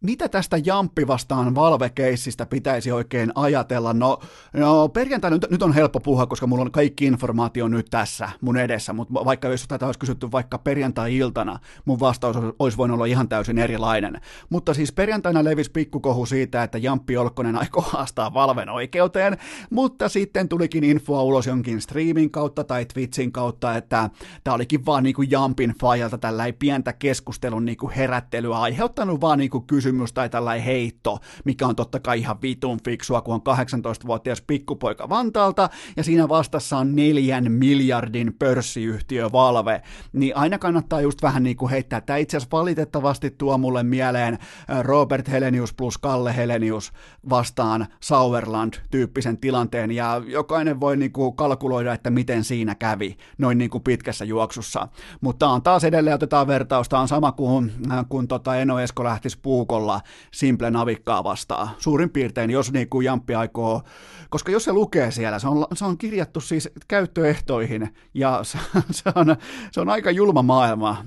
[0.00, 3.92] mitä tästä Jamppi vastaan Valve-keissistä pitäisi oikein ajatella?
[3.92, 4.20] No,
[4.52, 8.56] no perjantaina nyt, nyt on helppo puhua, koska mulla on kaikki informaatio nyt tässä mun
[8.56, 13.28] edessä, mutta vaikka jos tätä olisi kysytty vaikka perjantai-iltana, mun vastaus olisi voinut olla ihan
[13.28, 14.20] täysin erilainen.
[14.50, 19.36] Mutta siis perjantaina levisi pikkukohu siitä, että Jamppi Olkkonen aikoo haastaa Valven oikeuteen,
[19.70, 24.10] mutta sitten tulikin infoa ulos jonkin streamin kautta tai Twitchin kautta, että
[24.44, 29.89] tämä olikin vaan niinku Jampin fajalta tällä pientä keskustelun niinku herättelyä aiheuttanut vaan niinku kysymys
[29.90, 35.08] kysymys tai tällainen heitto, mikä on totta kai ihan vitun fiksua, kun on 18-vuotias pikkupoika
[35.08, 41.56] Vantaalta, ja siinä vastassa on neljän miljardin pörssiyhtiö Valve, niin aina kannattaa just vähän niin
[41.56, 42.00] kuin heittää.
[42.00, 44.38] Tämä itse asiassa valitettavasti tuo mulle mieleen
[44.82, 46.92] Robert Helenius plus Kalle Helenius
[47.30, 53.70] vastaan Sauerland-tyyppisen tilanteen, ja jokainen voi niin kuin kalkuloida, että miten siinä kävi noin niin
[53.70, 54.88] kuin pitkässä juoksussa.
[55.20, 57.72] Mutta on taas edelleen otetaan vertausta, on sama kuin
[58.08, 60.00] kun tota Eno Esko lähtisi puukolla viikolla
[60.32, 61.70] Simple Navikkaa vastaan.
[61.78, 63.82] Suurin piirtein, jos niin kuin Jamppi aikoo,
[64.30, 68.58] koska jos se lukee siellä, se on, se on kirjattu siis käyttöehtoihin ja se,
[68.90, 69.36] se, on,
[69.72, 71.04] se on aika julma maailma.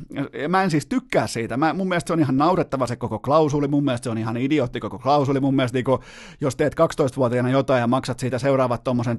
[0.48, 1.58] Mä en siis tykkää siitä.
[1.58, 4.38] Mä, mun mielestä se on ihan naurettava se koko klausuli, mun mielestä se on ihan
[4.38, 5.40] idiootti koko klausuli.
[5.40, 6.02] Mun mielestä niin kuin,
[6.42, 9.18] jos teet 12-vuotiaana jotain ja maksat siitä seuraavat tuommoisen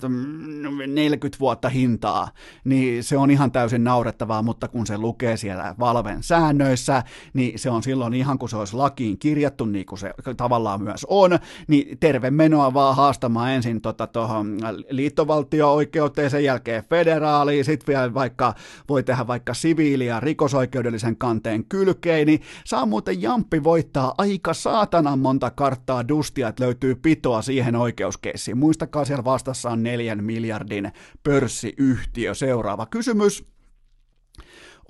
[0.87, 2.29] 40 vuotta hintaa,
[2.65, 7.03] niin se on ihan täysin naurettavaa, mutta kun se lukee siellä Valven säännöissä,
[7.35, 10.83] niin se on silloin ihan kuin se olisi lakiin kirjattu parjattu niin kuin se tavallaan
[10.83, 11.39] myös on,
[11.69, 13.81] niin terve menoa vaan haastamaan ensin
[14.13, 18.55] tuohon tota, liittovaltio-oikeuteen, sen jälkeen federaaliin, sitten vielä vaikka
[18.89, 25.19] voi tehdä vaikka siviili- ja rikosoikeudellisen kanteen kylkeen, niin saa muuten Jamppi voittaa aika saatanan
[25.19, 28.59] monta karttaa dustia, että löytyy pitoa siihen oikeuskeissiin.
[28.59, 30.93] Muistakaa siellä vastassa on neljän miljardin
[31.23, 32.35] pörssiyhtiö.
[32.35, 33.54] Seuraava kysymys.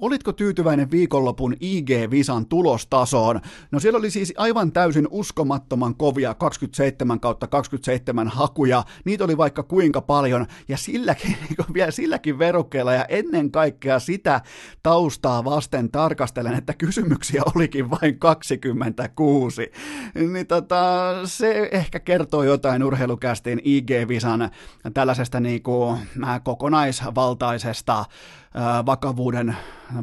[0.00, 3.40] Olitko tyytyväinen viikonlopun IG-visan tulostasoon?
[3.70, 9.62] No siellä oli siis aivan täysin uskomattoman kovia 27 kautta 27 hakuja, niitä oli vaikka
[9.62, 11.36] kuinka paljon, ja silläkin,
[11.74, 14.40] vielä silläkin verukkeella ja ennen kaikkea sitä
[14.82, 19.70] taustaa vasten tarkastelen, että kysymyksiä olikin vain 26.
[20.32, 24.50] Niin tota, se ehkä kertoo jotain urheilukästiin IG-visan
[24.94, 28.04] tällaisesta niinku, äh, kokonaisvaltaisesta
[28.86, 29.56] vakavuuden,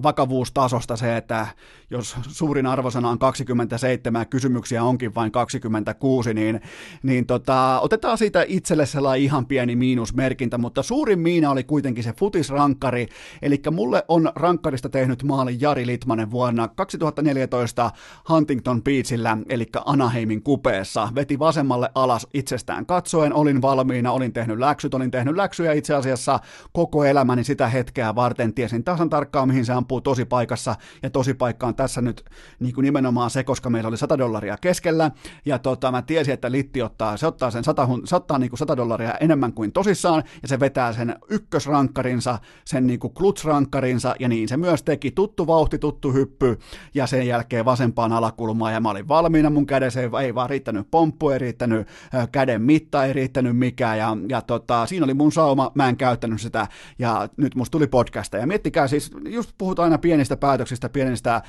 [0.04, 1.48] vakavuustasosta se, että
[1.92, 6.62] jos suurin arvosana on 27 kysymyksiä onkin vain 26, niin,
[7.04, 12.14] niin tota, otetaan siitä itselle sellainen ihan pieni miinusmerkintä, mutta suurin miina oli kuitenkin se
[12.14, 13.08] futisrankkari,
[13.42, 17.92] eli mulle on rankkarista tehnyt maalin Jari Litmanen vuonna 2014
[18.30, 24.94] Huntington Beachillä, eli Anaheimin kupeessa, veti vasemmalle alas itsestään katsoen, olin valmiina, olin tehnyt läksyt,
[24.94, 26.40] olin tehnyt läksyjä itse asiassa
[26.74, 31.34] koko elämäni sitä hetkeä varten, tiesin tasan tarkkaan, mihin se ampuu tosi paikassa, ja tosi
[31.34, 32.26] paikka on tässä nyt
[32.60, 35.12] niin kuin nimenomaan se, koska meillä oli 100 dollaria keskellä,
[35.46, 38.58] ja tota, mä tiesin, että Litti ottaa, se ottaa sen 100, se ottaa niin kuin
[38.58, 44.30] 100 dollaria enemmän kuin tosissaan, ja se vetää sen ykkösrankkarinsa, sen niin kuin klutsrankkarinsa, ja
[44.30, 46.58] niin se myös teki, tuttu vauhti, tuttu hyppy,
[46.94, 50.02] ja sen jälkeen vasempaan alakulmaan, ja mä olin valmiina, mun kädessä.
[50.02, 51.88] Ei, ei vaan riittänyt pomppu, ei riittänyt
[52.32, 56.42] käden mitta, ei riittänyt mikään, ja, ja tota, siinä oli mun sauma, mä en käyttänyt
[56.42, 56.68] sitä,
[57.00, 61.42] ja nyt musta tuli podcasta, ja miettikää siis, just puhutaan aina pienistä päätöksistä, pienistä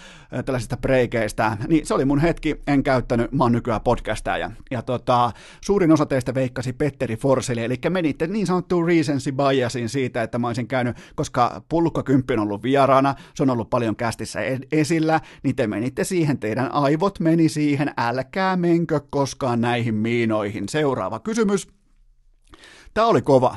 [0.45, 4.51] tällaisista breikeistä, niin se oli mun hetki, en käyttänyt, mä oon nykyään podcastaja.
[4.71, 10.23] Ja tota, suurin osa teistä veikkasi Petteri Forseli, eli menitte niin sanottuun recency biasin siitä,
[10.23, 14.41] että mä olisin käynyt, koska pullukkakymppi on ollut vieraana, se on ollut paljon kästissä
[14.73, 20.69] esillä, niin te menitte siihen, teidän aivot meni siihen, älkää menkö koskaan näihin miinoihin.
[20.69, 21.69] Seuraava kysymys.
[22.95, 23.57] Tämä oli kova.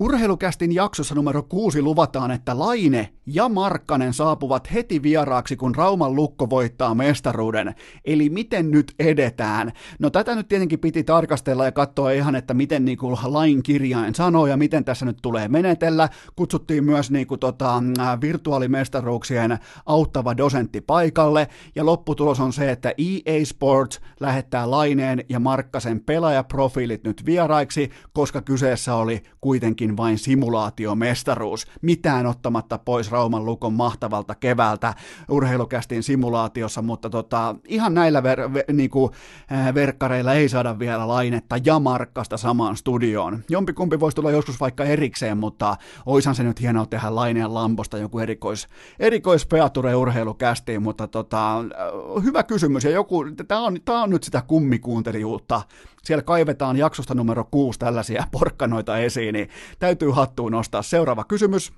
[0.00, 6.50] Urheilukästin jaksossa numero kuusi luvataan, että Laine ja Markkanen saapuvat heti vieraaksi, kun Rauman lukko
[6.50, 7.74] voittaa mestaruuden.
[8.04, 9.72] Eli miten nyt edetään?
[9.98, 14.14] No tätä nyt tietenkin piti tarkastella ja katsoa ihan, että miten niin kuin lain kirjain
[14.14, 16.08] sanoo ja miten tässä nyt tulee menetellä.
[16.36, 17.82] Kutsuttiin myös niin kuin, tota,
[18.20, 26.00] virtuaalimestaruuksien auttava dosentti paikalle ja lopputulos on se, että EA Sports lähettää Laineen ja Markkasen
[26.00, 31.66] pelaajaprofiilit nyt vieraiksi, koska kyseessä oli kuitenkin vain simulaatiomestaruus.
[31.82, 34.94] Mitään ottamatta pois Rauman lukon mahtavalta keväältä
[35.28, 39.10] urheilukästin simulaatiossa, mutta tota, ihan näillä ver, ver, niinku,
[39.52, 43.44] äh, verkkareilla ei saada vielä lainetta ja markkasta samaan studioon.
[43.48, 48.18] Jompikumpi voisi tulla joskus vaikka erikseen, mutta oishan se nyt hienoa tehdä laineen lamposta joku
[48.18, 49.46] erikois, erikois
[49.96, 55.62] urheilukästiin, mutta tota, äh, hyvä kysymys ja joku, tämä on, tää on nyt sitä kummikuuntelijuutta,
[56.08, 59.48] siellä kaivetaan jaksosta numero kuusi tällaisia porkkanoita esiin, niin
[59.78, 60.82] täytyy hattuun nostaa.
[60.82, 61.72] Seuraava kysymys.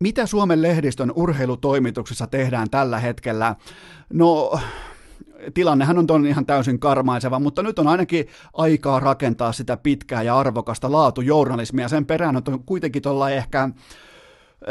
[0.00, 3.56] Mitä Suomen lehdistön urheilutoimituksissa tehdään tällä hetkellä?
[4.12, 4.60] No,
[5.54, 10.38] tilannehan on ton ihan täysin karmaiseva, mutta nyt on ainakin aikaa rakentaa sitä pitkää ja
[10.38, 11.88] arvokasta laatujournalismia.
[11.88, 13.68] Sen perään on kuitenkin tuolla ehkä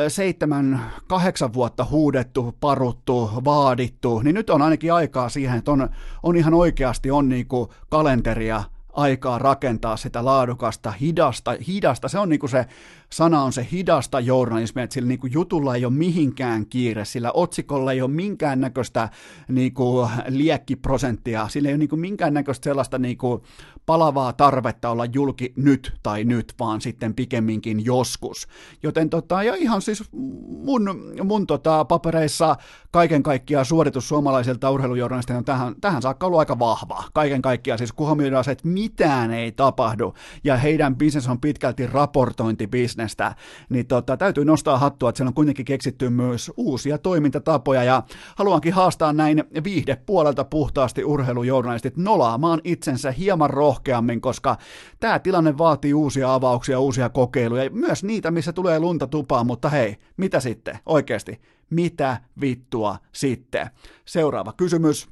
[0.07, 5.89] seitsemän, kahdeksan vuotta huudettu, paruttu, vaadittu, niin nyt on ainakin aikaa siihen, että on,
[6.23, 8.63] on ihan oikeasti on niinku kalenteria
[8.93, 12.07] aikaa rakentaa sitä laadukasta, hidasta, hidasta.
[12.07, 12.65] Se on niinku se
[13.09, 17.31] sana on se hidasta journalismia, että sillä niin kuin jutulla ei ole mihinkään kiire, sillä
[17.33, 19.09] otsikolla ei ole minkäännäköistä
[19.47, 23.41] niin kuin liekkiprosenttia, sillä ei ole niin kuin minkäännäköistä sellaista niin kuin
[23.89, 28.47] palavaa tarvetta olla julki nyt tai nyt, vaan sitten pikemminkin joskus.
[28.83, 30.03] Joten tota, ja ihan siis
[30.47, 32.55] mun, mun tota, papereissa
[32.91, 37.03] kaiken kaikkiaan suoritus suomalaisilta urheilujournalistilta on tähän, tähän saakka ollut aika vahva.
[37.13, 40.13] Kaiken kaikkiaan siis huomioidaan se, että mitään ei tapahdu
[40.43, 43.35] ja heidän bisnes on pitkälti raportointibisnes, bisnestä,
[43.69, 48.03] niin tota, täytyy nostaa hattua, että siellä on kuitenkin keksitty myös uusia toimintatapoja ja
[48.35, 53.49] haluankin haastaa näin viihdepuolelta puhtaasti urheilujournalistit nolaamaan itsensä hieman
[53.79, 54.57] rohkeammin, koska
[54.99, 59.97] tämä tilanne vaatii uusia avauksia, uusia kokeiluja, myös niitä, missä tulee lunta tupaan, mutta hei,
[60.17, 61.41] mitä sitten oikeasti?
[61.69, 63.69] Mitä vittua sitten?
[64.05, 65.09] Seuraava kysymys.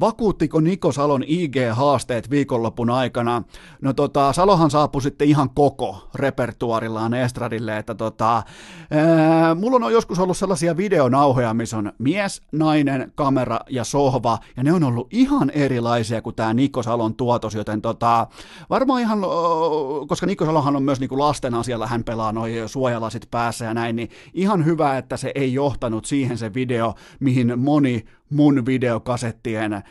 [0.00, 3.42] Vakuuttiko Niko Salon IG-haasteet viikonlopun aikana?
[3.80, 8.42] No tota, Salohan saapui sitten ihan koko repertuarillaan Estradille, että tota,
[8.90, 14.62] ää, mulla on joskus ollut sellaisia videonauhoja, missä on mies, nainen, kamera ja sohva, ja
[14.62, 18.26] ne on ollut ihan erilaisia kuin tämä Niko Salon tuotos, joten tota,
[18.70, 19.18] varmaan ihan,
[20.08, 23.96] koska Niko Salonhan on myös niinku lasten asialla, hän pelaa noin suojalasit päässä ja näin,
[23.96, 29.82] niin ihan hyvä, että se ei johtanut siihen se video, mihin moni mun videokasettien, ö,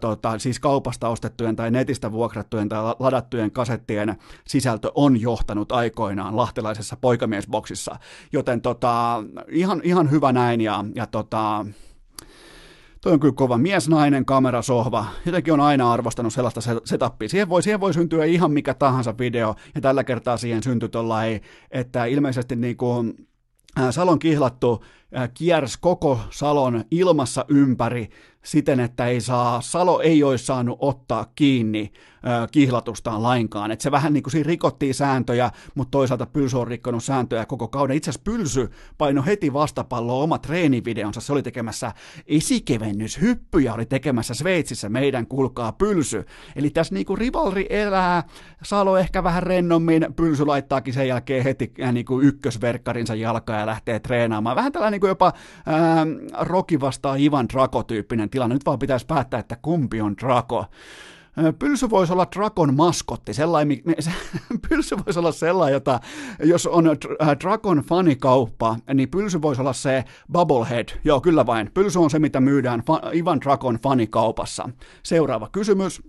[0.00, 4.16] tota, siis kaupasta ostettujen tai netistä vuokrattujen tai ladattujen kasettien
[4.46, 7.96] sisältö on johtanut aikoinaan lahtelaisessa poikamiesboksissa.
[8.32, 11.66] Joten tota, ihan, ihan hyvä näin ja, ja tota,
[13.00, 15.06] Toi on kyllä kova mies, nainen, kamera, sohva.
[15.26, 17.28] Jotenkin on aina arvostanut sellaista setupia.
[17.28, 21.40] Siihen voi, siihen voi syntyä ihan mikä tahansa video, ja tällä kertaa siihen syntyi tuollain,
[21.70, 23.28] että ilmeisesti niin kuin
[23.90, 24.84] Salon kihlattu
[25.34, 28.08] kiersi koko Salon ilmassa ympäri
[28.44, 31.92] siten, että ei saa, Salo ei olisi saanut ottaa kiinni
[32.52, 33.70] kihlatustaan lainkaan.
[33.70, 37.68] Et se vähän niin kuin siinä rikottiin sääntöjä, mutta toisaalta Pylsy on rikkonut sääntöjä koko
[37.68, 37.96] kauden.
[37.96, 41.20] Itse asiassa Pylsy paino heti vastapalloa oma treenivideonsa.
[41.20, 41.92] Se oli tekemässä
[42.26, 46.24] esikevennyshyppyjä, oli tekemässä Sveitsissä meidän kulkaa Pylsy.
[46.56, 48.22] Eli tässä niin kuin rivalri elää,
[48.62, 53.66] Salo ehkä vähän rennommin, Pylsy laittaakin sen jälkeen heti äh, niin kuin ykkösverkkarinsa jalkaa ja
[53.66, 54.56] lähtee treenaamaan.
[54.56, 55.32] Vähän tällainen niin kuin jopa
[55.66, 56.06] ää,
[56.40, 58.54] Rocky vastaa Ivan Draco-tyyppinen tilanne.
[58.54, 60.66] Nyt vaan pitäisi päättää, että kumpi on Draco.
[61.58, 63.82] Pylsy voisi olla Drakon maskotti, sellainen,
[64.68, 66.00] pylsy voisi olla sellainen, jota,
[66.44, 66.84] jos on
[67.40, 70.88] Drakon fanikauppa, niin pylsy voisi olla se Bubblehead.
[71.04, 71.70] Joo, kyllä vain.
[71.74, 72.82] Pylsy on se, mitä myydään
[73.14, 74.68] Ivan Drakon fanikaupassa.
[75.02, 76.02] Seuraava kysymys.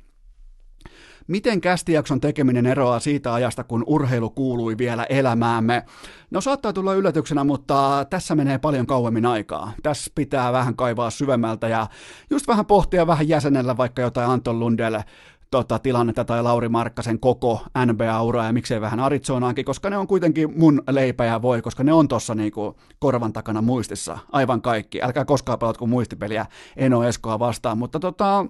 [1.28, 5.84] Miten kästijakson tekeminen eroaa siitä ajasta, kun urheilu kuului vielä elämäämme?
[6.32, 9.72] No saattaa tulla yllätyksenä, mutta tässä menee paljon kauemmin aikaa.
[9.84, 11.88] Tässä pitää vähän kaivaa syvemmältä ja
[12.30, 15.04] just vähän pohtia vähän jäsenellä vaikka jotain Anton Lundelle
[15.52, 20.60] tota, tilannetta tai Lauri Markkasen koko NBA-uraa ja miksei vähän Arizonaankin, koska ne on kuitenkin
[20.60, 25.02] mun leipä ja voi, koska ne on tossa niinku korvan takana muistissa, aivan kaikki.
[25.02, 26.45] Älkää koskaan pelatko muistipeliä
[26.78, 28.45] Eno Eskoa vastaan, mutta tota,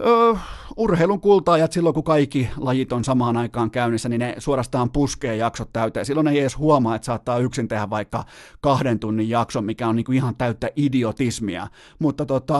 [0.00, 0.34] Öö,
[0.76, 5.72] urheilun kultaajat silloin, kun kaikki lajit on samaan aikaan käynnissä, niin ne suorastaan puskee jaksot
[5.72, 6.06] täyteen.
[6.06, 8.24] Silloin ei edes huomaa, että saattaa yksin tehdä vaikka
[8.60, 11.66] kahden tunnin jakson, mikä on niin kuin ihan täyttä idiotismia.
[11.98, 12.58] Mutta tota,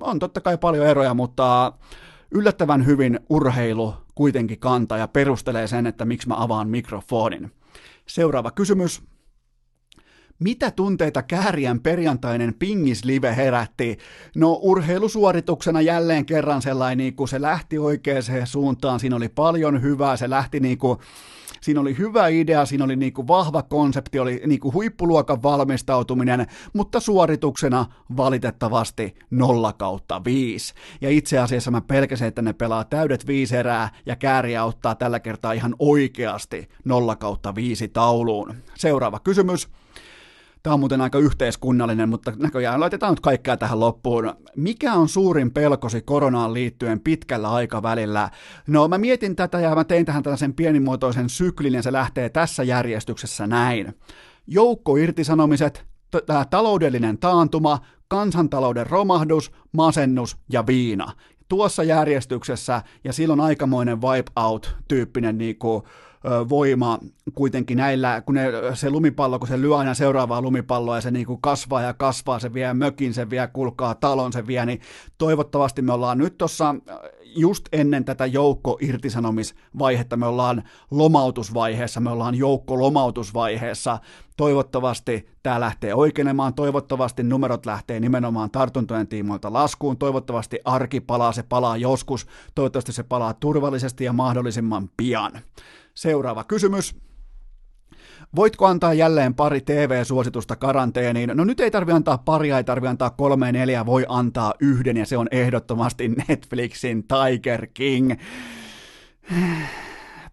[0.00, 1.72] on totta kai paljon eroja, mutta
[2.30, 7.52] yllättävän hyvin urheilu kuitenkin kantaa ja perustelee sen, että miksi mä avaan mikrofonin.
[8.06, 9.02] Seuraava kysymys.
[10.42, 13.98] Mitä tunteita Kääriän perjantainen pingislive herätti?
[14.36, 20.16] No urheilusuorituksena jälleen kerran sellainen, niin kuin se lähti oikeaan suuntaan, siinä oli paljon hyvää,
[20.16, 20.98] se lähti niin kuin,
[21.60, 26.46] siinä oli hyvä idea, siinä oli niin kuin vahva konsepti, oli niin kuin huippuluokan valmistautuminen,
[26.72, 27.86] mutta suorituksena
[28.16, 30.74] valitettavasti 0 kautta 5.
[31.00, 35.20] Ja itse asiassa mä pelkäsin, että ne pelaa täydet viisi erää ja kääriä ottaa tällä
[35.20, 38.54] kertaa ihan oikeasti 0 kautta 5 tauluun.
[38.74, 39.68] Seuraava kysymys.
[40.62, 44.34] Tämä on muuten aika yhteiskunnallinen, mutta näköjään laitetaan nyt kaikkea tähän loppuun.
[44.56, 48.30] Mikä on suurin pelkosi koronaan liittyen pitkällä aikavälillä?
[48.66, 52.62] No mä mietin tätä ja mä tein tähän tällaisen pienimuotoisen syklin ja se lähtee tässä
[52.62, 53.94] järjestyksessä näin.
[54.46, 57.78] Joukko irtisanomiset, t- taloudellinen taantuma,
[58.08, 61.12] kansantalouden romahdus, masennus ja viina
[61.48, 65.82] tuossa järjestyksessä, ja silloin aikamoinen wipe-out-tyyppinen niin kuin,
[66.48, 66.98] voima
[67.34, 71.26] kuitenkin näillä, kun ne, se lumipallo, kun se lyö aina seuraavaa lumipalloa ja se niin
[71.26, 74.80] kuin kasvaa ja kasvaa, se vie mökin, se vie kulkaa talon, se vie, niin
[75.18, 76.74] toivottavasti me ollaan nyt tuossa
[77.36, 83.98] just ennen tätä joukko irtisanomisvaihetta, me ollaan lomautusvaiheessa, me ollaan joukko lomautusvaiheessa,
[84.36, 91.42] toivottavasti tämä lähtee oikeenemaan, toivottavasti numerot lähtee nimenomaan tartuntojen tiimoilta laskuun, toivottavasti arki palaa, se
[91.42, 95.32] palaa joskus, toivottavasti se palaa turvallisesti ja mahdollisimman pian.
[95.94, 96.96] Seuraava kysymys.
[98.36, 101.30] Voitko antaa jälleen pari TV-suositusta karanteeniin?
[101.34, 105.06] No nyt ei tarvi antaa paria, ei tarvi antaa kolme neljä, voi antaa yhden ja
[105.06, 108.12] se on ehdottomasti Netflixin Tiger King.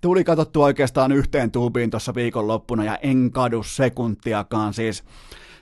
[0.01, 5.03] Tuli katsottu oikeastaan yhteen tuubiin tuossa viikonloppuna ja en kadu sekuntiakaan siis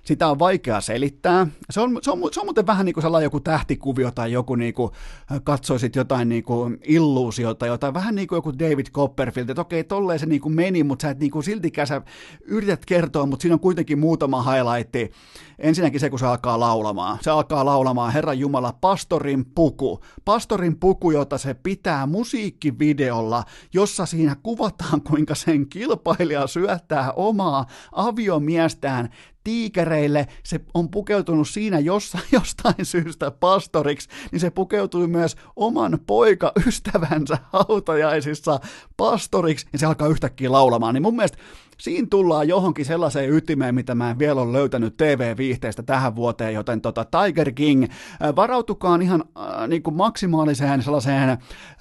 [0.07, 1.47] sitä on vaikea selittää.
[1.69, 4.55] Se on, se on, se on muuten vähän niin kuin sellainen joku tähtikuvio tai joku
[4.55, 4.91] niin kuin,
[5.31, 9.83] äh, katsoisit jotain niin kuin illuusiota, jotain vähän niin kuin joku David Copperfield, että okei,
[9.83, 12.01] tolleen se niin kuin meni, mutta sä et niin kuin siltikään sä
[12.45, 15.13] yrität kertoa, mutta siinä on kuitenkin muutama highlight.
[15.59, 17.17] Ensinnäkin se, kun se alkaa laulamaan.
[17.21, 19.99] Se alkaa laulamaan Herran Jumala Pastorin puku.
[20.25, 23.43] Pastorin puku, jota se pitää musiikkivideolla,
[23.73, 29.09] jossa siinä kuvataan, kuinka sen kilpailija syöttää omaa aviomiestään
[29.47, 37.37] tiikereille, se on pukeutunut siinä jossain, jostain syystä pastoriksi, niin se pukeutui myös oman poikaystävänsä
[37.53, 38.59] hautajaisissa
[38.97, 40.93] pastoriksi, ja se alkaa yhtäkkiä laulamaan.
[40.93, 41.37] Niin mun mielestä
[41.77, 46.81] siinä tullaan johonkin sellaiseen ytimeen, mitä mä en vielä ole löytänyt TV-viihteestä tähän vuoteen, joten
[46.81, 51.37] tota Tiger King, äh, varautukaan ihan äh, niin kuin maksimaaliseen sellaiseen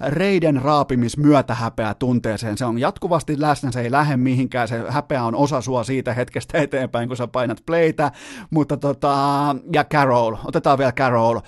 [0.07, 2.57] reiden raapimis myötähäpeä tunteeseen.
[2.57, 6.57] Se on jatkuvasti läsnä, se ei lähde mihinkään, se häpeä on osa sua siitä hetkestä
[6.57, 8.11] eteenpäin, kun sä painat playtä,
[8.49, 9.15] mutta tota,
[9.73, 11.39] ja Carol, otetaan vielä Carol,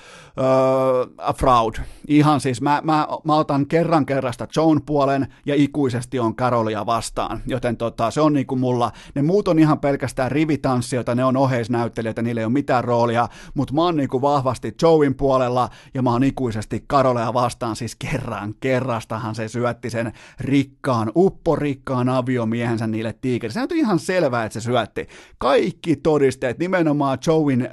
[1.38, 1.76] Fraud,
[2.08, 7.42] ihan siis, mä, mä, mä otan kerran kerrasta Joan puolen ja ikuisesti on Carolia vastaan,
[7.48, 11.38] joten tota, se on niin kuin mulla, ne muut on ihan pelkästään rivitanssijoita, ne on
[11.38, 16.02] oheisnäyttelijöitä, niillä ei ole mitään roolia, mutta mä oon niin kuin vahvasti Joein puolella ja
[16.02, 23.14] mä oon ikuisesti Karolea vastaan, siis kerran kerrastahan se syötti sen rikkaan, upporikkaan aviomiehensä niille
[23.22, 23.54] tiikeille.
[23.54, 25.08] Se on ihan selvää, että se syötti.
[25.38, 27.70] Kaikki todisteet, nimenomaan Joein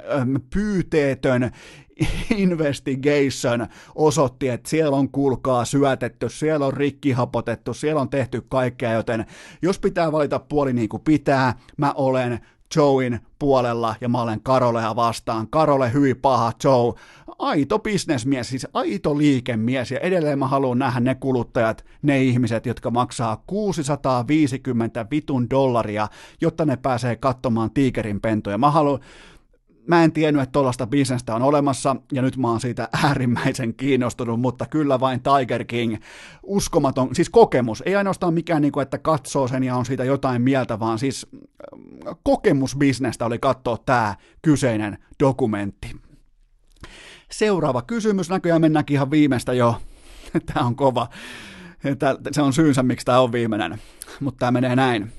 [0.49, 1.51] pyyteetön
[2.35, 9.25] investigation osoitti, että siellä on kuulkaa syötetty, siellä on rikkihapotettu, siellä on tehty kaikkea, joten
[9.61, 12.39] jos pitää valita puoli niin kuin pitää, mä olen
[12.75, 15.47] Joein puolella ja mä olen Karolea vastaan.
[15.49, 16.93] Karole hyi paha Joe,
[17.39, 22.91] aito bisnesmies, siis aito liikemies ja edelleen mä haluan nähdä ne kuluttajat, ne ihmiset, jotka
[22.91, 26.07] maksaa 650 vitun dollaria,
[26.41, 28.57] jotta ne pääsee katsomaan tiikerin pentoja.
[28.57, 28.99] Mä haluan,
[29.87, 34.39] mä en tiennyt, että tuollaista bisnestä on olemassa, ja nyt mä oon siitä äärimmäisen kiinnostunut,
[34.39, 35.95] mutta kyllä vain Tiger King,
[36.43, 40.41] uskomaton, siis kokemus, ei ainoastaan mikään, niin kuin, että katsoo sen ja on siitä jotain
[40.41, 45.95] mieltä, vaan siis äh, kokemusbisnestä oli katsoa tämä kyseinen dokumentti.
[47.31, 49.81] Seuraava kysymys, näköjään mennäänkin ihan viimeistä jo,
[50.53, 51.07] tämä on kova,
[52.31, 53.81] se on syynsä, miksi tämä on viimeinen,
[54.19, 55.11] mutta tämä menee näin.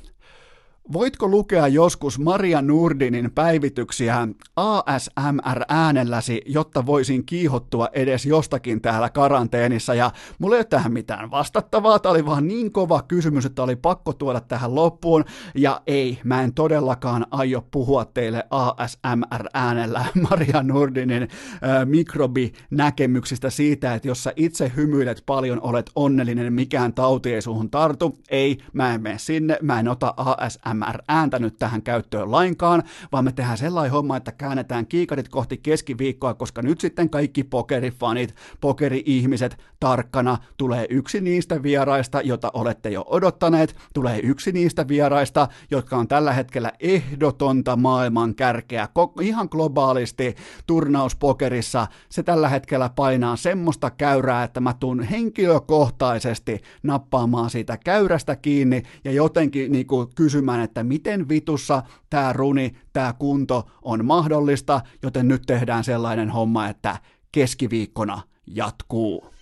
[0.92, 9.94] Voitko lukea joskus Maria Nurdinin päivityksiä ASMR-äänelläsi, jotta voisin kiihottua edes jostakin täällä karanteenissa?
[9.94, 13.76] Ja mulla ei ole tähän mitään vastattavaa, tämä oli vaan niin kova kysymys, että oli
[13.76, 15.24] pakko tuoda tähän loppuun.
[15.54, 21.28] Ja ei, mä en todellakaan aio puhua teille ASMR-äänellä Maria Nurdinin äh,
[21.84, 28.18] mikrobinäkemyksistä siitä, että jos sä itse hymyilet paljon, olet onnellinen, mikään tauti ei suhun tartu.
[28.30, 32.82] Ei, mä en mene sinne, mä en ota ASMR ASMR-ääntä nyt tähän käyttöön lainkaan,
[33.12, 38.34] vaan me tehdään sellainen homma, että käännetään kiikarit kohti keskiviikkoa, koska nyt sitten kaikki pokerifanit,
[38.60, 45.96] pokeri-ihmiset tarkkana, tulee yksi niistä vieraista, jota olette jo odottaneet, tulee yksi niistä vieraista, jotka
[45.96, 48.88] on tällä hetkellä ehdotonta maailman kärkeä,
[49.20, 50.36] ihan globaalisti
[50.66, 58.82] turnauspokerissa, se tällä hetkellä painaa semmoista käyrää, että mä tuun henkilökohtaisesti nappaamaan siitä käyrästä kiinni
[59.04, 65.28] ja jotenkin niin kuin kysymään, että miten vitussa tämä runi, tämä kunto on mahdollista, joten
[65.28, 66.96] nyt tehdään sellainen homma, että
[67.32, 69.34] keskiviikkona jatkuu.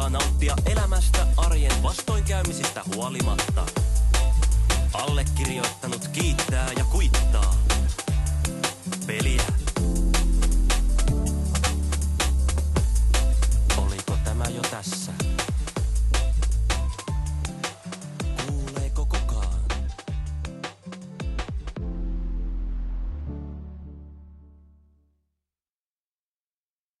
[0.00, 3.66] aikaa nauttia elämästä arjen vastoinkäymisistä huolimatta.
[4.92, 7.54] Allekirjoittanut kiittää ja kuittaa.
[9.06, 9.42] Peliä